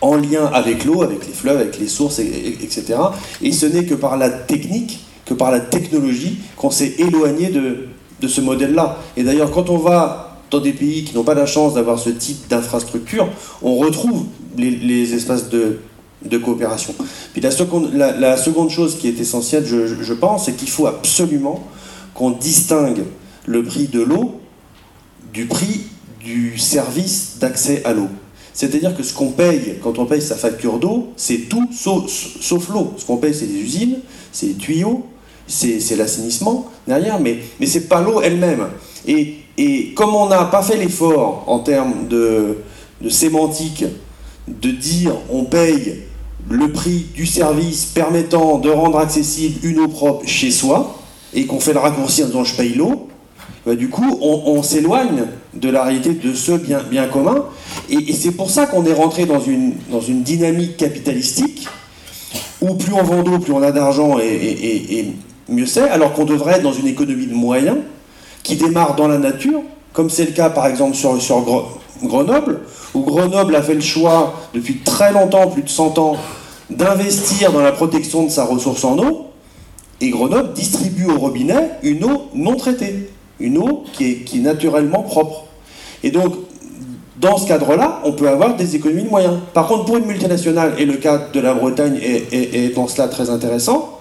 en 0.00 0.16
lien 0.16 0.46
avec 0.46 0.84
l'eau, 0.84 1.02
avec 1.02 1.26
les 1.26 1.32
fleuves, 1.32 1.60
avec 1.60 1.78
les 1.78 1.88
sources, 1.88 2.20
etc. 2.20 2.94
Et 3.42 3.52
ce 3.52 3.66
n'est 3.66 3.84
que 3.84 3.94
par 3.94 4.16
la 4.16 4.30
technique 4.30 5.00
que 5.30 5.34
par 5.34 5.52
la 5.52 5.60
technologie 5.60 6.38
qu'on 6.56 6.72
s'est 6.72 6.94
éloigné 6.98 7.50
de, 7.50 7.86
de 8.20 8.28
ce 8.28 8.40
modèle-là. 8.40 8.98
Et 9.16 9.22
d'ailleurs, 9.22 9.52
quand 9.52 9.70
on 9.70 9.78
va 9.78 10.38
dans 10.50 10.58
des 10.58 10.72
pays 10.72 11.04
qui 11.04 11.14
n'ont 11.14 11.22
pas 11.22 11.34
la 11.34 11.46
chance 11.46 11.74
d'avoir 11.74 12.00
ce 12.00 12.10
type 12.10 12.48
d'infrastructure, 12.48 13.28
on 13.62 13.76
retrouve 13.76 14.24
les, 14.58 15.14
espaces 15.14 15.48
de, 15.48 15.78
de, 16.24 16.36
coopération. 16.36 16.92
Puis 17.32 17.40
la 17.40 17.52
seconde, 17.52 17.94
la, 17.94 18.36
seconde, 18.36 18.70
chose 18.70 18.98
qui 18.98 19.06
est 19.06 19.20
essentielle, 19.20 19.64
je, 19.64 20.12
pense, 20.14 20.46
c'est 20.46 20.56
qu'il 20.56 20.68
faut 20.68 20.88
absolument 20.88 21.62
qu'on 22.12 22.32
distingue 22.32 23.04
le 23.46 23.62
prix 23.62 23.86
de 23.86 24.00
l'eau 24.00 24.40
du 25.32 25.46
prix 25.46 25.82
du 26.24 26.58
service 26.58 27.36
d'accès 27.40 27.82
à 27.84 27.92
l'eau. 27.92 28.08
C'est-à-dire 28.52 28.96
que 28.96 29.04
ce 29.04 29.14
qu'on 29.14 29.30
paye 29.30 29.76
quand 29.80 30.00
on 30.00 30.06
paye 30.06 30.20
sa 30.20 30.34
facture 30.34 30.80
d'eau, 30.80 31.12
c'est 31.16 31.48
tout 31.48 31.68
sauf 31.72 32.68
l'eau. 32.68 32.94
Ce 32.98 33.04
qu'on 33.04 33.16
paye, 33.16 33.32
c'est 33.32 33.46
les 33.46 33.60
usines, 33.60 33.98
c'est 34.32 34.46
les 34.46 34.54
tuyaux, 34.54 35.06
c'est 35.50 35.96
l'assainissement 35.96 36.66
derrière, 36.86 37.20
mais, 37.20 37.38
mais 37.58 37.66
c'est 37.66 37.88
pas 37.88 38.00
l'eau 38.00 38.20
elle-même. 38.22 38.68
Et, 39.06 39.34
et, 39.58 39.92
comme 39.94 40.14
on 40.14 40.28
n'a 40.28 40.44
pas 40.44 40.62
fait 40.62 40.76
l'effort 40.76 41.44
en 41.46 41.58
termes 41.58 42.08
de, 42.08 42.58
de 43.00 43.08
sémantique 43.08 43.84
de 44.48 44.70
dire 44.70 45.12
on 45.30 45.44
paye 45.44 46.00
le 46.48 46.72
prix 46.72 47.06
du 47.14 47.26
service 47.26 47.86
permettant 47.86 48.58
de 48.58 48.70
rendre 48.70 48.98
accessible 48.98 49.58
une 49.62 49.80
eau 49.80 49.88
propre 49.88 50.26
chez 50.26 50.50
soi, 50.50 50.96
et 51.34 51.46
qu'on 51.46 51.60
fait 51.60 51.72
le 51.72 51.78
raccourci 51.78 52.24
en 52.24 52.26
disant 52.26 52.44
je 52.44 52.56
paye 52.56 52.74
l'eau, 52.74 53.08
bah, 53.66 53.74
du 53.74 53.88
coup 53.88 54.18
on, 54.20 54.62
s'éloigne 54.62 55.24
de 55.54 55.68
la 55.68 55.84
réalité 55.84 56.14
de 56.14 56.34
ce 56.34 56.52
bien, 56.52 56.82
bien 56.82 57.06
commun, 57.06 57.44
et, 57.88 58.12
c'est 58.12 58.32
pour 58.32 58.50
ça 58.50 58.66
qu'on 58.66 58.84
est 58.86 58.92
rentré 58.92 59.26
dans 59.26 59.40
une, 59.40 59.74
dans 59.90 60.00
une 60.00 60.22
dynamique 60.22 60.76
capitalistique 60.76 61.68
où 62.60 62.74
plus 62.74 62.92
on 62.92 63.02
vend 63.02 63.22
d'eau, 63.22 63.38
plus 63.38 63.52
on 63.52 63.62
a 63.62 63.72
d'argent 63.72 64.18
et, 64.18 65.12
mieux 65.50 65.66
c'est, 65.66 65.88
alors 65.88 66.12
qu'on 66.12 66.24
devrait 66.24 66.56
être 66.56 66.62
dans 66.62 66.72
une 66.72 66.86
économie 66.86 67.26
de 67.26 67.34
moyens 67.34 67.78
qui 68.42 68.56
démarre 68.56 68.96
dans 68.96 69.08
la 69.08 69.18
nature, 69.18 69.60
comme 69.92 70.10
c'est 70.10 70.24
le 70.24 70.32
cas 70.32 70.50
par 70.50 70.66
exemple 70.66 70.94
sur, 70.94 71.18
Grenoble, 72.02 72.60
où 72.94 73.02
Grenoble 73.02 73.54
a 73.54 73.62
fait 73.62 73.74
le 73.74 73.80
choix 73.80 74.34
depuis 74.54 74.78
très 74.78 75.12
longtemps, 75.12 75.48
plus 75.48 75.62
de 75.62 75.68
100 75.68 75.98
ans, 75.98 76.16
d'investir 76.70 77.52
dans 77.52 77.60
la 77.60 77.72
protection 77.72 78.24
de 78.24 78.30
sa 78.30 78.44
ressource 78.44 78.84
en 78.84 78.98
eau, 78.98 79.26
et 80.00 80.08
Grenoble 80.08 80.54
distribue 80.54 81.06
au 81.06 81.18
robinet 81.18 81.72
une 81.82 82.04
eau 82.04 82.28
non 82.34 82.56
traitée. 82.56 83.10
une 83.38 83.58
eau 83.58 83.84
qui 83.92 84.04
est, 84.04 84.34
est 84.34 84.38
naturellement 84.38 85.02
propre. 85.02 85.44
Et 86.02 86.10
donc, 86.10 86.34
dans 87.20 87.36
ce 87.36 87.46
cadre-là, 87.46 88.00
on 88.04 88.12
peut 88.12 88.28
avoir 88.28 88.56
des 88.56 88.76
économies 88.76 89.02
de 89.02 89.10
moyens. 89.10 89.38
Par 89.52 89.66
contre, 89.66 89.84
pour 89.84 89.98
une 89.98 90.06
multinationale, 90.06 90.74
et 90.78 90.86
le 90.86 90.94
cas 90.94 91.20
de 91.32 91.40
la 91.40 91.52
Bretagne 91.52 91.98
est, 92.02 92.32
est, 92.32 92.74
dans 92.74 92.88
cela 92.88 93.08
très 93.08 93.28
intéressant, 93.28 93.99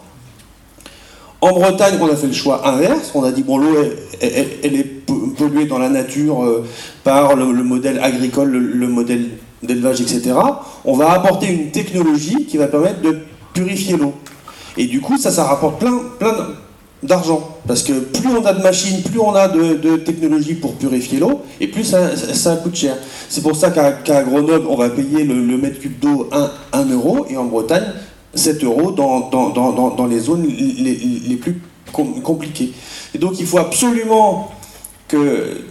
en 1.41 1.51
Bretagne, 1.51 1.95
on 2.01 2.07
a 2.07 2.15
fait 2.15 2.27
le 2.27 2.33
choix 2.33 2.67
inverse. 2.67 3.11
On 3.15 3.23
a 3.23 3.31
dit, 3.31 3.43
bon, 3.43 3.57
l'eau, 3.57 3.75
elle, 4.21 4.75
est 4.75 4.83
polluée 5.37 5.65
dans 5.65 5.79
la 5.79 5.89
nature 5.89 6.43
euh, 6.43 6.65
par 7.03 7.35
le, 7.35 7.45
modèle 7.63 7.99
agricole, 7.99 8.49
le, 8.51 8.87
modèle 8.87 9.29
d'élevage, 9.63 10.01
etc. 10.01 10.33
On 10.83 10.95
va 10.95 11.11
apporter 11.11 11.47
une 11.47 11.71
technologie 11.71 12.45
qui 12.45 12.57
va 12.57 12.67
permettre 12.67 13.01
de 13.01 13.19
purifier 13.53 13.95
l'eau. 13.95 14.13
Et 14.77 14.87
du 14.87 14.99
coup, 15.01 15.17
ça, 15.17 15.31
ça 15.31 15.45
rapporte 15.45 15.79
plein, 15.79 16.35
d'argent. 17.01 17.57
Parce 17.65 17.83
que 17.83 17.93
plus 17.93 18.29
on 18.29 18.45
a 18.45 18.53
de 18.53 18.61
machines, 18.61 19.01
plus 19.01 19.19
on 19.19 19.33
a 19.33 19.47
de, 19.47 19.95
technologies 19.97 20.55
pour 20.55 20.75
purifier 20.75 21.19
l'eau, 21.19 21.41
et 21.61 21.67
plus 21.67 21.85
ça, 21.85 22.55
coûte 22.57 22.75
cher. 22.75 22.97
C'est 23.29 23.41
pour 23.41 23.55
ça 23.55 23.71
qu'à 23.71 24.23
Grenoble, 24.23 24.67
on 24.69 24.75
va 24.75 24.89
payer 24.89 25.23
le, 25.23 25.57
mètre 25.57 25.79
cube 25.79 25.99
d'eau 25.99 26.29
1, 26.31 26.51
1 26.73 26.85
euro, 26.91 27.25
et 27.29 27.37
en 27.37 27.45
Bretagne, 27.45 27.85
7 28.39 28.63
euros 28.63 28.91
dans, 28.91 29.29
dans, 29.29 29.49
dans, 29.49 29.89
dans 29.89 30.05
les 30.07 30.19
zones 30.19 30.47
les, 30.47 30.95
les 31.27 31.35
plus 31.35 31.61
compliquées. 31.91 32.71
Et 33.13 33.17
donc 33.17 33.39
il 33.39 33.45
faut 33.45 33.59
absolument 33.59 34.49
que 35.07 35.61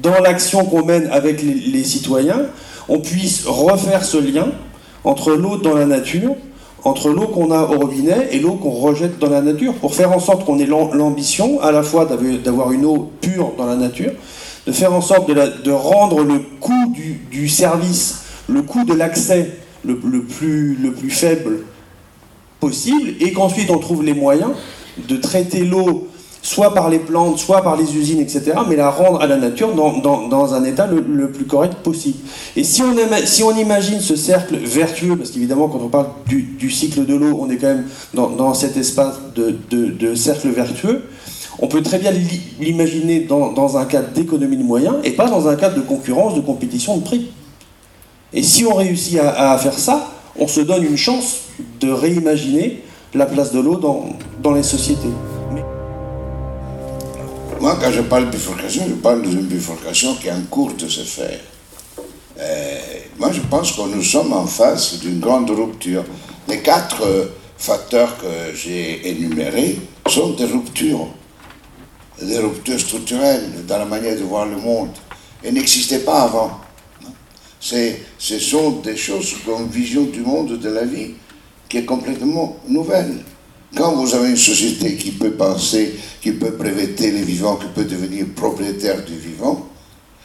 dans 0.00 0.20
l'action 0.20 0.64
qu'on 0.64 0.84
mène 0.84 1.08
avec 1.08 1.42
les, 1.42 1.84
citoyens, 1.84 2.46
on 2.88 3.00
puisse 3.00 3.44
refaire 3.46 4.04
ce 4.04 4.16
lien 4.16 4.52
entre 5.04 5.32
l'eau 5.32 5.56
dans 5.56 5.74
la 5.74 5.86
nature 5.86 6.34
entre 6.84 7.08
l'eau 7.08 7.26
qu'on 7.26 7.50
a 7.50 7.62
au 7.62 7.80
robinet 7.80 8.28
et 8.30 8.38
l'eau 8.38 8.52
qu'on 8.52 8.70
rejette 8.70 9.18
dans 9.18 9.28
la 9.28 9.40
nature, 9.40 9.74
pour 9.74 9.92
faire 9.96 10.12
en 10.12 10.20
sorte 10.20 10.44
qu'on 10.44 10.60
ait 10.60 10.66
l'ambition 10.66 11.60
à 11.60 11.72
la 11.72 11.82
fois 11.82 12.06
d'avoir 12.44 12.70
une 12.70 12.84
eau 12.84 13.10
pure 13.20 13.54
dans 13.58 13.66
la 13.66 13.74
nature, 13.74 14.12
de 14.68 14.70
faire 14.70 14.92
en 14.92 15.00
sorte 15.00 15.28
de, 15.28 15.70
rendre 15.72 16.22
le 16.22 16.38
coût 16.60 16.94
du, 17.28 17.48
service, 17.48 18.22
le 18.48 18.62
coût 18.62 18.84
de 18.84 18.94
l'accès 18.94 19.50
le, 19.84 19.96
plus, 19.96 20.76
le 20.76 20.92
plus 20.92 21.10
faible 21.10 21.64
possible, 22.60 23.14
et 23.20 23.32
qu'ensuite 23.32 23.70
on 23.70 23.78
trouve 23.78 24.02
les 24.04 24.14
moyens 24.14 24.52
de 25.08 25.16
traiter 25.16 25.64
l'eau 25.64 26.08
soit 26.46 26.72
par 26.74 26.88
les 26.88 27.00
plantes, 27.00 27.38
soit 27.38 27.62
par 27.62 27.76
les 27.76 27.96
usines, 27.96 28.20
etc., 28.20 28.52
mais 28.68 28.76
la 28.76 28.88
rendre 28.88 29.20
à 29.20 29.26
la 29.26 29.36
nature 29.36 29.74
dans, 29.74 30.54
un 30.54 30.64
état 30.64 30.86
le, 30.86 31.30
plus 31.30 31.44
correct 31.44 31.74
possible. 31.82 32.18
Et 32.54 32.62
si 32.62 32.82
on, 32.82 32.94
si 33.24 33.42
on 33.42 33.56
imagine 33.56 34.00
ce 34.00 34.14
cercle 34.14 34.56
vertueux, 34.56 35.16
parce 35.16 35.30
qu'évidemment 35.30 35.68
quand 35.68 35.80
on 35.82 35.88
parle 35.88 36.06
du, 36.26 36.70
cycle 36.70 37.04
de 37.04 37.14
l'eau, 37.14 37.36
on 37.40 37.50
est 37.50 37.56
quand 37.56 37.66
même 37.66 37.86
dans, 38.14 38.54
cet 38.54 38.76
espace 38.76 39.16
de, 39.34 40.14
cercle 40.14 40.48
vertueux, 40.50 41.02
on 41.58 41.66
peut 41.66 41.82
très 41.82 41.98
bien 41.98 42.12
l'imaginer 42.60 43.20
dans, 43.20 43.76
un 43.76 43.84
cadre 43.84 44.10
d'économie 44.10 44.56
de 44.56 44.62
moyens 44.62 44.96
et 45.02 45.10
pas 45.10 45.28
dans 45.28 45.48
un 45.48 45.56
cadre 45.56 45.74
de 45.74 45.80
concurrence, 45.80 46.34
de 46.34 46.40
compétition 46.40 46.96
de 46.98 47.02
prix. 47.02 47.28
Et 48.32 48.42
si 48.42 48.64
on 48.64 48.74
réussit 48.74 49.18
à 49.18 49.58
faire 49.58 49.78
ça, 49.78 50.15
on 50.38 50.48
se 50.48 50.60
donne 50.60 50.84
une 50.84 50.96
chance 50.96 51.40
de 51.80 51.90
réimaginer 51.90 52.82
la 53.14 53.26
place 53.26 53.52
de 53.52 53.60
l'eau 53.60 53.76
dans 53.76 54.52
les 54.52 54.62
sociétés. 54.62 55.12
Moi, 57.60 57.78
quand 57.80 57.90
je 57.90 58.02
parle 58.02 58.26
de 58.26 58.30
bifurcation, 58.30 58.84
je 58.86 58.94
parle 58.94 59.22
d'une 59.22 59.40
bifurcation 59.40 60.14
qui 60.16 60.28
est 60.28 60.32
en 60.32 60.42
cours 60.50 60.74
de 60.74 60.86
se 60.88 61.00
faire. 61.00 61.40
Euh, 62.38 62.78
moi, 63.18 63.32
je 63.32 63.40
pense 63.40 63.72
que 63.72 63.80
nous 63.82 64.02
sommes 64.02 64.32
en 64.34 64.46
face 64.46 64.98
d'une 65.00 65.20
grande 65.20 65.50
rupture. 65.50 66.04
Les 66.48 66.60
quatre 66.60 67.02
euh, 67.02 67.24
facteurs 67.56 68.18
que 68.18 68.54
j'ai 68.54 69.08
énumérés 69.08 69.80
sont 70.06 70.34
des 70.34 70.44
ruptures, 70.44 71.08
des 72.20 72.38
ruptures 72.38 72.78
structurelles 72.78 73.64
dans 73.66 73.78
la 73.78 73.86
manière 73.86 74.16
de 74.16 74.22
voir 74.22 74.44
le 74.44 74.58
monde. 74.58 74.90
Elles 75.42 75.54
n'existaient 75.54 76.04
pas 76.04 76.22
avant. 76.22 76.60
Ce 78.18 78.38
sont 78.38 78.80
des 78.84 78.96
choses 78.96 79.34
comme 79.44 79.66
vision 79.68 80.04
du 80.04 80.20
monde, 80.20 80.56
de 80.56 80.68
la 80.68 80.84
vie, 80.84 81.14
qui 81.68 81.78
est 81.78 81.84
complètement 81.84 82.58
nouvelle. 82.68 83.16
Quand 83.74 83.92
vous 83.96 84.14
avez 84.14 84.30
une 84.30 84.36
société 84.36 84.94
qui 84.94 85.10
peut 85.10 85.32
penser, 85.32 85.96
qui 86.22 86.30
peut 86.30 86.52
breveter 86.52 87.10
les 87.10 87.22
vivants, 87.22 87.56
qui 87.56 87.66
peut 87.74 87.84
devenir 87.84 88.26
propriétaire 88.36 89.04
du 89.04 89.16
vivant, 89.18 89.66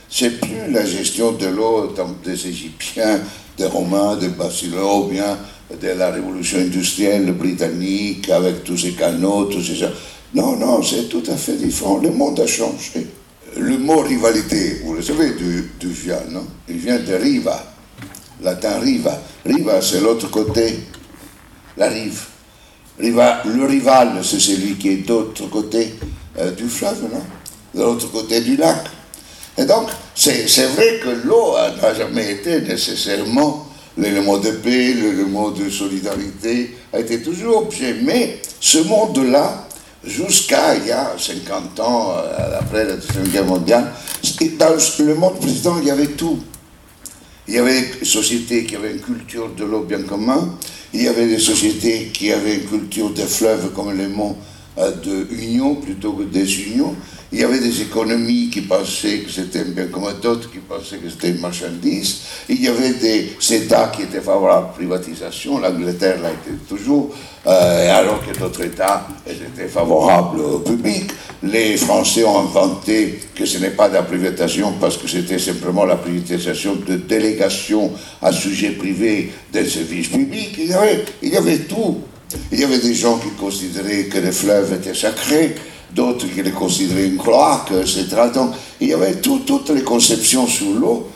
c'est 0.07 0.39
plus 0.39 0.71
la 0.71 0.85
gestion 0.85 1.31
de 1.31 1.47
l'eau 1.47 1.95
des 2.23 2.47
Égyptiens, 2.47 3.19
des 3.57 3.65
Romains, 3.65 4.17
des 4.17 4.27
ou 4.27 5.03
bien 5.05 5.37
de 5.81 5.87
la 5.87 6.11
révolution 6.11 6.59
industrielle 6.59 7.31
britannique 7.31 8.29
avec 8.29 8.63
tous 8.63 8.77
ces 8.77 8.91
canaux, 8.91 9.45
tous 9.45 9.63
ces. 9.63 9.83
Non, 10.35 10.57
non, 10.57 10.83
c'est 10.83 11.09
tout 11.09 11.23
à 11.27 11.35
fait 11.35 11.55
différent. 11.55 11.97
Le 11.97 12.11
monde 12.11 12.39
a 12.39 12.45
changé. 12.45 13.07
Le 13.57 13.77
mot 13.77 13.99
rivalité, 13.99 14.81
vous 14.83 14.93
le 14.93 15.01
savez 15.01 15.31
d'où 15.79 15.89
vient, 15.89 16.23
non? 16.29 16.45
Il 16.69 16.77
vient 16.77 16.99
de 16.99 17.13
riva, 17.13 17.73
latin 18.41 18.79
riva. 18.79 19.21
Riva, 19.45 19.81
c'est 19.81 19.99
l'autre 19.99 20.29
côté, 20.29 20.79
la 21.77 21.89
rive 21.89 22.25
le 23.01 23.65
rival, 23.65 24.19
c'est 24.23 24.39
celui 24.39 24.75
qui 24.75 24.89
est 24.89 25.07
d'autre 25.07 25.49
côté 25.49 25.93
euh, 26.39 26.51
du 26.51 26.67
fleuve, 26.67 27.03
non? 27.11 27.23
De 27.73 27.81
l'autre 27.83 28.11
côté 28.11 28.41
du 28.41 28.57
lac. 28.57 28.85
Et 29.57 29.65
donc, 29.65 29.89
c'est 30.15 30.45
vrai 30.75 30.99
que 31.03 31.09
l'eau 31.25 31.55
n'a 31.81 31.93
jamais 31.93 32.31
été 32.31 32.61
nécessairement 32.61 33.67
l'élément 33.97 34.37
de 34.37 34.51
paix, 34.51 34.93
l'élément 34.93 35.51
de 35.51 35.69
solidarité, 35.69 36.75
a 36.93 36.99
été 36.99 37.21
toujours 37.21 37.63
objet. 37.63 37.95
Mais 38.03 38.39
ce 38.59 38.79
monde-là, 38.79 39.67
jusqu'à 40.03 40.75
il 40.75 40.87
y 40.87 40.91
a 40.91 41.13
50 41.17 41.79
ans, 41.79 42.13
euh, 42.17 42.59
après 42.59 42.85
la 42.85 42.95
Deuxième 42.95 43.27
Guerre 43.27 43.45
mondiale, 43.45 43.91
dans 44.57 45.05
le 45.05 45.15
monde 45.15 45.39
précédent, 45.39 45.77
il 45.81 45.87
y 45.87 45.91
avait 45.91 46.07
tout. 46.07 46.39
Il 47.47 47.55
y 47.55 47.57
avait 47.57 47.79
une 47.99 48.05
société 48.05 48.65
qui 48.65 48.75
avait 48.75 48.91
une 48.91 49.01
culture 49.01 49.49
de 49.49 49.65
l'eau 49.65 49.81
bien 49.81 50.03
commun, 50.03 50.57
il 50.93 51.03
y 51.03 51.07
avait 51.07 51.27
des 51.27 51.39
sociétés 51.39 52.11
qui 52.13 52.31
avaient 52.31 52.55
une 52.55 52.65
culture 52.65 53.09
des 53.11 53.25
fleuves 53.25 53.71
comme 53.73 53.97
les 53.97 54.07
monts 54.07 54.37
euh, 54.77 54.91
de 54.91 55.27
union 55.33 55.75
plutôt 55.75 56.13
que 56.13 56.23
des 56.23 56.63
unions. 56.63 56.95
Il 57.33 57.39
y 57.39 57.43
avait 57.43 57.59
des 57.59 57.81
économies 57.81 58.49
qui 58.49 58.61
pensaient 58.61 59.19
que 59.19 59.31
c'était 59.31 59.59
un 59.59 59.69
bien 59.69 59.87
commun, 59.87 60.13
d'autres 60.21 60.51
qui 60.51 60.59
pensaient 60.59 60.97
que 60.97 61.09
c'était 61.09 61.29
une 61.29 61.39
marchandise. 61.39 62.21
Il 62.49 62.61
y 62.61 62.67
avait 62.67 62.93
des 62.93 63.31
États 63.51 63.87
qui 63.87 64.03
étaient 64.03 64.19
favorables 64.19 64.65
à 64.65 64.67
la 64.67 64.73
privatisation. 64.73 65.59
L'Angleterre 65.59 66.21
l'a 66.21 66.31
été 66.31 66.51
toujours, 66.67 67.15
euh, 67.47 67.99
alors 67.99 68.25
que 68.25 68.37
d'autres 68.37 68.63
États 68.63 69.07
étaient 69.27 69.67
favorables 69.67 70.39
au 70.39 70.59
public. 70.59 71.09
Les 71.43 71.75
Français 71.77 72.23
ont 72.23 72.39
inventé 72.39 73.19
que 73.33 73.45
ce 73.45 73.57
n'est 73.57 73.71
pas 73.71 73.89
de 73.89 73.95
la 73.95 74.03
privatisation 74.03 74.73
parce 74.79 74.97
que 74.97 75.07
c'était 75.07 75.39
simplement 75.39 75.85
la 75.85 75.95
privatisation 75.95 76.75
de 76.75 76.97
délégations 76.97 77.91
à 78.21 78.31
sujet 78.31 78.71
privé 78.71 79.31
des 79.51 79.65
services 79.65 80.09
publics. 80.09 80.55
Il 80.59 80.67
y 80.67 80.73
avait, 80.73 81.05
il 81.23 81.29
y 81.29 81.37
avait 81.37 81.59
tout. 81.59 82.01
Il 82.51 82.59
y 82.59 82.63
avait 82.63 82.79
des 82.79 82.93
gens 82.93 83.17
qui 83.17 83.29
considéraient 83.31 84.05
que 84.05 84.19
les 84.19 84.31
fleuves 84.31 84.73
étaient 84.73 84.93
sacrés 84.93 85.55
d'autres 85.93 86.25
qui 86.27 86.41
les 86.41 86.51
considéraient 86.51 87.07
une 87.07 87.17
cloaque, 87.17 87.71
etc. 87.71 88.07
Donc, 88.33 88.53
il 88.79 88.89
y 88.89 88.93
avait 88.93 89.15
toutes 89.15 89.69
les 89.71 89.83
conceptions 89.83 90.47
sur 90.47 90.71
l'eau 90.73 91.09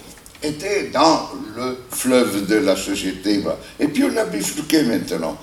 étaient 0.44 0.90
dans 0.94 1.30
le 1.56 1.78
fleuve 1.90 2.46
de 2.48 2.56
la 2.56 2.76
société. 2.76 3.42
Et 3.80 3.88
puis 3.88 4.04
on 4.04 4.18
a 4.18 4.26
bifurqué 4.26 4.84
maintenant. 4.84 5.38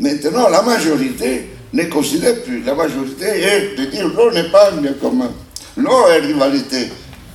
Maintenant, 0.00 0.48
la 0.48 0.62
majorité 0.62 1.50
ne 1.74 1.84
considère 1.84 2.42
plus. 2.42 2.62
La 2.62 2.74
majorité 2.74 3.26
est 3.26 3.76
de 3.76 3.84
dire 3.84 4.08
l'eau 4.08 4.32
n'est 4.32 4.50
pas 4.50 4.70
bien 4.70 4.94
commun. 4.94 5.30
L'eau 5.76 6.08
est 6.08 6.20
rivalité. 6.20 6.88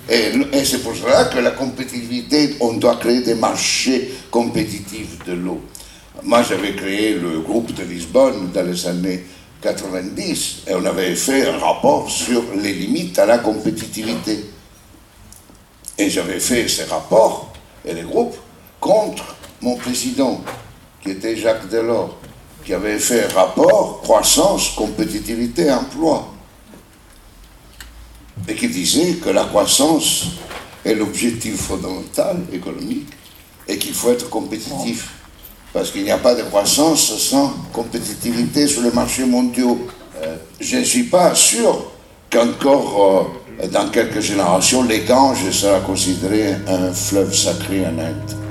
Et, 0.10 0.32
et 0.52 0.66
c'est 0.66 0.80
pour 0.80 0.96
cela 0.96 1.26
que 1.26 1.38
la 1.38 1.52
compétitivité, 1.52 2.56
on 2.60 2.74
doit 2.74 2.96
créer 2.96 3.22
des 3.22 3.36
marchés 3.36 4.12
compétitifs 4.32 5.24
de 5.28 5.34
l'eau. 5.34 5.62
Moi, 6.24 6.42
j'avais 6.42 6.74
créé 6.76 7.14
le 7.14 7.42
groupe 7.42 7.72
de 7.74 7.84
Lisbonne 7.84 8.52
dans 8.52 8.64
les 8.64 8.88
années 8.88 9.24
90 9.62 10.64
et 10.68 10.74
on 10.74 10.86
avait 10.86 11.16
fait 11.16 11.48
un 11.48 11.58
rapport 11.60 12.10
sur 12.10 12.44
les 12.62 12.74
limites 12.74 13.20
à 13.20 13.28
la 13.28 13.38
compétitivité. 13.38 14.44
Et 16.00 16.10
j'avais 16.10 16.40
fait 16.40 16.68
ces 16.68 16.86
rapports 16.86 17.54
et 17.86 17.94
les 17.94 18.02
groupes 18.02 18.38
contre 18.80 19.36
mon 19.62 19.76
président, 19.76 20.44
qui 21.02 21.12
était 21.12 21.36
Jacques 21.36 21.70
Delors, 21.70 22.18
qui 22.66 22.74
avait 22.74 22.98
fait 22.98 23.28
rapport 23.34 24.02
croissance, 24.02 24.70
compétitivité, 24.70 25.72
emploi. 25.72 26.28
Et 28.48 28.56
qui 28.56 28.68
disait 28.68 29.14
que 29.14 29.30
la 29.30 29.46
croissance 29.46 30.26
est 30.84 30.96
l'objectif 30.96 31.62
fondamental 31.62 32.38
économique 32.52 33.08
et 33.68 33.78
qu'il 33.78 33.94
faut 33.94 34.12
être 34.12 34.30
compétitif 34.30 35.10
parce 35.74 35.92
qu'il 35.92 36.04
n'y 36.04 36.12
a 36.12 36.18
pas 36.18 36.36
de 36.36 36.44
croissance 36.44 37.18
sans 37.18 37.54
compétitivité 37.74 38.66
sur 38.66 38.82
les 38.82 38.92
marchés 38.92 39.26
mondiaux. 39.26 39.88
Euh, 40.24 40.38
je 40.60 40.78
ne 40.78 40.84
suis 40.84 41.04
pas 41.04 41.36
sûr 41.36 41.92
qu'encore 42.30 43.30
euh, 43.62 43.68
dans 43.68 43.90
quelques 43.90 44.22
générations, 44.22 44.84
les 44.84 45.02
Ganges 45.02 45.50
sera 45.52 45.82
considéré 45.82 46.56
un 46.68 46.94
fleuve 46.94 47.36
sacré 47.36 47.86
en 47.86 48.00
Inde. 48.00 48.45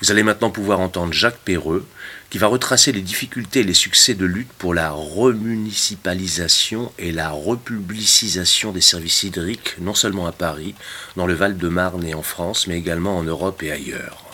Vous 0.00 0.12
allez 0.12 0.22
maintenant 0.22 0.50
pouvoir 0.50 0.78
entendre 0.78 1.12
Jacques 1.12 1.40
Perreux, 1.44 1.84
qui 2.30 2.38
va 2.38 2.46
retracer 2.46 2.92
les 2.92 3.00
difficultés 3.00 3.60
et 3.60 3.64
les 3.64 3.74
succès 3.74 4.14
de 4.14 4.26
lutte 4.26 4.52
pour 4.58 4.72
la 4.72 4.90
remunicipalisation 4.90 6.92
et 6.98 7.10
la 7.10 7.30
republicisation 7.30 8.70
des 8.70 8.80
services 8.80 9.24
hydriques, 9.24 9.74
non 9.80 9.94
seulement 9.94 10.26
à 10.26 10.32
Paris, 10.32 10.74
dans 11.16 11.26
le 11.26 11.34
Val-de-Marne 11.34 12.04
et 12.04 12.14
en 12.14 12.22
France, 12.22 12.68
mais 12.68 12.78
également 12.78 13.16
en 13.16 13.24
Europe 13.24 13.62
et 13.64 13.72
ailleurs. 13.72 14.24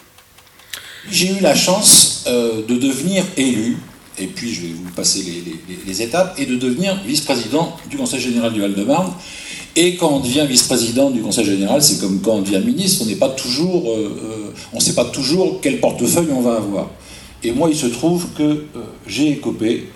J'ai 1.10 1.38
eu 1.38 1.40
la 1.40 1.54
chance 1.54 2.24
euh, 2.26 2.66
de 2.66 2.76
devenir 2.76 3.24
élu, 3.36 3.78
et 4.18 4.26
puis 4.26 4.52
je 4.52 4.62
vais 4.62 4.72
vous 4.72 4.90
passer 4.90 5.24
les, 5.86 6.02
étapes, 6.02 6.38
et 6.38 6.46
de 6.46 6.56
devenir 6.56 7.00
vice-président 7.04 7.76
du 7.88 7.96
Conseil 7.96 8.20
général 8.20 8.52
du 8.52 8.60
Val-de-Marne. 8.60 9.12
Et 9.76 9.96
quand 9.96 10.10
on 10.10 10.20
devient 10.20 10.46
vice-président 10.48 11.10
du 11.10 11.20
Conseil 11.20 11.44
général, 11.44 11.82
c'est 11.82 12.00
comme 12.00 12.20
quand 12.20 12.36
on 12.36 12.42
devient 12.42 12.62
ministre, 12.64 13.02
on 13.02 13.06
n'est 13.06 13.16
pas 13.16 13.30
toujours, 13.30 13.90
euh, 13.90 14.16
euh, 14.24 14.50
on 14.72 14.76
ne 14.76 14.82
sait 14.82 14.94
pas 14.94 15.06
toujours 15.06 15.58
quel 15.60 15.80
portefeuille 15.80 16.28
on 16.32 16.42
va 16.42 16.56
avoir. 16.56 16.90
Et 17.42 17.50
moi, 17.50 17.68
il 17.68 17.76
se 17.76 17.86
trouve 17.86 18.28
que 18.38 18.66
j'ai 19.06 19.30
écopé, 19.32 19.88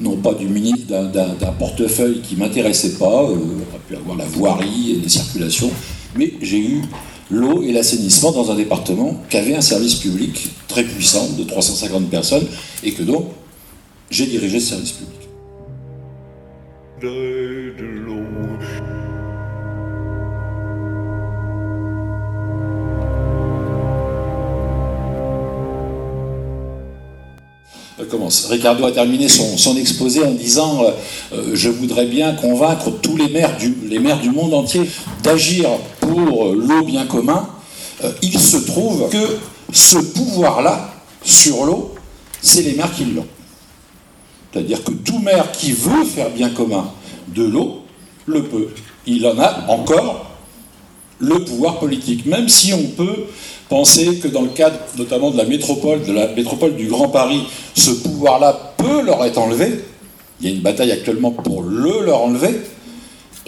non 0.00 0.16
pas 0.16 0.34
du 0.34 0.46
ministre, 0.46 0.86
d'un 0.86 1.52
portefeuille 1.58 2.20
qui 2.20 2.36
m'intéressait 2.36 2.92
pas, 2.98 3.24
on 3.24 3.32
aurait 3.32 3.80
pu 3.88 3.96
avoir 3.96 4.16
la 4.16 4.26
voirie 4.26 4.92
et 4.92 4.96
les 5.02 5.08
circulations, 5.08 5.70
mais 6.14 6.34
j'ai 6.40 6.58
eu 6.58 6.82
l'eau 7.30 7.62
et 7.62 7.72
l'assainissement 7.72 8.32
dans 8.32 8.50
un 8.50 8.54
département 8.54 9.20
qui 9.28 9.36
avait 9.36 9.54
un 9.54 9.60
service 9.60 9.96
public 9.96 10.50
très 10.68 10.84
puissant 10.84 11.26
de 11.38 11.42
350 11.44 12.08
personnes 12.08 12.46
et 12.84 12.92
que 12.92 13.02
donc 13.02 13.26
j'ai 14.10 14.26
dirigé 14.26 14.60
ce 14.60 14.70
service 14.70 14.92
public. 14.92 15.20
commence. 18.20 18.59
Ricardo 28.48 28.84
a 28.86 28.92
terminé 28.92 29.28
son, 29.28 29.76
exposé 29.76 30.24
en 30.24 30.32
disant 30.32 30.82
euh, 30.84 30.90
euh, 31.32 31.50
Je 31.54 31.68
voudrais 31.68 32.06
bien 32.06 32.32
convaincre 32.34 32.90
tous 33.02 33.16
les 33.16 33.28
maires 33.28 33.56
du, 33.58 34.30
monde 34.30 34.54
entier 34.54 34.82
d'agir 35.22 35.68
pour 36.00 36.52
l'eau 36.54 36.82
bien 36.84 37.06
commun. 37.06 37.48
Euh, 38.04 38.12
il 38.22 38.38
se 38.38 38.56
trouve 38.56 39.08
que 39.10 39.38
ce 39.72 39.98
pouvoir-là, 39.98 40.94
sur 41.22 41.64
l'eau, 41.64 41.94
c'est 42.40 42.62
les 42.62 42.74
maires 42.74 42.94
qui 42.94 43.04
l'ont. 43.04 43.26
C'est-à-dire 44.52 44.82
que 44.82 44.92
tout 44.92 45.18
maire 45.18 45.52
qui 45.52 45.72
veut 45.72 46.04
faire 46.04 46.30
bien 46.30 46.50
commun 46.50 46.90
de 47.28 47.44
l'eau 47.44 47.82
le 48.26 48.42
peut. 48.42 48.68
Il 49.06 49.26
en 49.26 49.38
a 49.38 49.66
encore 49.68 50.30
le 51.18 51.44
pouvoir 51.44 51.78
politique, 51.78 52.26
même 52.26 52.48
si 52.48 52.72
on 52.72 52.82
peut 52.96 53.26
penser 53.70 54.16
que 54.16 54.28
dans 54.28 54.42
le 54.42 54.48
cadre 54.48 54.76
notamment 54.98 55.30
de 55.30 55.38
la 55.38 55.44
métropole, 55.44 56.02
de 56.02 56.12
la 56.12 56.26
métropole 56.26 56.76
du 56.76 56.88
Grand 56.88 57.08
Paris, 57.08 57.40
ce 57.74 57.90
pouvoir-là 57.92 58.74
peut 58.76 59.00
leur 59.00 59.24
être 59.24 59.38
enlevé? 59.38 59.80
Il 60.40 60.48
y 60.48 60.52
a 60.52 60.54
une 60.54 60.60
bataille 60.60 60.90
actuellement 60.90 61.30
pour 61.30 61.62
le 61.62 62.04
leur 62.04 62.22
enlever, 62.22 62.60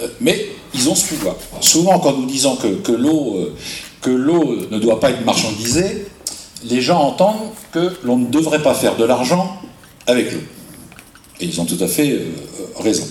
euh, 0.00 0.06
mais 0.20 0.46
ils 0.74 0.88
ont 0.88 0.94
ce 0.94 1.08
pouvoir. 1.08 1.36
Souvent, 1.60 1.98
quand 1.98 2.16
nous 2.16 2.26
disons 2.26 2.56
que, 2.56 2.68
que 2.68 2.92
l'eau 2.92 3.36
euh, 4.06 4.68
ne 4.70 4.78
doit 4.78 5.00
pas 5.00 5.10
être 5.10 5.24
marchandisée, 5.24 6.06
les 6.64 6.80
gens 6.80 7.00
entendent 7.00 7.50
que 7.72 7.92
l'on 8.04 8.18
ne 8.18 8.26
devrait 8.26 8.62
pas 8.62 8.74
faire 8.74 8.96
de 8.96 9.04
l'argent 9.04 9.56
avec 10.06 10.32
l'eau. 10.32 10.40
Et 11.40 11.46
ils 11.46 11.60
ont 11.60 11.64
tout 11.64 11.78
à 11.80 11.88
fait 11.88 12.12
euh, 12.12 12.20
raison. 12.78 13.04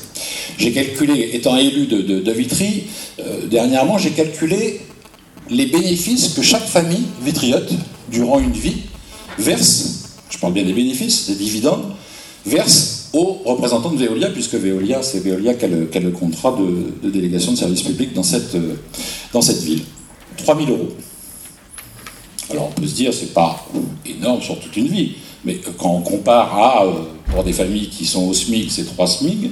J'ai 0.58 0.72
calculé, 0.72 1.32
étant 1.34 1.58
élu 1.58 1.88
de, 1.88 2.32
Vitry, 2.32 2.84
dernièrement, 3.50 3.98
j'ai 3.98 4.12
calculé 4.12 4.82
les 5.50 5.66
bénéfices 5.66 6.30
que 6.30 6.42
chaque 6.42 6.66
famille 6.66 7.04
vitriote, 7.24 7.72
durant 8.12 8.40
une 8.40 8.52
vie, 8.52 8.84
verse, 9.38 10.10
je 10.30 10.38
parle 10.38 10.54
bien 10.54 10.64
des 10.64 10.74
bénéfices, 10.74 11.28
des 11.28 11.36
dividendes, 11.36 11.94
verse 12.46 13.10
aux 13.14 13.42
représentants 13.46 13.92
de 13.92 13.98
Veolia, 13.98 14.30
puisque 14.30 14.56
Veolia, 14.56 15.04
c'est 15.04 15.20
Veolia 15.20 15.54
qui 15.54 15.66
a, 15.66 15.68
le, 16.00 16.12
contrat 16.12 16.58
de, 16.58 17.10
délégation 17.10 17.52
de 17.52 17.58
service 17.58 17.82
public 17.82 18.14
dans 18.14 18.24
cette, 18.24 18.56
euh, 18.56 18.76
dans 19.34 19.42
cette 19.42 19.62
ville. 19.62 19.82
3 20.38 20.58
000 20.58 20.70
euros. 20.70 20.90
Alors 22.50 22.70
on 22.70 22.82
peut 22.82 22.88
se 22.88 22.96
dire, 22.96 23.14
c'est 23.14 23.34
pas 23.34 23.66
énorme 24.06 24.42
sur 24.42 24.60
toute 24.60 24.76
une 24.78 24.88
vie, 24.88 25.14
mais 25.46 25.60
quand 25.78 25.90
on 25.90 26.02
compare 26.02 26.54
à, 26.58 26.86
euh, 26.86 26.92
pour 27.32 27.44
des 27.44 27.54
familles 27.54 27.90
qui 27.90 28.06
sont 28.06 28.28
au 28.28 28.34
SMIC, 28.34 28.72
c'est 28.72 28.86
3 28.86 29.08
SMIC, 29.08 29.52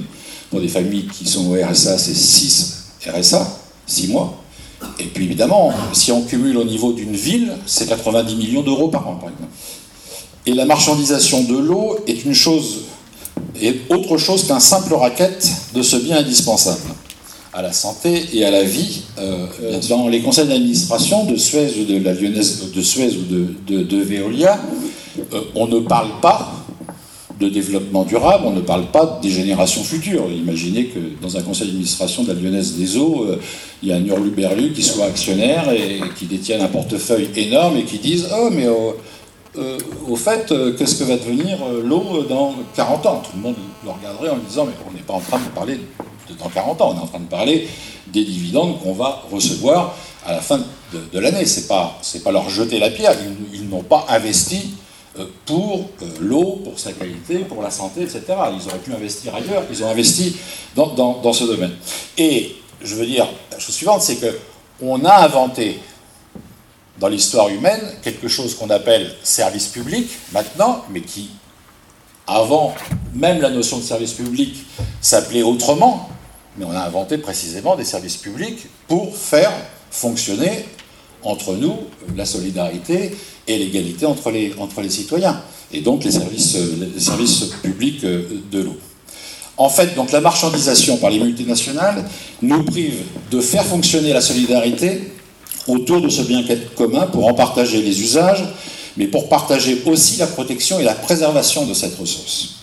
pour 0.50 0.60
des 0.60 0.68
familles 0.68 1.06
qui 1.06 1.26
sont 1.26 1.50
au 1.50 1.54
RSA, 1.54 1.98
c'est 1.98 2.14
6 2.14 2.84
RSA, 3.06 3.60
6 3.86 4.08
mois, 4.08 4.42
et 4.98 5.04
puis 5.04 5.24
évidemment, 5.24 5.72
si 5.92 6.12
on 6.12 6.22
cumule 6.22 6.56
au 6.56 6.64
niveau 6.64 6.92
d'une 6.92 7.14
ville, 7.14 7.52
c'est 7.66 7.88
90 7.88 8.36
millions 8.36 8.62
d'euros 8.62 8.88
par 8.88 9.08
an, 9.08 9.14
par 9.14 9.30
exemple. 9.30 9.50
Et 10.46 10.54
la 10.54 10.64
marchandisation 10.64 11.44
de 11.44 11.56
l'eau 11.56 11.98
est 12.06 12.24
une 12.24 12.34
chose, 12.34 12.82
est 13.60 13.90
autre 13.90 14.16
chose 14.16 14.46
qu'un 14.46 14.60
simple 14.60 14.94
racket 14.94 15.50
de 15.74 15.82
ce 15.82 15.96
bien 15.96 16.18
indispensable 16.18 16.94
à 17.52 17.62
la 17.62 17.72
santé 17.72 18.24
et 18.32 18.44
à 18.44 18.50
la 18.50 18.62
vie. 18.62 19.02
Euh, 19.18 19.46
dans 19.88 20.08
les 20.08 20.20
conseils 20.20 20.46
d'administration 20.46 21.24
de 21.24 21.36
Suez 21.36 21.74
ou 21.80 21.84
de 21.84 22.02
la 22.02 22.14
Lyonnaise, 22.14 22.70
de 22.74 22.82
Suez 22.82 23.16
ou 23.16 23.22
de, 23.22 23.82
de, 23.82 23.96
Veolia, 23.96 24.58
euh, 25.32 25.40
on 25.54 25.66
ne 25.66 25.80
parle 25.80 26.20
pas 26.20 26.52
de 27.40 27.48
développement 27.48 28.04
durable, 28.04 28.44
on 28.46 28.52
ne 28.52 28.60
parle 28.60 28.86
pas 28.86 29.18
des 29.22 29.30
générations 29.30 29.82
futures. 29.82 30.30
Imaginez 30.30 30.86
que 30.86 30.98
dans 31.22 31.38
un 31.38 31.42
conseil 31.42 31.68
d'administration 31.68 32.22
de 32.22 32.28
la 32.28 32.34
Lyonnaise 32.34 32.76
des 32.76 32.98
Eaux, 32.98 33.24
euh, 33.24 33.40
il 33.82 33.88
y 33.88 33.92
a 33.92 33.96
un 33.96 34.04
hurluberlu 34.04 34.72
qui 34.72 34.82
soit 34.82 35.06
actionnaire 35.06 35.72
et 35.72 36.00
qui 36.18 36.26
détienne 36.26 36.60
un 36.60 36.68
portefeuille 36.68 37.30
énorme 37.36 37.78
et 37.78 37.84
qui 37.84 37.98
dise 37.98 38.28
Oh, 38.38 38.50
mais 38.52 38.66
euh, 38.66 39.78
au 40.06 40.16
fait, 40.16 40.52
euh, 40.52 40.74
qu'est-ce 40.76 40.96
que 40.96 41.04
va 41.04 41.16
devenir 41.16 41.58
l'eau 41.82 42.24
dans 42.28 42.54
40 42.76 43.06
ans? 43.06 43.22
Tout 43.24 43.36
le 43.36 43.42
monde 43.42 43.56
le 43.84 43.90
regarderait 43.90 44.30
en 44.30 44.38
disant 44.46 44.66
Mais 44.66 44.72
on 44.86 44.92
n'est 44.92 45.02
pas 45.02 45.14
en 45.14 45.20
train 45.20 45.38
de 45.38 45.48
parler 45.54 45.76
de 45.76 46.34
dans 46.38 46.48
40 46.48 46.80
ans, 46.82 46.94
on 46.94 46.98
est 46.98 47.02
en 47.02 47.06
train 47.06 47.20
de 47.20 47.24
parler 47.24 47.66
des 48.12 48.24
dividendes 48.24 48.78
qu'on 48.80 48.92
va 48.92 49.24
recevoir 49.32 49.96
à 50.26 50.32
la 50.32 50.40
fin 50.40 50.60
de, 50.92 51.18
l'année. 51.18 51.46
Ce 51.46 51.60
n'est 51.60 51.66
pas, 51.66 51.98
pas 52.22 52.32
leur 52.32 52.48
jeter 52.50 52.78
la 52.78 52.90
pierre, 52.90 53.14
ils 53.52 53.68
n'ont 53.68 53.82
pas 53.82 54.06
investi 54.08 54.74
pour 55.44 55.90
euh, 56.02 56.06
l'eau, 56.20 56.60
pour 56.64 56.78
sa 56.78 56.92
qualité, 56.92 57.38
pour 57.38 57.62
la 57.62 57.70
santé, 57.70 58.02
etc. 58.02 58.22
Ils 58.28 58.68
auraient 58.68 58.78
pu 58.78 58.92
investir 58.92 59.34
ailleurs, 59.34 59.64
ils 59.70 59.82
ont 59.82 59.88
investi 59.88 60.36
dans, 60.74 60.88
dans, 60.88 61.32
ce 61.32 61.44
domaine. 61.44 61.74
Et 62.16 62.56
je 62.82 62.94
veux 62.94 63.06
dire, 63.06 63.26
la 63.50 63.58
chose 63.58 63.74
suivante, 63.74 64.02
c'est 64.02 64.18
qu'on 64.80 65.04
a 65.04 65.14
inventé 65.24 65.78
dans 66.98 67.08
l'histoire 67.08 67.48
humaine 67.48 67.80
quelque 68.02 68.28
chose 68.28 68.54
qu'on 68.54 68.70
appelle 68.70 69.14
service 69.22 69.68
public 69.68 70.08
maintenant, 70.32 70.84
mais 70.90 71.00
qui, 71.00 71.30
avant 72.26 72.74
même 73.14 73.40
la 73.40 73.50
notion 73.50 73.78
de 73.78 73.82
service 73.82 74.12
public, 74.12 74.64
s'appelait 75.00 75.42
autrement, 75.42 76.08
mais 76.56 76.64
on 76.64 76.72
a 76.72 76.80
inventé 76.80 77.18
précisément 77.18 77.74
des 77.74 77.84
services 77.84 78.16
publics 78.16 78.66
pour 78.86 79.16
faire 79.16 79.52
fonctionner 79.90 80.66
entre 81.24 81.54
nous 81.54 81.74
la 82.16 82.24
solidarité 82.24 83.12
et 83.46 83.58
l'égalité 83.58 84.06
entre 84.06 84.30
les, 84.30 84.90
citoyens, 84.90 85.40
et 85.72 85.80
donc 85.80 86.04
les 86.04 86.12
services, 86.12 86.56
les 86.94 87.00
services 87.00 87.50
publics 87.62 88.02
de 88.02 88.60
l'eau. 88.60 88.76
En 89.56 89.68
fait, 89.68 89.94
donc 89.94 90.10
la 90.12 90.20
marchandisation 90.20 90.96
par 90.96 91.10
les 91.10 91.18
multinationales 91.18 92.08
nous 92.40 92.64
prive 92.64 93.02
de 93.30 93.40
faire 93.40 93.64
fonctionner 93.64 94.12
la 94.12 94.22
solidarité 94.22 95.02
autour 95.66 96.00
de 96.00 96.08
ce 96.08 96.22
bien 96.22 96.42
commun 96.76 97.06
pour 97.06 97.26
en 97.26 97.34
partager 97.34 97.82
les 97.82 98.00
usages, 98.00 98.42
mais 98.96 99.06
pour 99.06 99.28
partager 99.28 99.82
aussi 99.84 100.16
la 100.16 100.26
protection 100.26 100.80
et 100.80 100.84
la 100.84 100.94
préservation 100.94 101.66
de 101.66 101.74
cette 101.74 101.98
ressource. 101.98 102.54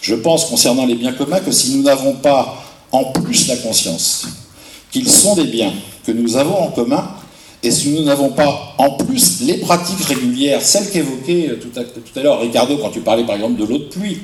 Je 0.00 0.14
pense 0.14 0.44
concernant 0.44 0.84
les 0.84 0.94
biens 0.94 1.12
communs 1.12 1.40
que 1.40 1.52
si 1.52 1.74
nous 1.76 1.82
n'avons 1.82 2.14
pas 2.14 2.62
en 2.90 3.04
plus 3.04 3.48
la 3.48 3.56
conscience 3.56 4.26
qu'ils 4.90 5.08
sont 5.08 5.34
des 5.34 5.44
biens 5.46 5.72
que 6.04 6.12
nous 6.12 6.36
avons 6.36 6.58
en 6.58 6.70
commun, 6.70 7.08
et 7.62 7.70
si 7.70 7.90
nous 7.90 8.02
n'avons 8.02 8.30
pas 8.30 8.74
en 8.78 8.90
plus 8.90 9.40
les 9.42 9.58
pratiques 9.58 10.04
régulières, 10.06 10.60
celles 10.62 10.90
qu'évoquait 10.90 11.58
tout 11.60 11.78
à, 11.78 11.84
tout 11.84 12.18
à 12.18 12.22
l'heure 12.22 12.40
Ricardo 12.40 12.76
quand 12.78 12.90
tu 12.90 13.00
parlais 13.00 13.24
par 13.24 13.36
exemple 13.36 13.60
de 13.60 13.64
l'eau 13.64 13.78
de 13.78 13.84
pluie, 13.84 14.22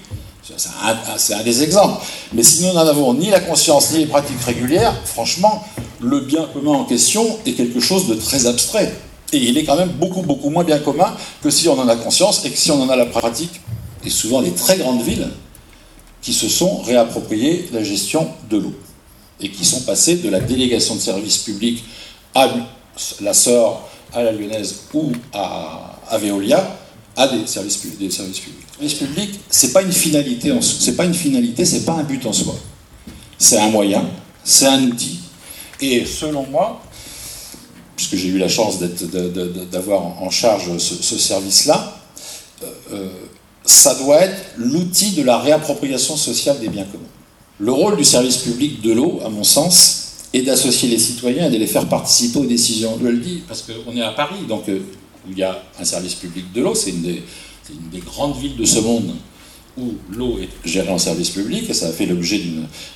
c'est 1.21 1.35
un, 1.35 1.43
des 1.43 1.63
exemples. 1.63 2.03
Mais 2.33 2.43
si 2.43 2.63
nous 2.63 2.73
n'en 2.73 2.87
avons 2.87 3.15
ni 3.15 3.31
la 3.31 3.41
conscience 3.41 3.93
ni 3.93 3.99
les 3.99 4.07
pratiques 4.07 4.41
régulières, 4.41 4.95
franchement, 5.05 5.65
le 6.01 6.21
bien 6.21 6.49
commun 6.53 6.73
en 6.73 6.85
question 6.85 7.39
est 7.45 7.53
quelque 7.53 7.81
chose 7.81 8.09
de 8.09 8.15
très 8.15 8.47
abstrait. 8.47 8.93
Et 9.33 9.37
il 9.37 9.59
est 9.59 9.65
quand 9.65 9.77
même 9.77 9.91
beaucoup, 9.91 10.23
beaucoup 10.23 10.49
moins 10.49 10.65
bien 10.65 10.79
commun 10.79 11.15
que 11.43 11.51
si 11.51 11.69
on 11.69 11.79
en 11.79 11.87
a 11.87 11.97
conscience 11.97 12.45
et 12.47 12.51
que 12.51 12.57
si 12.57 12.71
on 12.71 12.83
en 12.83 12.89
a 12.89 12.97
la 12.97 13.07
pratique. 13.07 13.61
Et 14.05 14.11
souvent 14.11 14.41
les 14.41 14.53
très 14.53 14.79
grandes 14.79 15.03
villes 15.03 15.29
qui 16.23 16.33
se 16.33 16.49
sont 16.49 16.79
réappropriées 16.83 17.69
la 17.73 17.83
gestion 17.83 18.29
de 18.49 18.57
l'eau 18.57 18.75
et 19.41 19.51
qui 19.51 19.65
sont 19.65 19.83
passées 19.83 20.17
de 20.17 20.29
la 20.31 20.41
délégation 20.41 20.95
de 20.95 21.01
services 21.01 21.39
publics 21.39 21.85
à 22.35 22.49
la 23.21 23.35
sort 23.35 23.89
à 24.13 24.23
la 24.23 24.33
Lyonnaise 24.33 24.83
ou 24.95 25.13
à, 25.33 26.19
Veolia 26.19 26.79
à 27.17 27.29
des 27.29 27.47
services, 27.47 27.81
des 27.99 28.11
services 28.11 28.41
publics. 28.41 28.67
Le 28.81 28.89
service 28.89 29.09
public, 29.09 29.41
c'est 29.51 29.73
pas 29.73 29.83
une 29.83 29.93
finalité, 29.93 30.53
c'est 30.61 30.97
pas 30.97 31.05
une 31.05 31.15
finalité, 31.15 31.65
c'est 31.65 31.85
pas 31.85 31.95
un 31.95 32.05
but 32.05 32.25
en 32.27 32.33
soi. 32.33 32.55
C'est 33.39 33.59
un 33.59 33.69
moyen, 33.69 34.05
c'est 34.45 34.67
un 34.67 34.83
outil. 34.85 35.19
Et 35.81 36.05
selon 36.05 36.47
moi, 36.47 36.81
puisque 37.97 38.17
j'ai 38.17 38.29
eu 38.29 38.39
la 38.39 38.49
chance 38.49 38.79
d'avoir 38.79 40.23
en 40.23 40.31
charge 40.31 40.77
ce, 40.79 41.19
service-là, 41.19 42.01
euh, 42.63 42.67
euh, 42.93 43.09
ça 43.65 43.95
doit 43.97 44.21
être 44.21 44.41
l'outil 44.57 45.11
de 45.11 45.23
la 45.23 45.39
réappropriation 45.39 46.17
sociale 46.17 46.61
des 46.61 46.69
biens 46.69 46.85
communs. 46.85 47.05
Le 47.59 47.73
rôle 47.73 47.97
du 47.97 48.05
service 48.05 48.39
public 48.39 48.81
de 48.83 48.93
l'eau, 48.93 49.21
à 49.27 49.29
mon 49.29 49.43
sens, 49.43 50.08
est 50.33 50.43
d'associer 50.43 50.89
les 50.89 50.99
citoyens 50.99 51.47
et 51.47 51.51
de 51.51 51.59
les 51.59 51.67
faire 51.67 51.89
participer 51.89 52.39
aux 52.39 52.47
décisions. 52.47 52.99
Je 53.01 53.07
le 53.07 53.19
dis 53.19 53.43
parce 53.47 53.63
qu'on 53.63 53.97
est 53.97 54.03
à 54.03 54.11
Paris, 54.11 54.45
donc 54.49 54.69
euh, 54.69 54.81
où 55.27 55.33
il 55.33 55.39
y 55.39 55.43
a 55.43 55.63
un 55.81 55.85
service 55.85 56.15
public 56.15 56.53
de 56.53 56.63
l'eau, 56.63 56.75
c'est 56.75 56.91
une, 56.91 57.03
des 57.03 58.01
grandes 58.01 58.39
villes 58.39 58.57
de 58.57 58.65
ce 58.65 58.81
monde 58.81 59.15
où 59.77 59.95
l'eau 60.11 60.39
est 60.39 60.49
gérée 60.69 60.91
en 60.91 60.99
service 60.99 61.31
public, 61.31 61.71
et 61.71 61.75
ça 61.75 61.87
a 61.87 61.93
fait 61.93 62.07
l'objet 62.07 62.41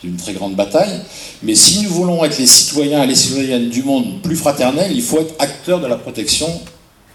d'une 0.03 0.17
très 0.17 0.33
grande 0.33 0.57
bataille. 0.57 1.01
Mais 1.43 1.55
si 1.55 1.81
nous 1.83 1.91
voulons 1.91 2.25
être 2.25 2.39
les 2.39 2.47
citoyens 2.47 3.05
et 3.05 3.07
les 3.07 3.15
citoyennes 3.15 3.69
du 3.69 3.83
monde 3.83 4.21
plus 4.23 4.37
fraternels, 4.37 4.91
il 4.93 5.03
faut 5.03 5.21
être 5.21 5.35
acteur 5.39 5.81
de 5.81 5.87
la 5.87 5.97
protection 5.97 6.49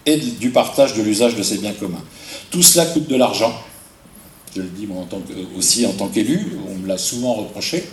et 0.06 0.18
du 0.18 0.52
partage 0.52 0.94
de 0.94 1.02
l'usage 1.02 1.36
de 1.36 1.44
ces 1.44 1.58
biens 1.58 1.74
communs. 1.74 2.04
Tout 2.50 2.64
cela 2.64 2.86
coûte 2.86 3.08
de 3.10 3.16
l'argent. 3.16 3.54
Je 4.56 4.62
le 4.62 4.70
dis 4.70 4.88
moi, 4.88 5.06
aussi 5.58 5.86
en 5.86 5.92
tant 5.92 6.08
qu'élu, 6.08 6.54
on 6.70 6.76
me 6.76 6.88
l'a 6.88 6.98
souvent 6.98 7.34
reproché. 7.34 7.84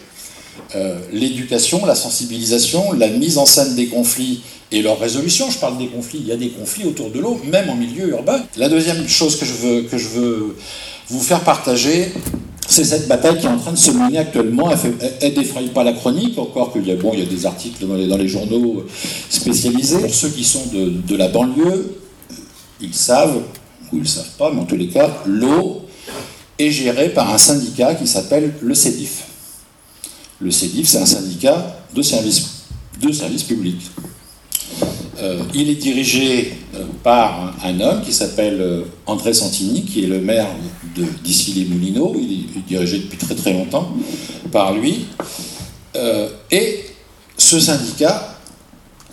Euh, 0.77 0.99
l'éducation, 1.13 1.85
la 1.87 1.95
sensibilisation, 1.95 2.93
la 2.93 3.09
mise 3.09 3.39
en 3.39 3.47
scène 3.47 3.75
des 3.75 3.87
conflits 3.87 4.43
et 4.73 4.83
leur 4.83 4.99
résolution. 4.99 5.51
Je 5.51 5.59
parle 5.59 5.79
des 5.79 5.87
conflits, 5.87 6.19
il 6.21 6.27
y 6.27 6.33
a 6.33 6.37
des 6.37 6.49
conflits 6.49 6.85
autour 6.85 7.11
de 7.11 7.21
l'eau, 7.21 7.41
même 7.45 7.71
en 7.71 7.77
milieu 7.77 8.09
urbain. 8.09 8.41
La 8.57 8.69
deuxième 8.69 9.07
chose 9.09 9.37
que 9.37 9.45
je 9.45 9.53
veux, 9.53 9.83
que 9.83 9.99
je 9.99 10.09
veux 10.09 10.57
vous 11.09 11.21
faire 11.21 11.41
partager, 11.41 12.13
c'est 12.67 12.85
cette 12.85 13.07
bataille 13.07 13.39
qui 13.39 13.47
est 13.47 13.51
en 13.51 13.59
train 13.59 13.73
de 13.73 13.79
se 13.79 13.91
mener 13.91 14.19
actuellement. 14.19 14.71
Elle 15.21 15.31
ne 15.31 15.35
défraye 15.37 15.69
pas 15.69 15.85
la 15.85 15.93
chronique, 15.93 16.39
encore 16.39 16.73
qu'il 16.73 16.87
y, 16.87 16.91
a, 16.91 16.97
bon, 16.97 17.13
il 17.13 17.21
y 17.21 17.23
a 17.23 17.27
des 17.27 17.47
articles 17.47 17.87
dans 17.87 17.95
les, 17.95 18.09
dans 18.09 18.17
les 18.17 18.29
journaux 18.29 18.85
spécialisés. 19.29 19.99
Pour 19.99 20.15
ceux 20.15 20.31
qui 20.31 20.45
sont 20.45 20.67
de, 20.73 20.91
de 21.07 21.17
la 21.17 21.29
banlieue, 21.29 21.99
ils 22.81 22.95
savent, 22.95 23.43
ou 23.93 23.97
ils 23.97 24.03
ne 24.03 24.07
savent 24.07 24.37
pas, 24.39 24.51
mais 24.53 24.61
en 24.61 24.65
tous 24.65 24.77
les 24.77 24.89
cas, 24.89 25.23
l'eau 25.27 25.83
est 26.59 26.71
gérée 26.71 27.11
par 27.11 27.33
un 27.33 27.39
syndicat 27.39 27.95
qui 27.95 28.07
s'appelle 28.07 28.55
le 28.61 28.75
CEDIF. 28.75 29.25
Le 30.41 30.51
CEDIF, 30.51 30.89
c'est 30.89 30.99
un 30.99 31.07
syndicat 31.07 31.79
de 31.95 32.03
services, 32.03 32.65
de 33.01 33.13
services 33.13 33.45
publics. 33.45 33.83
Euh, 35.19 35.43
il 35.55 35.71
est 35.71 35.77
dirigé 35.77 36.55
euh, 36.75 36.85
par 37.03 37.55
un, 37.65 37.81
homme 37.81 38.03
qui 38.03 38.13
s'appelle 38.13 38.61
euh, 38.61 38.83
André 39.07 39.33
Santini, 39.33 39.85
qui 39.85 40.05
est 40.05 40.07
le 40.09 40.21
maire 40.21 40.49
d'Issy-les-Moulineaux. 41.23 42.17
Il, 42.19 42.59
est 42.59 42.67
dirigé 42.67 42.99
depuis 42.99 43.19
très 43.19 43.35
très 43.35 43.53
longtemps 43.53 43.89
par 44.51 44.75
lui. 44.75 45.07
et 46.51 46.85
ce 47.37 47.61
syndicat, 47.61 48.39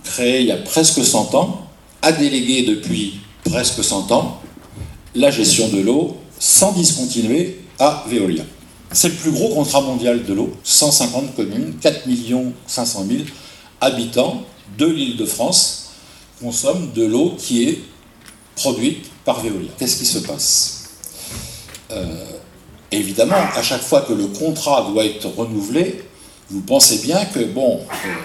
créé 0.04 0.42
il 0.42 0.48
y 0.48 0.52
a 0.52 0.58
presque 0.58 1.04
100 1.04 1.36
ans, 1.36 1.68
a 2.02 2.12
délégué 2.12 2.64
depuis 2.64 3.20
presque 3.44 3.84
100 3.84 4.12
ans 4.12 4.42
la 5.16 5.32
gestion 5.32 5.70
de 5.70 5.80
l'eau 5.80 6.18
sans 6.40 6.72
discontinuer 6.72 7.60
à 7.80 8.06
Veolia. 8.10 8.44
C'est 8.94 9.10
le 9.10 9.16
plus 9.16 9.32
gros 9.32 9.50
contrat 9.50 9.82
mondial 9.82 10.24
de 10.26 10.34
l'eau, 10.34 10.52
150 10.64 11.36
communes, 11.36 11.76
4 11.82 12.02
500 12.68 13.06
000 13.10 13.20
habitants 13.80 14.44
de 14.78 14.86
l'île 14.86 15.18
de 15.18 15.26
France 15.26 15.92
consomment 16.42 16.92
de 16.94 17.06
l'eau 17.06 17.36
qui 17.38 17.64
est 17.70 17.80
produite 18.56 19.10
par 19.24 19.42
Veolia. 19.42 19.70
Qu'est-ce 19.78 19.98
qui 19.98 20.06
se 20.06 20.20
passe? 20.20 20.90
Euh, 21.92 22.26
Évidemment, 22.92 23.38
à 23.56 23.62
chaque 23.62 23.82
fois 23.82 24.02
que 24.02 24.12
le 24.12 24.28
contrat 24.28 24.86
doit 24.92 25.06
être 25.06 25.28
renouvelé, 25.30 26.02
vous 26.50 26.60
pensez 26.60 26.98
bien 26.98 27.24
que, 27.24 27.40
bon, 27.40 27.80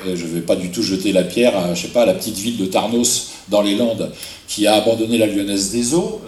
euh, 0.07 0.17
je 0.17 0.27
ne 0.27 0.31
vais 0.33 0.41
pas 0.41 0.57
du 0.57 0.73
tout 0.73 0.83
jeter 0.83 1.13
la 1.13 1.23
pierre 1.23 1.57
à, 1.57 1.73
je 1.75 1.83
sais 1.83 1.93
pas, 1.93 2.03
à 2.03 2.07
la 2.07 2.15
petite 2.15 2.37
ville 2.37 2.57
de 2.57 2.67
Tarnos 2.67 3.29
dans 3.49 3.63
les 3.63 3.77
Landes 3.77 4.11
qui 4.49 4.67
a 4.67 4.75
abandonné 4.75 5.19
la 5.19 5.27
Lyonnaise 5.27 5.71
des 5.71 5.95
Eaux. 5.95 6.21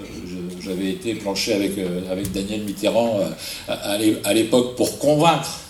J'avais 0.69 0.91
été 0.91 1.15
planché 1.15 1.55
avec, 1.55 1.79
euh, 1.79 2.13
avec 2.13 2.31
Daniel 2.33 2.63
Mitterrand 2.63 3.21
euh, 3.69 4.15
à 4.25 4.35
l'époque 4.35 4.77
pour 4.77 4.99
convaincre 4.99 5.61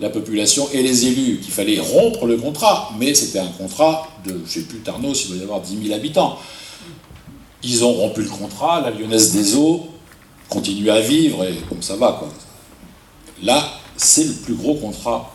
la 0.00 0.08
population 0.10 0.68
et 0.72 0.82
les 0.82 1.06
élus 1.06 1.38
qu'il 1.40 1.52
fallait 1.52 1.78
rompre 1.78 2.26
le 2.26 2.36
contrat, 2.36 2.90
mais 2.98 3.14
c'était 3.14 3.38
un 3.38 3.48
contrat 3.48 4.08
de, 4.24 4.32
je 4.32 4.36
ne 4.36 4.46
sais 4.46 4.60
plus, 4.62 4.78
Tarnos, 4.78 5.24
il 5.24 5.28
doit 5.28 5.38
y 5.38 5.42
avoir 5.42 5.60
10 5.60 5.84
000 5.84 5.94
habitants. 5.94 6.38
Ils 7.62 7.84
ont 7.84 7.92
rompu 7.92 8.22
le 8.22 8.28
contrat, 8.28 8.80
la 8.80 8.90
Lyonnaise 8.90 9.32
des 9.32 9.56
Eaux 9.56 9.88
continue 10.48 10.90
à 10.90 11.00
vivre, 11.00 11.44
et 11.44 11.54
comme 11.68 11.82
ça 11.82 11.96
va. 11.96 12.16
Quoi. 12.18 12.28
Là, 13.42 13.62
c'est 13.96 14.24
le 14.24 14.34
plus 14.34 14.54
gros 14.54 14.74
contrat 14.74 15.34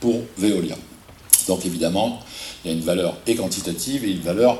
pour 0.00 0.20
Veolia. 0.36 0.76
Donc 1.46 1.64
évidemment, 1.64 2.20
il 2.64 2.70
y 2.70 2.74
a 2.74 2.76
une 2.76 2.84
valeur 2.84 3.16
et 3.26 3.36
quantitative 3.36 4.04
et 4.04 4.10
une 4.10 4.20
valeur 4.20 4.58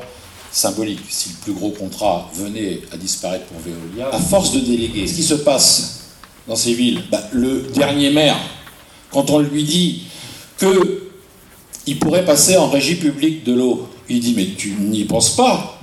symbolique. 0.51 0.99
Si 1.09 1.29
le 1.29 1.35
plus 1.43 1.53
gros 1.53 1.71
contrat 1.71 2.29
venait 2.33 2.81
à 2.91 2.97
disparaître 2.97 3.45
pour 3.45 3.59
Veolia, 3.59 4.09
à 4.11 4.19
force 4.19 4.53
de 4.53 4.59
déléguer, 4.59 5.07
ce 5.07 5.15
qui 5.15 5.23
se 5.23 5.35
passe 5.35 5.99
dans 6.47 6.55
ces 6.55 6.73
villes, 6.73 7.03
bah, 7.11 7.21
le 7.31 7.63
dernier 7.73 8.11
maire, 8.11 8.37
quand 9.11 9.29
on 9.29 9.39
lui 9.39 9.63
dit 9.63 10.03
que 10.57 11.03
il 11.85 11.99
pourrait 11.99 12.25
passer 12.25 12.57
en 12.57 12.69
régie 12.69 12.95
publique 12.95 13.45
de 13.45 13.53
l'eau, 13.53 13.87
il 14.09 14.19
dit 14.19 14.33
mais 14.35 14.47
tu 14.57 14.71
n'y 14.71 15.05
penses 15.05 15.35
pas. 15.35 15.79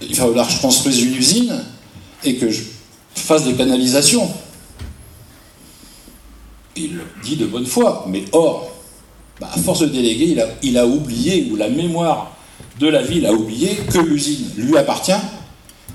Il 0.00 0.14
va 0.14 0.26
falloir 0.26 0.46
que 0.46 0.52
je 0.52 0.60
construise 0.60 1.02
une 1.02 1.14
usine 1.14 1.64
et 2.24 2.36
que 2.36 2.50
je 2.50 2.62
fasse 3.14 3.44
des 3.44 3.54
canalisations. 3.54 4.30
Il 6.76 6.94
le 6.94 7.02
dit 7.24 7.34
de 7.34 7.46
bonne 7.46 7.66
foi, 7.66 8.04
mais 8.08 8.24
or, 8.30 8.70
bah, 9.40 9.50
à 9.52 9.58
force 9.58 9.80
de 9.80 9.86
déléguer, 9.86 10.26
il 10.26 10.40
a, 10.40 10.46
il 10.62 10.78
a 10.78 10.86
oublié, 10.86 11.48
ou 11.50 11.56
la 11.56 11.68
mémoire 11.68 12.37
de 12.78 12.88
la 12.88 13.02
ville 13.02 13.26
a 13.26 13.32
oublié 13.32 13.76
que 13.92 13.98
l'usine 13.98 14.50
lui 14.56 14.76
appartient 14.76 15.12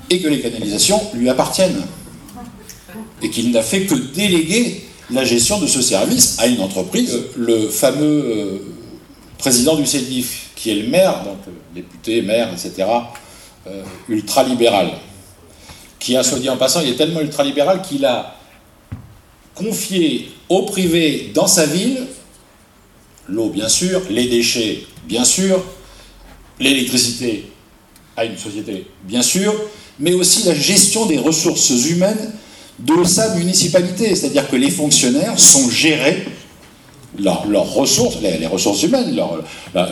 et 0.10 0.22
que 0.22 0.28
les 0.28 0.40
canalisations 0.42 1.02
lui 1.14 1.30
appartiennent. 1.30 1.84
Et 3.22 3.30
qu'il 3.30 3.52
n'a 3.52 3.62
fait 3.62 3.86
que 3.86 3.96
déléguer 3.96 4.84
la 5.10 5.24
gestion 5.24 5.60
de 5.60 5.68
ce 5.68 5.82
service 5.82 6.38
à 6.40 6.48
une 6.48 6.62
entreprise. 6.62 7.20
Le 7.38 7.70
fameux 7.70 8.26
euh, 8.26 8.58
président 9.38 9.76
du 9.76 9.86
CEDIF, 9.86 10.50
qui 10.56 10.72
est 10.72 10.76
le 10.76 10.88
maire, 10.88 11.24
donc 11.24 11.38
euh, 11.48 11.52
député, 11.74 12.22
maire, 12.22 12.50
etc., 12.52 12.88
euh, 13.68 13.84
ultralibéral, 14.10 14.92
qui 16.00 16.18
a, 16.18 16.24
soit 16.24 16.40
dit 16.40 16.50
en 16.50 16.58
passant, 16.58 16.82
il 16.82 16.90
est 16.90 16.96
tellement 16.96 17.22
ultralibéral 17.22 17.82
qu'il 17.82 18.06
a 18.06 18.36
confié 19.56 20.32
au 20.50 20.64
privé 20.64 21.32
dans 21.34 21.48
sa 21.48 21.66
ville 21.66 22.08
l'eau 23.30 23.50
bien 23.50 23.70
sûr, 23.70 24.02
les 24.10 24.28
déchets 24.28 24.86
bien 25.08 25.24
sûr, 25.24 25.64
l'électricité 26.60 27.46
à 28.16 28.26
une 28.26 28.38
société, 28.38 28.88
bien 29.04 29.22
sûr, 29.22 29.54
mais 30.00 30.14
aussi 30.14 30.44
la 30.44 30.54
gestion 30.54 31.06
des 31.06 31.18
ressources 31.18 31.70
humaines 31.90 32.34
de 32.80 33.04
sa 33.04 33.36
municipalité. 33.36 34.16
C'est-à-dire 34.16 34.50
que 34.50 34.56
les 34.56 34.70
fonctionnaires 34.70 35.40
sont 35.40 35.70
gérés, 35.70 36.26
leurs 37.20 37.74
ressources, 37.74 38.18
les, 38.22 38.48
ressources 38.48 38.82
humaines, 38.84 39.16
la, 39.16 39.88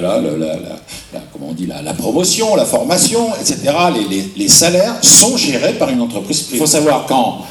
comment 1.32 1.50
on 1.50 1.54
dit, 1.54 1.68
la, 1.68 1.94
promotion, 1.94 2.56
la 2.56 2.66
formation, 2.66 3.30
etc., 3.36 3.74
les, 4.36 4.48
salaires 4.48 4.96
sont 5.04 5.38
gérés 5.38 5.74
par 5.74 5.90
une 5.90 6.02
entreprise 6.02 6.42
privée. 6.42 6.58
Il 6.58 6.60
faut 6.60 6.72
savoir 6.72 7.06
qu'en 7.06 7.46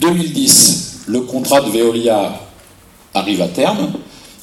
2010, 0.00 1.02
le 1.08 1.20
contrat 1.22 1.60
de 1.62 1.70
Veolia 1.70 2.40
arrive 3.14 3.42
à 3.42 3.48
terme. 3.48 3.92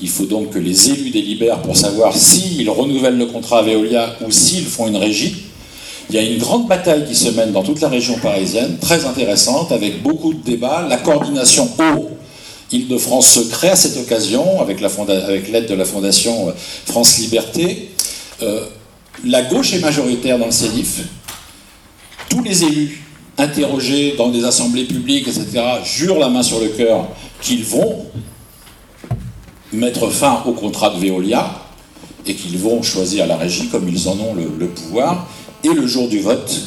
Il 0.01 0.09
faut 0.09 0.25
donc 0.25 0.51
que 0.51 0.59
les 0.59 0.89
élus 0.91 1.09
délibèrent 1.09 1.61
pour 1.61 1.75
savoir 1.75 2.15
s'ils 2.15 2.69
renouvellent 2.69 3.17
le 3.17 3.25
contrat 3.25 3.59
à 3.59 3.61
Veolia 3.63 4.15
ou 4.25 4.31
s'ils 4.31 4.65
font 4.65 4.87
une 4.87 4.97
régie. 4.97 5.35
Il 6.09 6.15
y 6.15 6.19
a 6.19 6.23
une 6.23 6.37
grande 6.37 6.67
bataille 6.67 7.05
qui 7.05 7.15
se 7.15 7.29
mène 7.29 7.51
dans 7.51 7.63
toute 7.63 7.81
la 7.81 7.89
région 7.89 8.17
parisienne, 8.17 8.77
très 8.79 9.05
intéressante, 9.05 9.71
avec 9.71 10.01
beaucoup 10.01 10.33
de 10.33 10.43
débats. 10.43 10.85
La 10.89 10.97
coordination 10.97 11.69
eau 11.79 12.09
Île-de-France 12.71 13.27
se 13.27 13.39
crée 13.49 13.69
à 13.69 13.75
cette 13.75 13.97
occasion, 13.97 14.61
avec 14.61 14.79
l'aide 14.81 15.67
de 15.67 15.73
la 15.73 15.85
Fondation 15.85 16.49
euh, 16.49 16.51
France 16.85 17.17
Liberté. 17.17 17.89
Euh, 18.43 18.65
la 19.25 19.41
gauche 19.41 19.73
est 19.73 19.79
majoritaire 19.79 20.37
dans 20.37 20.45
le 20.45 20.51
CEDIF. 20.51 20.99
Tous 22.29 22.43
les 22.43 22.63
élus 22.63 23.03
interrogés 23.37 24.13
dans 24.17 24.29
des 24.29 24.43
assemblées 24.45 24.83
publiques, 24.83 25.27
etc., 25.27 25.47
jurent 25.83 26.19
la 26.19 26.29
main 26.29 26.43
sur 26.43 26.59
le 26.59 26.67
cœur 26.67 27.07
qu'ils 27.41 27.63
vont 27.63 28.05
mettre 29.71 30.09
fin 30.09 30.43
au 30.45 30.53
contrat 30.53 30.89
de 30.91 30.99
Veolia 30.99 31.63
et 32.25 32.35
qu'ils 32.35 32.57
vont 32.57 32.81
choisir 32.81 33.27
la 33.27 33.37
régie 33.37 33.69
comme 33.69 33.87
ils 33.87 34.07
en 34.07 34.17
ont 34.19 34.33
le, 34.33 34.67
pouvoir. 34.67 35.27
Et 35.63 35.69
le 35.69 35.87
jour 35.87 36.07
du 36.07 36.19
vote, 36.19 36.61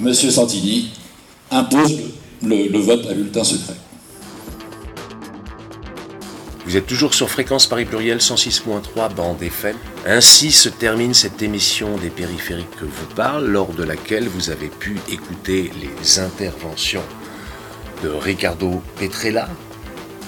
M. 0.00 0.14
Santini 0.14 0.90
impose 1.50 1.92
le, 2.42 2.78
vote 2.78 3.06
à 3.10 3.14
bulletin 3.14 3.44
secret. 3.44 3.74
Vous 6.66 6.76
êtes 6.76 6.86
toujours 6.86 7.14
sur 7.14 7.30
Fréquence 7.30 7.66
Paris 7.66 7.84
Pluriel 7.84 8.18
106.3 8.18 9.14
bande 9.14 9.40
FM. 9.40 9.76
Ainsi 10.04 10.50
se 10.50 10.68
termine 10.68 11.14
cette 11.14 11.40
émission 11.40 11.96
des 11.96 12.10
périphériques 12.10 12.74
que 12.80 12.84
vous 12.84 13.06
parle, 13.14 13.46
lors 13.46 13.72
de 13.72 13.84
laquelle 13.84 14.26
vous 14.28 14.50
avez 14.50 14.66
pu 14.68 14.98
écouter 15.08 15.70
les 15.80 16.18
interventions 16.18 17.04
de 18.02 18.08
Ricardo 18.08 18.82
Petrella, 18.98 19.48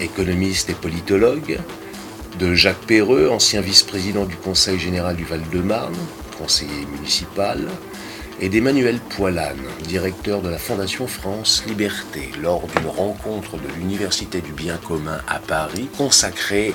économiste 0.00 0.70
et 0.70 0.74
politologue, 0.74 1.58
de 2.38 2.54
Jacques 2.54 2.86
Perreux, 2.86 3.28
ancien 3.28 3.60
vice-président 3.60 4.24
du 4.24 4.36
Conseil 4.36 4.78
général 4.78 5.16
du 5.16 5.24
Val-de-Marne, 5.24 5.96
conseiller 6.38 6.86
municipal, 6.92 7.66
et 8.40 8.48
d'Emmanuel 8.48 9.00
Poilane, 9.00 9.56
directeur 9.86 10.40
de 10.40 10.48
la 10.48 10.58
Fondation 10.58 11.08
France 11.08 11.64
Liberté, 11.66 12.30
lors 12.40 12.66
d'une 12.68 12.86
rencontre 12.86 13.56
de 13.56 13.68
l'Université 13.76 14.40
du 14.40 14.52
bien 14.52 14.76
commun 14.76 15.18
à 15.26 15.40
Paris 15.40 15.88
consacrée 15.96 16.74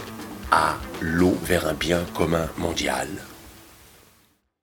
à 0.51 0.76
l'eau 1.01 1.38
vers 1.45 1.67
un 1.67 1.74
bien 1.74 2.03
commun 2.13 2.47
mondial 2.57 3.07